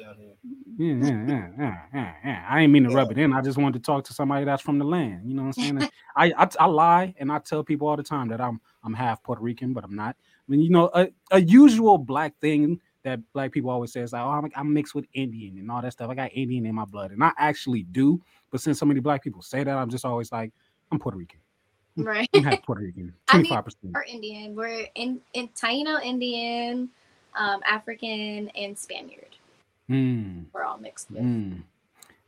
[0.00, 0.34] I'll take down here.
[0.78, 2.46] Yeah, yeah, yeah, yeah, yeah, yeah.
[2.48, 3.32] I ain't mean to rub it in.
[3.32, 5.22] I just wanted to talk to somebody that's from the land.
[5.26, 5.90] You know what I'm saying?
[6.16, 9.22] I, I I lie and I tell people all the time that I'm I'm half
[9.22, 10.16] Puerto Rican, but I'm not.
[10.20, 14.12] I mean, you know, a, a usual black thing that black people always say is
[14.12, 16.10] like, oh, I'm, I'm mixed with Indian and all that stuff.
[16.10, 18.20] I got Indian in my blood, and I actually do.
[18.50, 20.52] But since so many black people say that, I'm just always like,
[20.90, 21.40] I'm Puerto Rican.
[21.96, 22.28] right.
[22.34, 23.92] I'm half Puerto Rican, I mean, 25 percent.
[23.94, 24.54] We're Indian.
[24.54, 26.88] We're in, in Taino Indian,
[27.34, 29.27] um, African, and Spaniard.
[29.90, 30.46] Mm.
[30.52, 31.22] We're all mixed with.
[31.22, 31.62] Mm.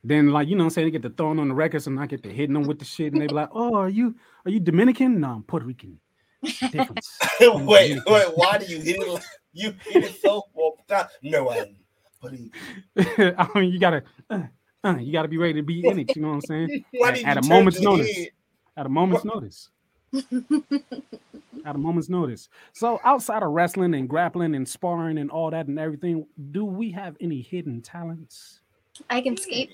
[0.02, 2.00] Then, like you know, what I'm saying they get the throwing on the records, and
[2.00, 4.14] I get to hitting them with the shit, and they be like, "Oh, are you
[4.46, 5.20] are you Dominican?
[5.20, 6.00] No, I'm Puerto Rican.
[6.42, 8.26] Difference." wait, wait.
[8.34, 9.22] Why do you hit it?
[9.52, 11.10] You hit it so four times.
[11.22, 11.76] No, I'm
[12.22, 12.50] But he-
[13.36, 14.42] I mean, you gotta, uh,
[14.84, 16.16] uh, you gotta be ready to be in it.
[16.16, 16.84] You know what I'm saying?
[16.92, 18.16] why At- did at you a moment's notice.
[18.16, 18.28] head?
[18.78, 19.68] At a moment's notice.
[21.66, 22.48] At a moment's notice.
[22.72, 26.90] So, outside of wrestling and grappling and sparring and all that and everything, do we
[26.92, 28.60] have any hidden talents?
[29.08, 29.70] I can skate.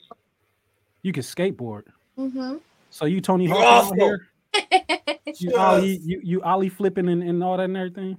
[1.02, 1.84] You can skateboard.
[2.16, 2.56] hmm
[2.90, 4.28] So you Tony You Hawk out here?
[5.38, 5.58] You Yes.
[5.58, 8.16] ollie, you you ollie flipping and, and all that and everything.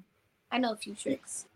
[0.52, 1.48] I know a few tricks.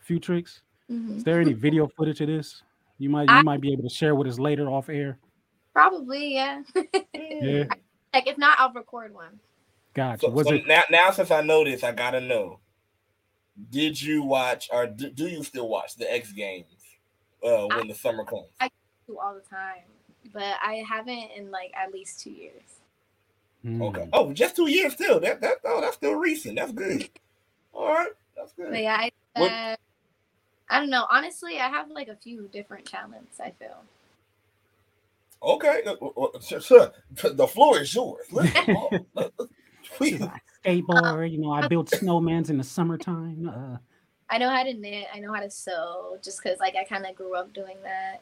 [0.00, 0.60] Few tricks.
[0.88, 2.62] hmm Is there any video footage of this?
[2.98, 5.18] You might I- you might be able to share with us later off air.
[5.72, 6.62] Probably, yeah.
[7.14, 7.64] Yeah,
[8.14, 9.38] like if not, I'll record one.
[9.96, 10.26] Gotcha.
[10.26, 12.60] So, Was so it now, now since I know this, I gotta know.
[13.70, 16.66] Did you watch or do, do you still watch the X Games
[17.42, 18.48] uh, when the summer comes?
[18.60, 18.68] I
[19.08, 19.82] do all the time,
[20.32, 22.62] but I haven't in like at least two years.
[23.66, 24.02] Okay.
[24.02, 24.10] Hmm.
[24.12, 25.18] Oh, just two years still.
[25.18, 26.56] That that oh, that's still recent.
[26.56, 27.08] That's good.
[27.72, 28.70] All right, that's good.
[28.70, 29.76] But yeah, I, What- uh,
[30.70, 31.06] I don't know.
[31.10, 33.40] Honestly, I have like a few different talents.
[33.40, 33.76] I feel.
[35.42, 36.92] Okay, uh, uh, uh, sure, sure.
[37.34, 38.26] The floor is yours.
[38.32, 39.30] Let's go.
[40.00, 41.30] Let- skateboard?
[41.30, 43.48] You know, I build snowmans in the summertime.
[43.48, 43.76] Uh,
[44.28, 45.06] I know how to knit.
[45.14, 48.20] I know how to sew, just because like I kind of grew up doing that.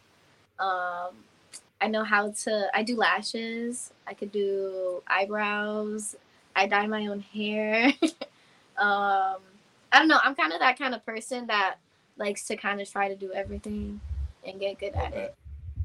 [0.63, 1.15] Um,
[1.81, 2.71] I know how to.
[2.75, 3.93] I do lashes.
[4.07, 6.17] I could do eyebrows.
[6.57, 7.93] I dye my own hair.
[8.77, 9.41] um,
[9.93, 10.21] I don't know.
[10.23, 11.77] I'm kind of that kind of person that
[12.17, 14.01] likes to kind of try to do everything
[14.47, 15.35] and get good at it.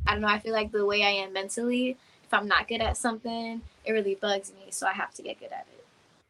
[0.05, 0.27] I don't know.
[0.27, 3.91] I feel like the way I am mentally, if I'm not good at something, it
[3.91, 4.71] really bugs me.
[4.71, 5.78] So I have to get good at it.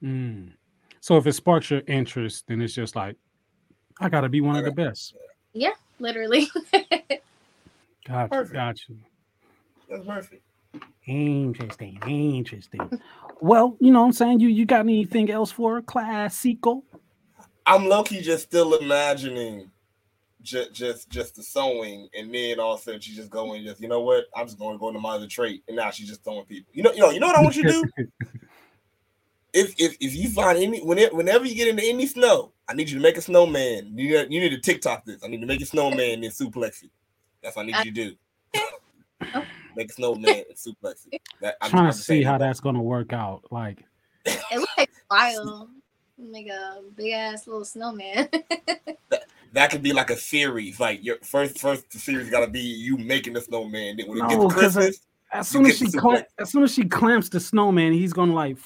[0.03, 0.51] Mm.
[1.01, 3.15] So if it sparks your interest, then it's just like,
[3.99, 5.15] I gotta be one of the best.
[5.53, 6.47] Yeah, literally.
[8.09, 8.53] Gotcha, Perfect.
[8.53, 8.93] gotcha.
[9.87, 10.43] That's perfect.
[11.05, 12.99] Interesting, interesting.
[13.39, 14.39] well, you know what I'm saying?
[14.39, 16.81] You you got anything else for classico?
[17.67, 19.69] I'm low-key just still imagining
[20.41, 23.79] just just just the sewing, and then all of a sudden she just going, just
[23.79, 24.25] you know what?
[24.35, 26.71] I'm just going to go into my other trait, and now she's just throwing people.
[26.73, 28.07] You know, you know, you know what I want you to do.
[29.53, 32.89] if if if you find any whenever whenever you get into any snow, I need
[32.89, 33.97] you to make a snowman.
[33.97, 35.23] You need, you need to TikTok this.
[35.23, 36.91] I need to make a snowman and then suplex it.
[37.41, 38.15] That's what I need you to
[39.31, 39.41] do.
[39.75, 41.21] make a snowman and suplex it.
[41.41, 43.43] That, I'm Trying to just- I'm see how saying that's gonna work out.
[43.51, 43.83] Like,
[44.25, 45.69] it looks like wild.
[46.17, 48.27] Make a big ass little snowman.
[49.53, 50.77] that could be like a series.
[50.79, 53.95] Like your first first series got to be you making the snowman.
[53.97, 54.99] Then when it No, gets 'cause I- Christmas,
[55.31, 56.25] as soon as she the cla- suplex.
[56.39, 58.57] as soon as she clamps the snowman, he's gonna like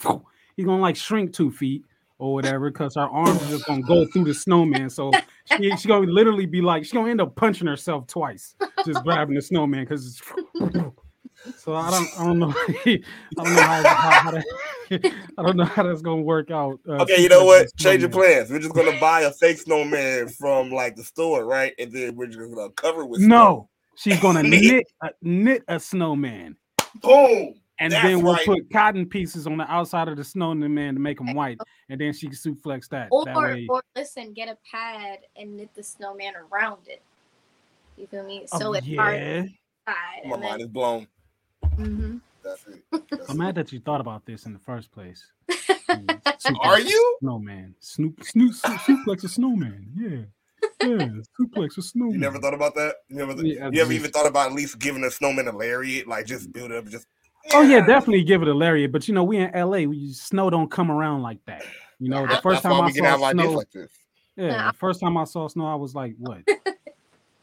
[0.56, 1.84] he's gonna like shrink two feet
[2.20, 4.90] or whatever because her arms are just gonna go through the snowman.
[4.90, 5.12] So
[5.58, 8.56] she's she gonna literally be like she's gonna end up punching herself twice
[8.86, 10.22] just grabbing the snowman because it's
[11.58, 12.54] so I don't I don't know
[12.86, 13.00] I
[13.36, 14.46] don't know how, how, how that,
[15.38, 16.80] I don't know how that's gonna work out.
[16.88, 17.68] uh, okay, you know what?
[17.78, 18.50] Change your plans.
[18.50, 21.74] We're just gonna buy a fake snowman from like the store, right?
[21.80, 24.86] And then we're just gonna cover it with No, she's gonna Knit.
[25.02, 26.56] a, knit a snowman.
[27.02, 27.02] snow.
[27.02, 27.56] Boom.
[27.84, 28.46] And That's then we'll right.
[28.46, 31.58] put cotton pieces on the outside of the snowman to make them white,
[31.90, 33.10] and then she can suplex that.
[33.12, 37.02] or that way, or listen, get a pad and knit the snowman around it.
[37.98, 38.48] You feel me?
[38.54, 39.42] Oh, So it's hard yeah.
[39.86, 40.22] side.
[40.24, 41.08] My And mind is blown.
[41.76, 42.84] hmm That's it.
[43.12, 43.44] That's I'm it.
[43.44, 45.22] mad that you thought about this in the first place.
[46.62, 47.18] Are a you?
[47.20, 47.76] snowman?
[47.82, 49.92] Snoop, Snoop, su- suplex a snowman.
[49.98, 50.80] Yeah.
[50.88, 52.14] Yeah, suplex a snowman.
[52.14, 52.96] You never thought about that?
[53.10, 56.08] You never, Yeah, you ever even thought about at least giving a snowman a lariat,
[56.08, 57.08] like just build up, just.
[57.52, 58.92] Oh yeah, definitely give it a lariat.
[58.92, 61.64] But you know, we in LA, we, snow don't come around like that.
[62.00, 63.92] You know, the first time I we have saw snow, like this.
[64.36, 66.42] yeah, the first time I saw snow, I was like, what?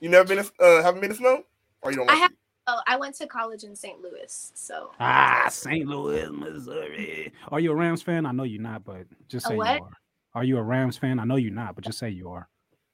[0.00, 1.44] You never been, to, uh, haven't been to snow,
[1.82, 2.36] or you don't I have- it?
[2.66, 4.00] Oh, I went to college in St.
[4.00, 5.86] Louis, so Ah, St.
[5.86, 7.32] Louis, Missouri.
[7.48, 8.24] Are you a Rams fan?
[8.26, 9.76] I know you're not, but just say what?
[9.76, 9.90] you are.
[10.34, 11.18] Are you a Rams fan?
[11.18, 12.48] I know you're not, but just say you are.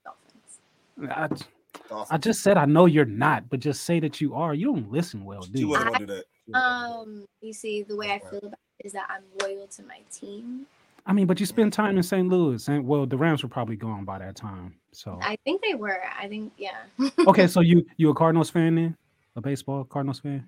[0.04, 1.44] Dolphins.
[1.90, 4.54] I, I just said I know you're not, but just say that you are.
[4.54, 5.68] You don't listen well, do you?
[5.68, 6.24] wasn't do that.
[6.46, 9.08] She wasn't gonna do Um, you see, the way I feel about it is that
[9.10, 10.66] I'm loyal to my team.
[11.08, 12.28] I mean, but you spend time in St.
[12.28, 14.74] Louis, and well, the Rams were probably gone by that time.
[14.92, 16.02] So I think they were.
[16.18, 16.78] I think, yeah.
[17.26, 18.96] okay, so you you a Cardinals fan then?
[19.36, 20.44] A baseball Cardinals fan?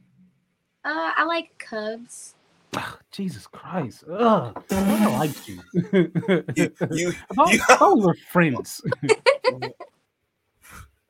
[0.84, 2.34] Uh, I like Cubs.
[2.74, 4.04] Ugh, Jesus Christ!
[4.10, 5.60] Ugh, I like you.
[5.74, 6.10] You,
[6.56, 8.80] you, those, you- those were friends.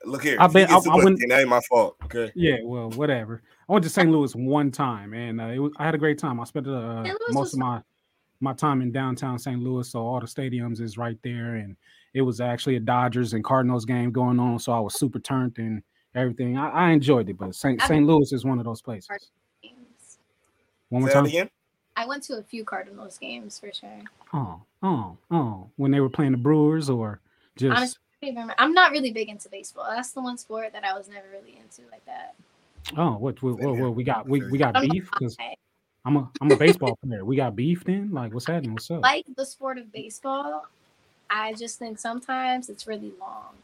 [0.04, 0.36] look here.
[0.40, 1.96] I if you bet- I- I suplex, wouldn't- That ain't my fault.
[2.04, 2.30] Okay.
[2.34, 3.42] yeah, well, whatever.
[3.68, 4.10] I went to St.
[4.10, 6.40] Louis one time, and uh, it was, I had a great time.
[6.40, 7.82] I spent uh, most was of my
[8.40, 9.60] my time in downtown St.
[9.60, 11.76] Louis, so all the stadiums is right there, and
[12.14, 15.58] it was actually a Dodgers and Cardinals game going on, so I was super turned
[15.58, 15.82] and
[16.14, 16.56] everything.
[16.56, 17.80] I, I enjoyed it, but St.
[17.82, 18.06] St.
[18.06, 19.08] Louis is one of those places.
[19.62, 20.18] Games.
[20.88, 21.26] One more time.
[21.26, 21.50] again.
[21.96, 24.02] I went to a few Cardinals games for sure.
[24.32, 25.68] Oh, oh, oh!
[25.76, 27.20] When they were playing the Brewers, or
[27.56, 28.54] just Honestly, I don't even remember.
[28.58, 29.86] I'm not really big into baseball.
[29.90, 32.36] That's the one sport that I was never really into like that.
[32.96, 34.28] Oh, what, what, what, what we got?
[34.28, 35.36] We, we got I don't know beef because.
[36.04, 37.22] I'm a I'm a baseball player.
[37.24, 38.10] We got beef then.
[38.12, 38.72] Like, what's happening?
[38.72, 39.02] What's up?
[39.02, 40.66] Like the sport of baseball,
[41.28, 43.54] I just think sometimes it's really long.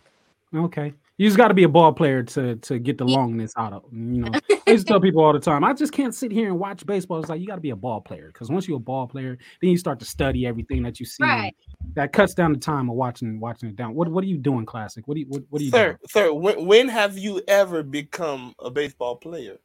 [0.54, 0.92] Okay.
[1.16, 3.18] You just got to be a ball player to to get the Yeah.
[3.18, 3.84] longness out of.
[3.92, 4.30] You know,
[4.66, 5.62] I used to tell people all the time.
[5.62, 7.20] I just can't sit here and watch baseball.
[7.20, 9.38] It's like you got to be a ball player because once you're a ball player,
[9.60, 11.22] then you start to study everything that you see.
[11.22, 11.54] Right.
[11.94, 13.94] That cuts down the time of watching watching it down.
[13.94, 15.02] What what are you doing, Klassick?
[15.06, 17.84] What do you what, what are you Sir, doing, sir, when, when have you ever
[17.84, 19.58] become a baseball player?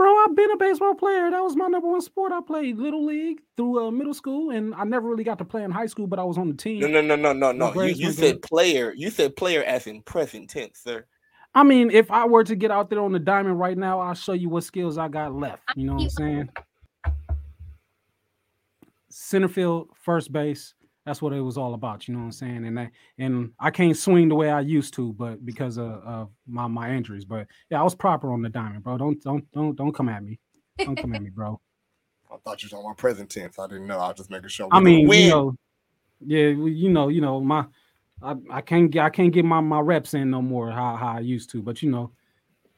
[0.00, 0.24] Bro?
[0.24, 1.30] I've been a baseball player.
[1.30, 2.32] That was my number one sport.
[2.32, 5.62] I played little league through uh, middle school, and I never really got to play
[5.62, 6.80] in high school, but I was on the team.
[6.80, 7.82] No, no, no, no, no, no.
[7.82, 8.42] You, you said good.
[8.42, 8.94] player.
[8.96, 11.04] You said player as in present tense, sir.
[11.54, 14.14] I mean, if I were to get out there on the diamond right now, I'll
[14.14, 15.64] show you what skills I got left.
[15.76, 16.48] You know what I'm saying?
[19.10, 20.72] Center field, first base.
[21.10, 22.06] That's what it was all about.
[22.06, 22.66] You know what I'm saying?
[22.66, 26.30] And I, and I can't swing the way I used to, but because of, of
[26.46, 27.24] my my injuries.
[27.24, 28.96] But yeah, I was proper on the diamond, bro.
[28.96, 30.38] Don't don't don't don't come at me.
[30.78, 31.60] Don't come at me, bro.
[32.32, 33.58] I thought you were talking about present tense.
[33.58, 33.98] I didn't know.
[33.98, 34.68] I was just making sure.
[34.70, 35.22] I mean, win.
[35.24, 35.56] you know,
[36.24, 37.64] yeah, you know, you know, my
[38.22, 41.16] I, I can't get I can't get my, my reps in no more how, how
[41.16, 42.12] I used to, but you know,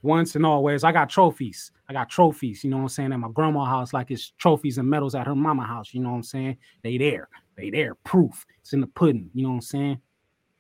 [0.03, 1.71] once and always I got trophies.
[1.89, 4.79] I got trophies, you know what I'm saying, at my grandma's house, like it's trophies
[4.79, 6.57] and medals at her mama house, you know what I'm saying?
[6.83, 8.45] They there, they there, proof.
[8.61, 10.01] It's in the pudding, you know what I'm saying?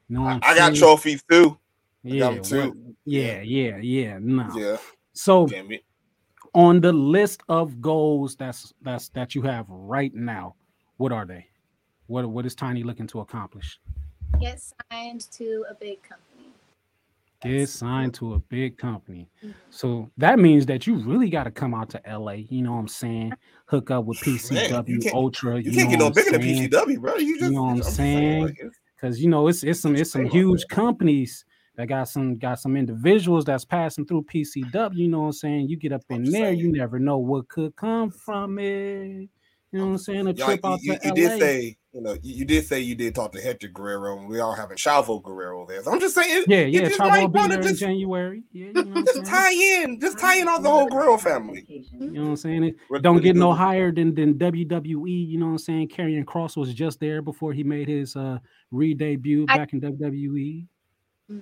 [0.08, 1.58] You know what I, I'm I got trophies too.
[2.02, 2.44] Yeah, got 'em what-
[2.74, 2.96] too.
[3.04, 4.18] yeah, yeah, yeah.
[4.20, 4.48] No.
[4.56, 4.76] Yeah.
[5.12, 5.84] So Damn it.
[6.54, 10.56] on the list of goals that's that's that you have right now,
[10.96, 11.46] what are they?
[12.08, 13.78] What what is Tiny looking to accomplish?
[14.40, 14.60] Get
[14.90, 16.31] signed to a big company.
[17.42, 19.28] Get signed to a big company.
[19.70, 22.32] So that means that you really got to come out to LA.
[22.48, 23.32] You know what I'm saying?
[23.66, 25.60] Hook up with PCW you Ultra.
[25.60, 26.70] You, You, can't get no bigger I'm than saying?
[26.70, 27.16] PCW, bro.
[27.16, 28.56] You just know what I'm just saying?
[29.02, 31.44] because you know it's it's some it's some What you say about huge companies
[31.76, 34.94] that got some got some individuals that's passing through PCW.
[34.94, 35.68] You know what I'm saying?
[35.68, 36.58] You get up in there, saying.
[36.58, 39.28] you never know what could come from it.
[39.72, 40.26] You know what I'm saying?
[40.26, 41.14] A trip like, out you, to you LA.
[41.14, 44.28] did say, you know, you, you did say you did talk to Hector Guerrero, and
[44.28, 45.82] we are having Chavo Guerrero there.
[45.82, 46.80] So I'm just saying, yeah, yeah.
[46.88, 48.42] just Chavo might will be wanna in just, January.
[48.52, 49.24] Yeah, you know just saying?
[49.24, 51.64] tie in, just tie in all the whole Guerrero family.
[51.68, 52.64] You know what I'm saying?
[52.64, 55.26] It What- don't what do get no higher than than WWE.
[55.26, 55.88] You know what I'm saying?
[55.88, 58.38] Karrion Kross was just there before he made his uh
[58.72, 60.66] re-debut I- back in WWE.
[61.30, 61.40] Mm.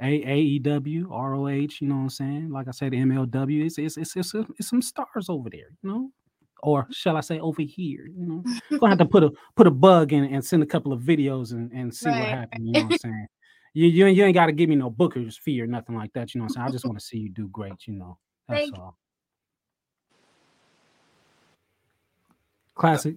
[0.00, 2.50] A- AEW, ROH, you know what I'm saying?
[2.50, 6.10] Like I said, MLW, it's it's it's, it's, it's some stars over there, you know,
[6.66, 8.06] or shall I say over here?
[8.06, 10.66] You know, I'm gonna have to put a put a bug in and send a
[10.66, 12.66] couple of videos and, and see what happens.
[12.66, 13.26] You know what I'm saying?
[13.72, 16.12] You you, ain't- you ain't got to give me no booker's fee or nothing like
[16.14, 16.34] that.
[16.34, 16.66] You know what I'm saying?
[16.68, 17.86] I just want to see you do great.
[17.86, 18.18] You know,
[18.48, 18.96] that's Thank all.
[22.76, 23.16] Uh, Klassick.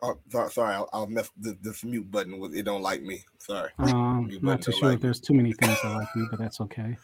[0.00, 2.62] Oh, sorry, sorry I'll, I'll mess the, this mute button with it.
[2.64, 3.24] Don't like me.
[3.38, 3.70] Sorry.
[3.78, 6.38] Um, You not too sure like if there's too many things I like you, but
[6.38, 6.96] that's okay.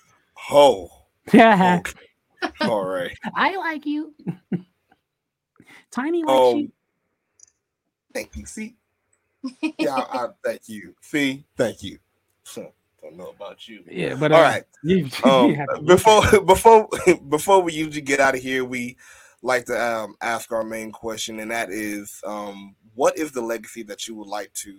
[0.51, 0.91] Oh,
[1.33, 1.93] Yeah, okay.
[2.61, 3.17] all right.
[3.35, 4.15] I like you.
[5.95, 6.73] Tiny like Um, you.
[8.13, 8.47] thank you.
[8.47, 8.77] See,
[9.79, 10.95] yeah, I, I thank you.
[11.01, 11.99] See, thank you.
[13.03, 13.85] Don't know about you.
[13.87, 14.65] Yeah, but all uh, right.
[14.83, 16.89] You, you um, have to- before before
[17.29, 18.97] before we usually get out of here, we
[19.43, 23.83] like to um, ask our main question, and that is, um, what is the legacy
[23.85, 24.75] that you would like to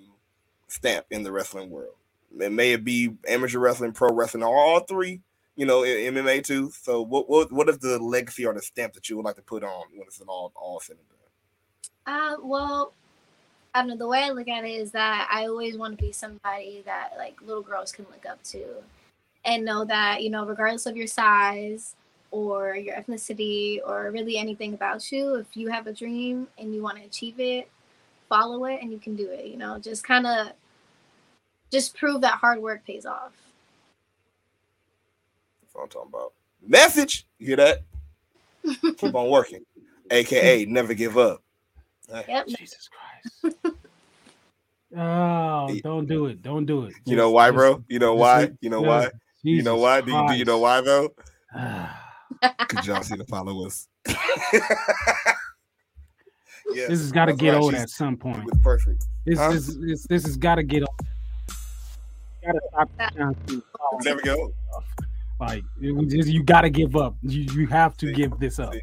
[0.67, 1.95] stamp in the wrestling world?
[2.39, 5.21] It may it be amateur wrestling, pro wrestling, or all three.
[5.55, 6.69] You know, in MMA too.
[6.71, 9.41] So, what what what is the legacy or the stamp that you would like to
[9.41, 11.15] put on when it's an all all said and done?
[12.07, 12.93] Uh, well,
[13.73, 13.97] I don't know.
[13.97, 17.11] The way I look at it is that I always want to be somebody that
[17.17, 18.65] like little girls can look up to,
[19.45, 21.95] and know that you know, regardless of your size
[22.31, 26.81] or your ethnicity or really anything about you, if you have a dream and you
[26.81, 27.69] want to achieve it,
[28.27, 29.45] follow it and you can do it.
[29.45, 30.51] You know, just kind of
[31.71, 33.31] just prove that hard work pays off.
[35.75, 36.33] That's what I'm talking about.
[36.65, 37.27] Message.
[37.37, 37.81] You hear that?
[38.97, 39.65] Keep on working.
[40.09, 41.41] AKA never give up.
[42.09, 42.47] Yep.
[42.47, 42.89] Jesus
[43.41, 43.57] Christ.
[44.97, 46.41] Oh, don't do it.
[46.41, 46.93] Don't do it.
[47.05, 47.83] You know why, bro?
[47.89, 48.51] You know why?
[48.61, 49.09] You know yeah, why?
[49.43, 49.99] You know why?
[49.99, 51.09] Do you, do you know why though?
[51.53, 52.57] Christ.
[52.69, 53.89] Cause y'all see the followers.
[54.07, 54.13] yeah,
[56.71, 58.47] this has got to get old at some point.
[58.47, 59.03] It perfect.
[59.25, 59.51] This Huh?
[59.51, 61.09] this this, this has got to get old.
[62.45, 64.53] Got to stop trying to follow Never go.
[65.39, 67.15] Like it was just, you got to give up.
[67.21, 68.73] You you have to give this up.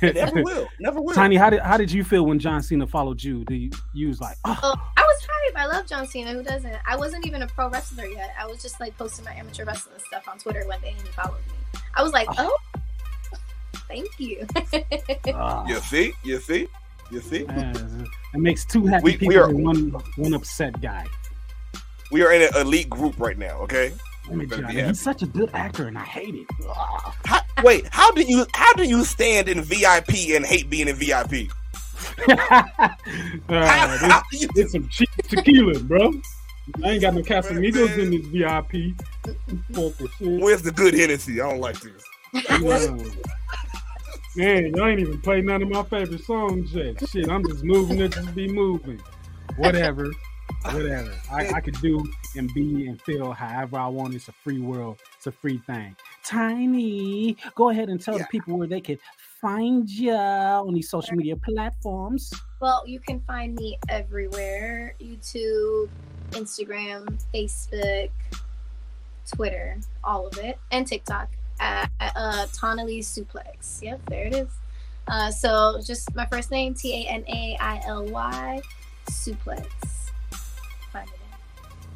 [0.00, 0.68] Never will.
[0.80, 1.14] Never will.
[1.14, 3.44] Tiny, how did how did you feel when John Cena followed you?
[3.44, 5.56] Do you, you was like, oh, Oh, I was hype.
[5.56, 6.32] I love John Cena.
[6.32, 6.74] Who doesn't?
[6.86, 8.34] I wasn't even a pro wrestler yet.
[8.40, 11.08] I was just like posting my amateur wrestling stuff on Twitter one day and he
[11.12, 11.80] followed me.
[11.94, 12.56] I was like, oh,
[13.88, 14.46] thank you.
[15.34, 15.66] ah.
[15.66, 16.12] You see?
[16.24, 16.68] You see?
[17.10, 17.44] You see?
[17.48, 21.04] It makes two happy We- we are- and one one upset guy.
[22.10, 23.58] We are in an elite group right now.
[23.62, 23.92] Okay.
[24.28, 24.88] Let me better tell be you, happy.
[24.90, 26.46] he's such a good actor, and I hate it.
[27.24, 30.96] How, wait, how do you how do you stand in VIP and hate being in
[30.96, 31.50] VIP?
[32.28, 32.64] How,
[33.50, 36.12] Ah, how do you, this, this some cheap tequila, bro.
[36.84, 38.94] I ain't got no Casamigos in this VIP.
[39.72, 40.40] Fuck the shit.
[40.40, 41.40] where's the good Hennessy?
[41.40, 42.04] I don't like this.
[42.60, 42.96] Yo.
[44.36, 46.96] Man, y'all ain't even played none of my favorite songs yet.
[47.08, 49.00] Shit, I'm just moving it, just be moving.
[49.56, 50.12] Whatever,
[50.64, 51.12] whatever.
[51.30, 52.04] I, I could do
[52.36, 54.14] and be and feel however I want.
[54.14, 54.98] It's a free world.
[55.16, 55.94] It's a free thing.
[56.24, 58.22] Tiny, go ahead and tell Yeah.
[58.22, 58.98] the people where they can
[59.40, 62.32] find you on these social media platforms.
[62.60, 65.88] well, you can find me everywhere YouTube,
[66.32, 68.10] Instagram, Facebook,
[69.32, 71.28] Twitter, all of it, and TikTok
[71.60, 73.80] at, at uh, Tanaily Suplex.
[73.82, 74.48] Yep, there it is.
[75.06, 78.60] Uh, so just my first name, T A N A I L Y,
[79.08, 79.66] Suplex.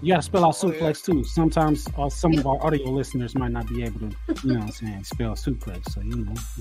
[0.02, 0.06] Find it.
[0.06, 0.80] You gotta spell out Oh, yeah.
[0.80, 1.24] suplex too.
[1.24, 4.64] Sometimes uh, some of our audio listeners might not be able to, you know what
[4.64, 5.92] I'm saying, spell suplex.
[5.92, 6.58] So, you know, just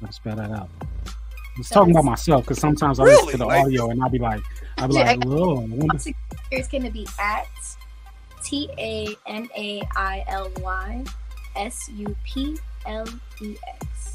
[0.00, 0.68] gotta spell that out.
[1.06, 4.08] I was talking about myself because sometimes I listen to the Like- audio and I'll
[4.08, 4.40] be like,
[4.78, 5.98] I'll be Yeah, like, whoa, I wonder-
[6.50, 7.46] It's going to be at
[8.42, 11.04] T A N A I L Y
[11.56, 13.06] S U P L
[13.42, 14.11] E X.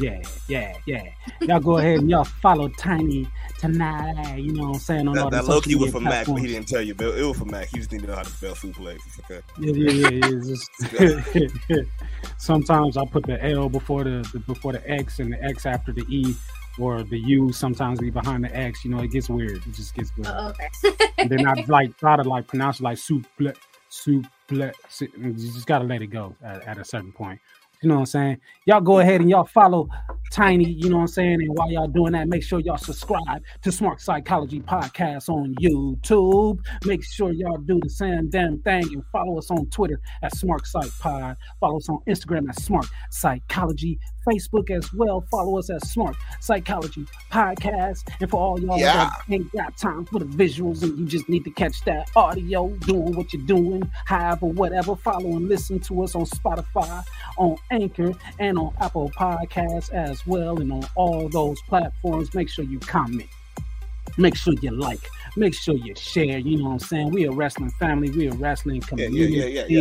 [0.00, 1.04] yeah, yeah, yeah.
[1.42, 3.28] Y'all go ahead and y'all follow Tiny
[3.58, 4.36] tonight.
[4.36, 5.08] You know what I'm saying?
[5.08, 6.68] On all That, the that low key social was for media Mac, but he didn't
[6.68, 6.94] tell you.
[6.94, 7.68] But it was for Mac.
[7.68, 8.98] He just didn't know how to spell suplex.
[9.06, 9.40] It's okay.
[9.60, 10.26] Yeah, yeah, yeah.
[10.26, 11.50] yeah.
[11.68, 11.86] Just-
[12.38, 15.92] sometimes I put the L before the, the before the X and the X after
[15.92, 16.34] the E,
[16.78, 18.84] or the U sometimes be behind the X.
[18.84, 19.58] You know, it gets weird.
[19.66, 20.28] It just gets weird.
[20.30, 21.10] Oh, okay.
[21.18, 23.56] and then I like try to like pronounce it like suplex,
[23.90, 24.72] suplex.
[25.00, 27.40] You just gotta let it go at, at a certain point.
[27.82, 28.40] You know what I'm saying?
[28.66, 29.88] Y'all go ahead and y'all follow
[30.30, 30.70] Tiny.
[30.70, 31.40] You know what I'm saying?
[31.40, 36.60] And while y'all doing that, make sure y'all subscribe to Smark Psychology Podcast on YouTube.
[36.84, 40.66] Make sure y'all do the same damn thing and follow us on Twitter at Smark
[40.66, 41.36] Psych Pod.
[41.58, 43.98] Follow us on Instagram at Smark Psychology.
[44.26, 45.20] Facebook as well.
[45.30, 48.04] Follow us at Smark Psychology Podcast.
[48.20, 49.10] And for all y'all Yeah.
[49.28, 52.68] that ain't got time for the visuals and you just need to catch that audio,
[52.86, 57.04] doing what you're doing, however, whatever, follow and listen to us on Spotify,
[57.38, 62.34] on Anchor, and on Apple Podcasts as well, and on all those platforms.
[62.34, 63.28] Make sure you comment.
[64.18, 65.08] Make sure you like.
[65.36, 66.38] Make sure you share.
[66.38, 67.10] You know what I'm saying?
[67.10, 68.10] We a wrestling family.
[68.10, 69.34] We a wrestling community.
[69.34, 69.80] yeah, yeah, yeah.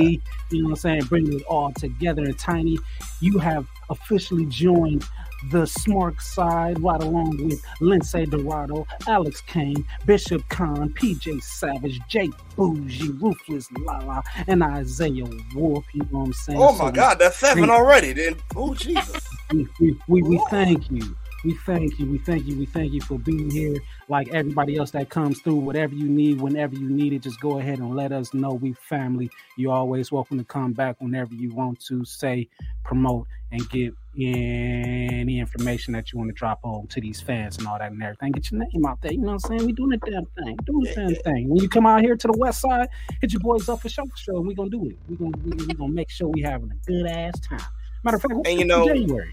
[0.51, 1.01] You know what I'm saying?
[1.05, 2.23] Bringing it all together.
[2.23, 2.77] And Tiny,
[3.21, 5.03] you have officially joined
[5.51, 12.29] the Smark side right along with Lince Dorado, Alex Kane, Bishop Kaun, PJ Savage, J
[12.57, 15.25] Bouji, Ruthless LaLa, and Isaiah
[15.55, 15.85] Wolf.
[15.93, 16.59] You know what I'm saying?
[16.61, 18.13] Oh my we- God, that's seven already.
[18.13, 19.23] Then oh Jesus.
[19.53, 21.15] we, we, we, we thank you.
[21.45, 22.05] We thank you.
[22.05, 22.57] We thank you.
[22.57, 23.77] We thank you for being here.
[24.09, 27.59] Like everybody else that comes through, whatever you need, whenever you need it, just go
[27.59, 28.53] ahead and let us know.
[28.53, 29.29] We family.
[29.55, 32.49] You're always welcome to come back whenever you want to say,
[32.83, 37.67] promote, and give any information that you want to drop on to these fans and
[37.67, 38.33] all that and everything.
[38.33, 39.13] Get your name out there.
[39.13, 39.65] You know what I'm saying?
[39.65, 40.57] We doing the damn thing.
[40.65, 41.47] Doing the damn thing.
[41.49, 42.89] When you come out here to the west side,
[43.21, 44.37] hit your boys up for show for show.
[44.37, 44.97] And we gonna do it.
[45.07, 47.61] We gonna we, we gonna make sure we having a good ass time.
[48.03, 49.31] Matter of fact, And you in know- January.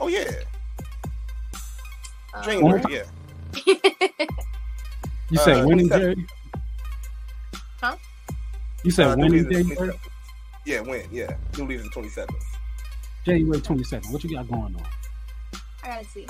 [0.00, 0.30] Oh yeah.
[2.42, 2.80] January.
[2.80, 3.04] One Yeah.
[5.30, 6.26] You said Uh, when in January?
[7.80, 7.96] Huh?
[8.82, 9.98] You said Uh, when New January?
[10.66, 11.06] Yeah, when?
[11.12, 12.42] Yeah, New Year's the twenty seventh.
[13.24, 14.12] January 27th.
[14.12, 14.82] What you got going on?
[15.82, 16.26] I gotta see.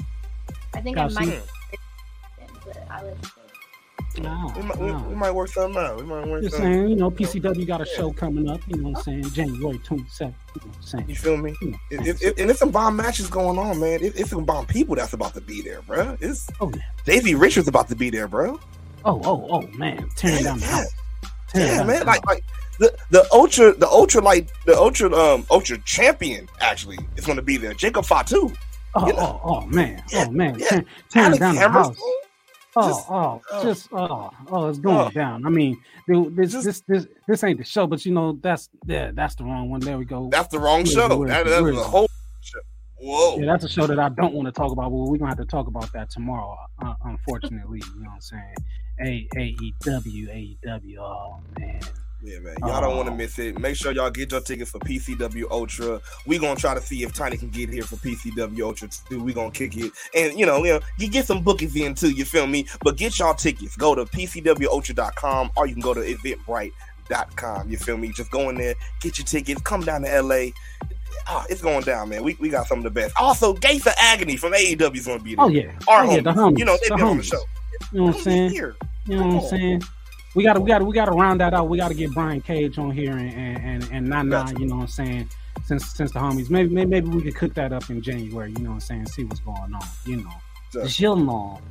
[0.74, 1.40] I think Gotta I might, see.
[2.64, 3.43] but I'll let you know.
[4.18, 5.08] Nah, We might, we, nah.
[5.08, 5.96] we might work something out.
[5.96, 6.72] We might work Just something.
[6.72, 8.60] saying, you know, PCW got a show coming up.
[8.68, 9.30] You know what I'm saying?
[9.32, 10.20] January 27th.
[10.20, 11.04] You know what I'm saying?
[11.08, 11.54] You feel me?
[11.60, 14.02] You know, It, it, and it's some bomb matches going on, man.
[14.04, 16.16] It, it's some bomb people that's about to be there, bro.
[16.20, 16.80] It's Oh yeah.
[17.04, 18.60] Daisy Richards about to be there, bro.
[19.04, 20.94] Oh oh oh man, tearing down the house.
[21.48, 22.06] Tearing Yeah, down man.
[22.06, 22.44] Like like
[22.78, 27.42] the the ultra the ultra like the ultra um ultra champion actually is going to
[27.42, 27.74] be there.
[27.74, 28.50] Jacob Fatu,
[28.94, 29.40] oh you know.
[29.44, 30.68] oh oh man, Yeah, oh man, yeah.
[30.68, 31.96] tear- tearing down the house.
[32.76, 33.62] Oh, Just- oh, oh.
[33.62, 35.10] just oh, oh, it's going Oh.
[35.10, 35.46] down.
[35.46, 38.68] I mean, dude, this, Just- this, this, this ain't the show, but you know, that's
[38.86, 39.80] yeah, that's the wrong one.
[39.80, 40.28] There we go.
[40.30, 41.24] That's the wrong show.
[41.26, 42.08] That, that's the whole
[42.40, 42.58] show.
[42.96, 43.38] Whoa.
[43.38, 44.90] Yeah, that's a show that I don't want to talk about.
[44.90, 46.56] Well, we're gonna have to talk about that tomorrow.
[46.84, 48.54] Uh, unfortunately, you know what I'm saying?
[49.00, 50.98] A AEW, AEW.
[50.98, 51.80] Oh man,
[52.26, 52.54] Yeah, man.
[52.62, 53.16] Y'all don't want to Oh.
[53.16, 53.58] miss it.
[53.58, 56.00] Make sure y'all get your tickets for PCW Ultra.
[56.26, 59.22] we gonna try to see if Tiny can get here for PCW Ultra too.
[59.22, 59.92] we gonna kick it.
[60.14, 62.66] And you know, you know, you get some bookies in too, you feel me?
[62.82, 63.76] But get y'all tickets.
[63.76, 67.68] Go to PCWUltra.com or you can go to eventbrite.com.
[67.68, 68.08] You feel me?
[68.12, 70.46] Just go in there, get your tickets, come down to LA.
[71.26, 72.22] Ah, it's going down, man.
[72.24, 73.14] We, we got some of the best.
[73.18, 75.44] Also, Gates of Agony from AEW is gonna be there.
[75.44, 76.34] oh yeah, Our oh, yeah, the homies.
[76.54, 77.40] homies, You know, they've the been on the show.
[77.92, 78.50] You know what I'm saying?
[78.50, 78.76] here.
[79.06, 79.82] You know what I'm saying?
[80.34, 81.68] We gotta, we gotta, we gotta round that out.
[81.68, 84.60] We gotta get Brian Cage on here and and and, and nah, nah, Gotcha.
[84.60, 85.28] you know what I'm saying?
[85.64, 88.52] Since since the homies, maybe maybe, maybe we could cook that up in January.
[88.52, 89.06] You know what I'm saying?
[89.06, 89.80] See what's going on.
[90.06, 90.30] You know,
[90.72, 90.86] Sure.
[90.86, 91.62] chill on.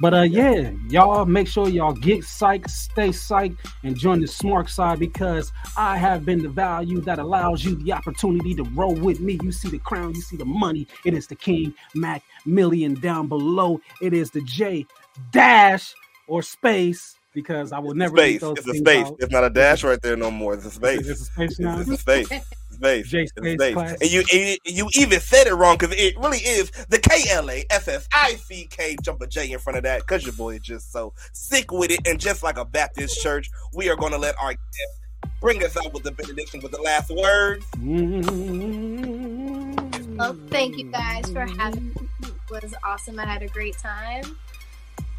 [0.00, 4.68] But uh, yeah, y'all make sure y'all get psyched, stay psyched, and join the smark
[4.68, 9.20] side because I have been the value that allows you the opportunity to roll with
[9.20, 9.38] me.
[9.42, 10.86] You see the crown, you see the money.
[11.04, 13.80] It is the King Mac Milli down below.
[14.00, 14.86] It is the J
[15.32, 15.94] Dash
[16.28, 18.40] or space because I will never leave Space.
[18.40, 19.06] those It's a space.
[19.06, 19.16] out.
[19.20, 20.54] It's not a dash right there no more.
[20.54, 21.06] It's a space.
[21.06, 21.78] It's a space now.
[21.78, 22.26] It's, it's a space.
[22.72, 23.08] Space.
[23.08, 23.74] J space space.
[23.74, 23.96] class.
[24.00, 27.48] And you, and you even said it wrong because it really is the K L
[27.48, 30.32] A S S I C K jump a J in front of that because your
[30.34, 32.00] boy is just so sick with it.
[32.06, 34.98] And just like a Baptist church, we are going to let our guest
[35.40, 37.64] bring us out with the benediction with the last words.
[37.76, 40.16] Mm-hmm.
[40.16, 41.94] Well, thank you guys for having me.
[42.22, 43.18] It was awesome.
[43.20, 44.36] I had a great time.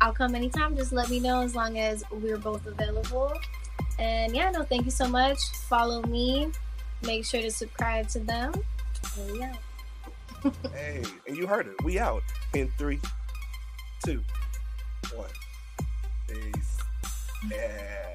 [0.02, 0.76] I'll come anytime.
[0.76, 3.34] Just let me know as long as we're both available.
[3.98, 5.38] And yeah, no, thank you so much.
[5.68, 6.52] Follow me.
[7.04, 8.54] Make sure to subscribe to them.
[9.18, 9.56] And yeah.
[10.74, 11.84] Hey, and you heard it.
[11.84, 12.24] We out
[12.54, 13.00] in three,
[14.06, 14.24] two,
[15.14, 15.28] one.
[16.28, 16.78] Peace.
[17.52, 18.09] Yeah.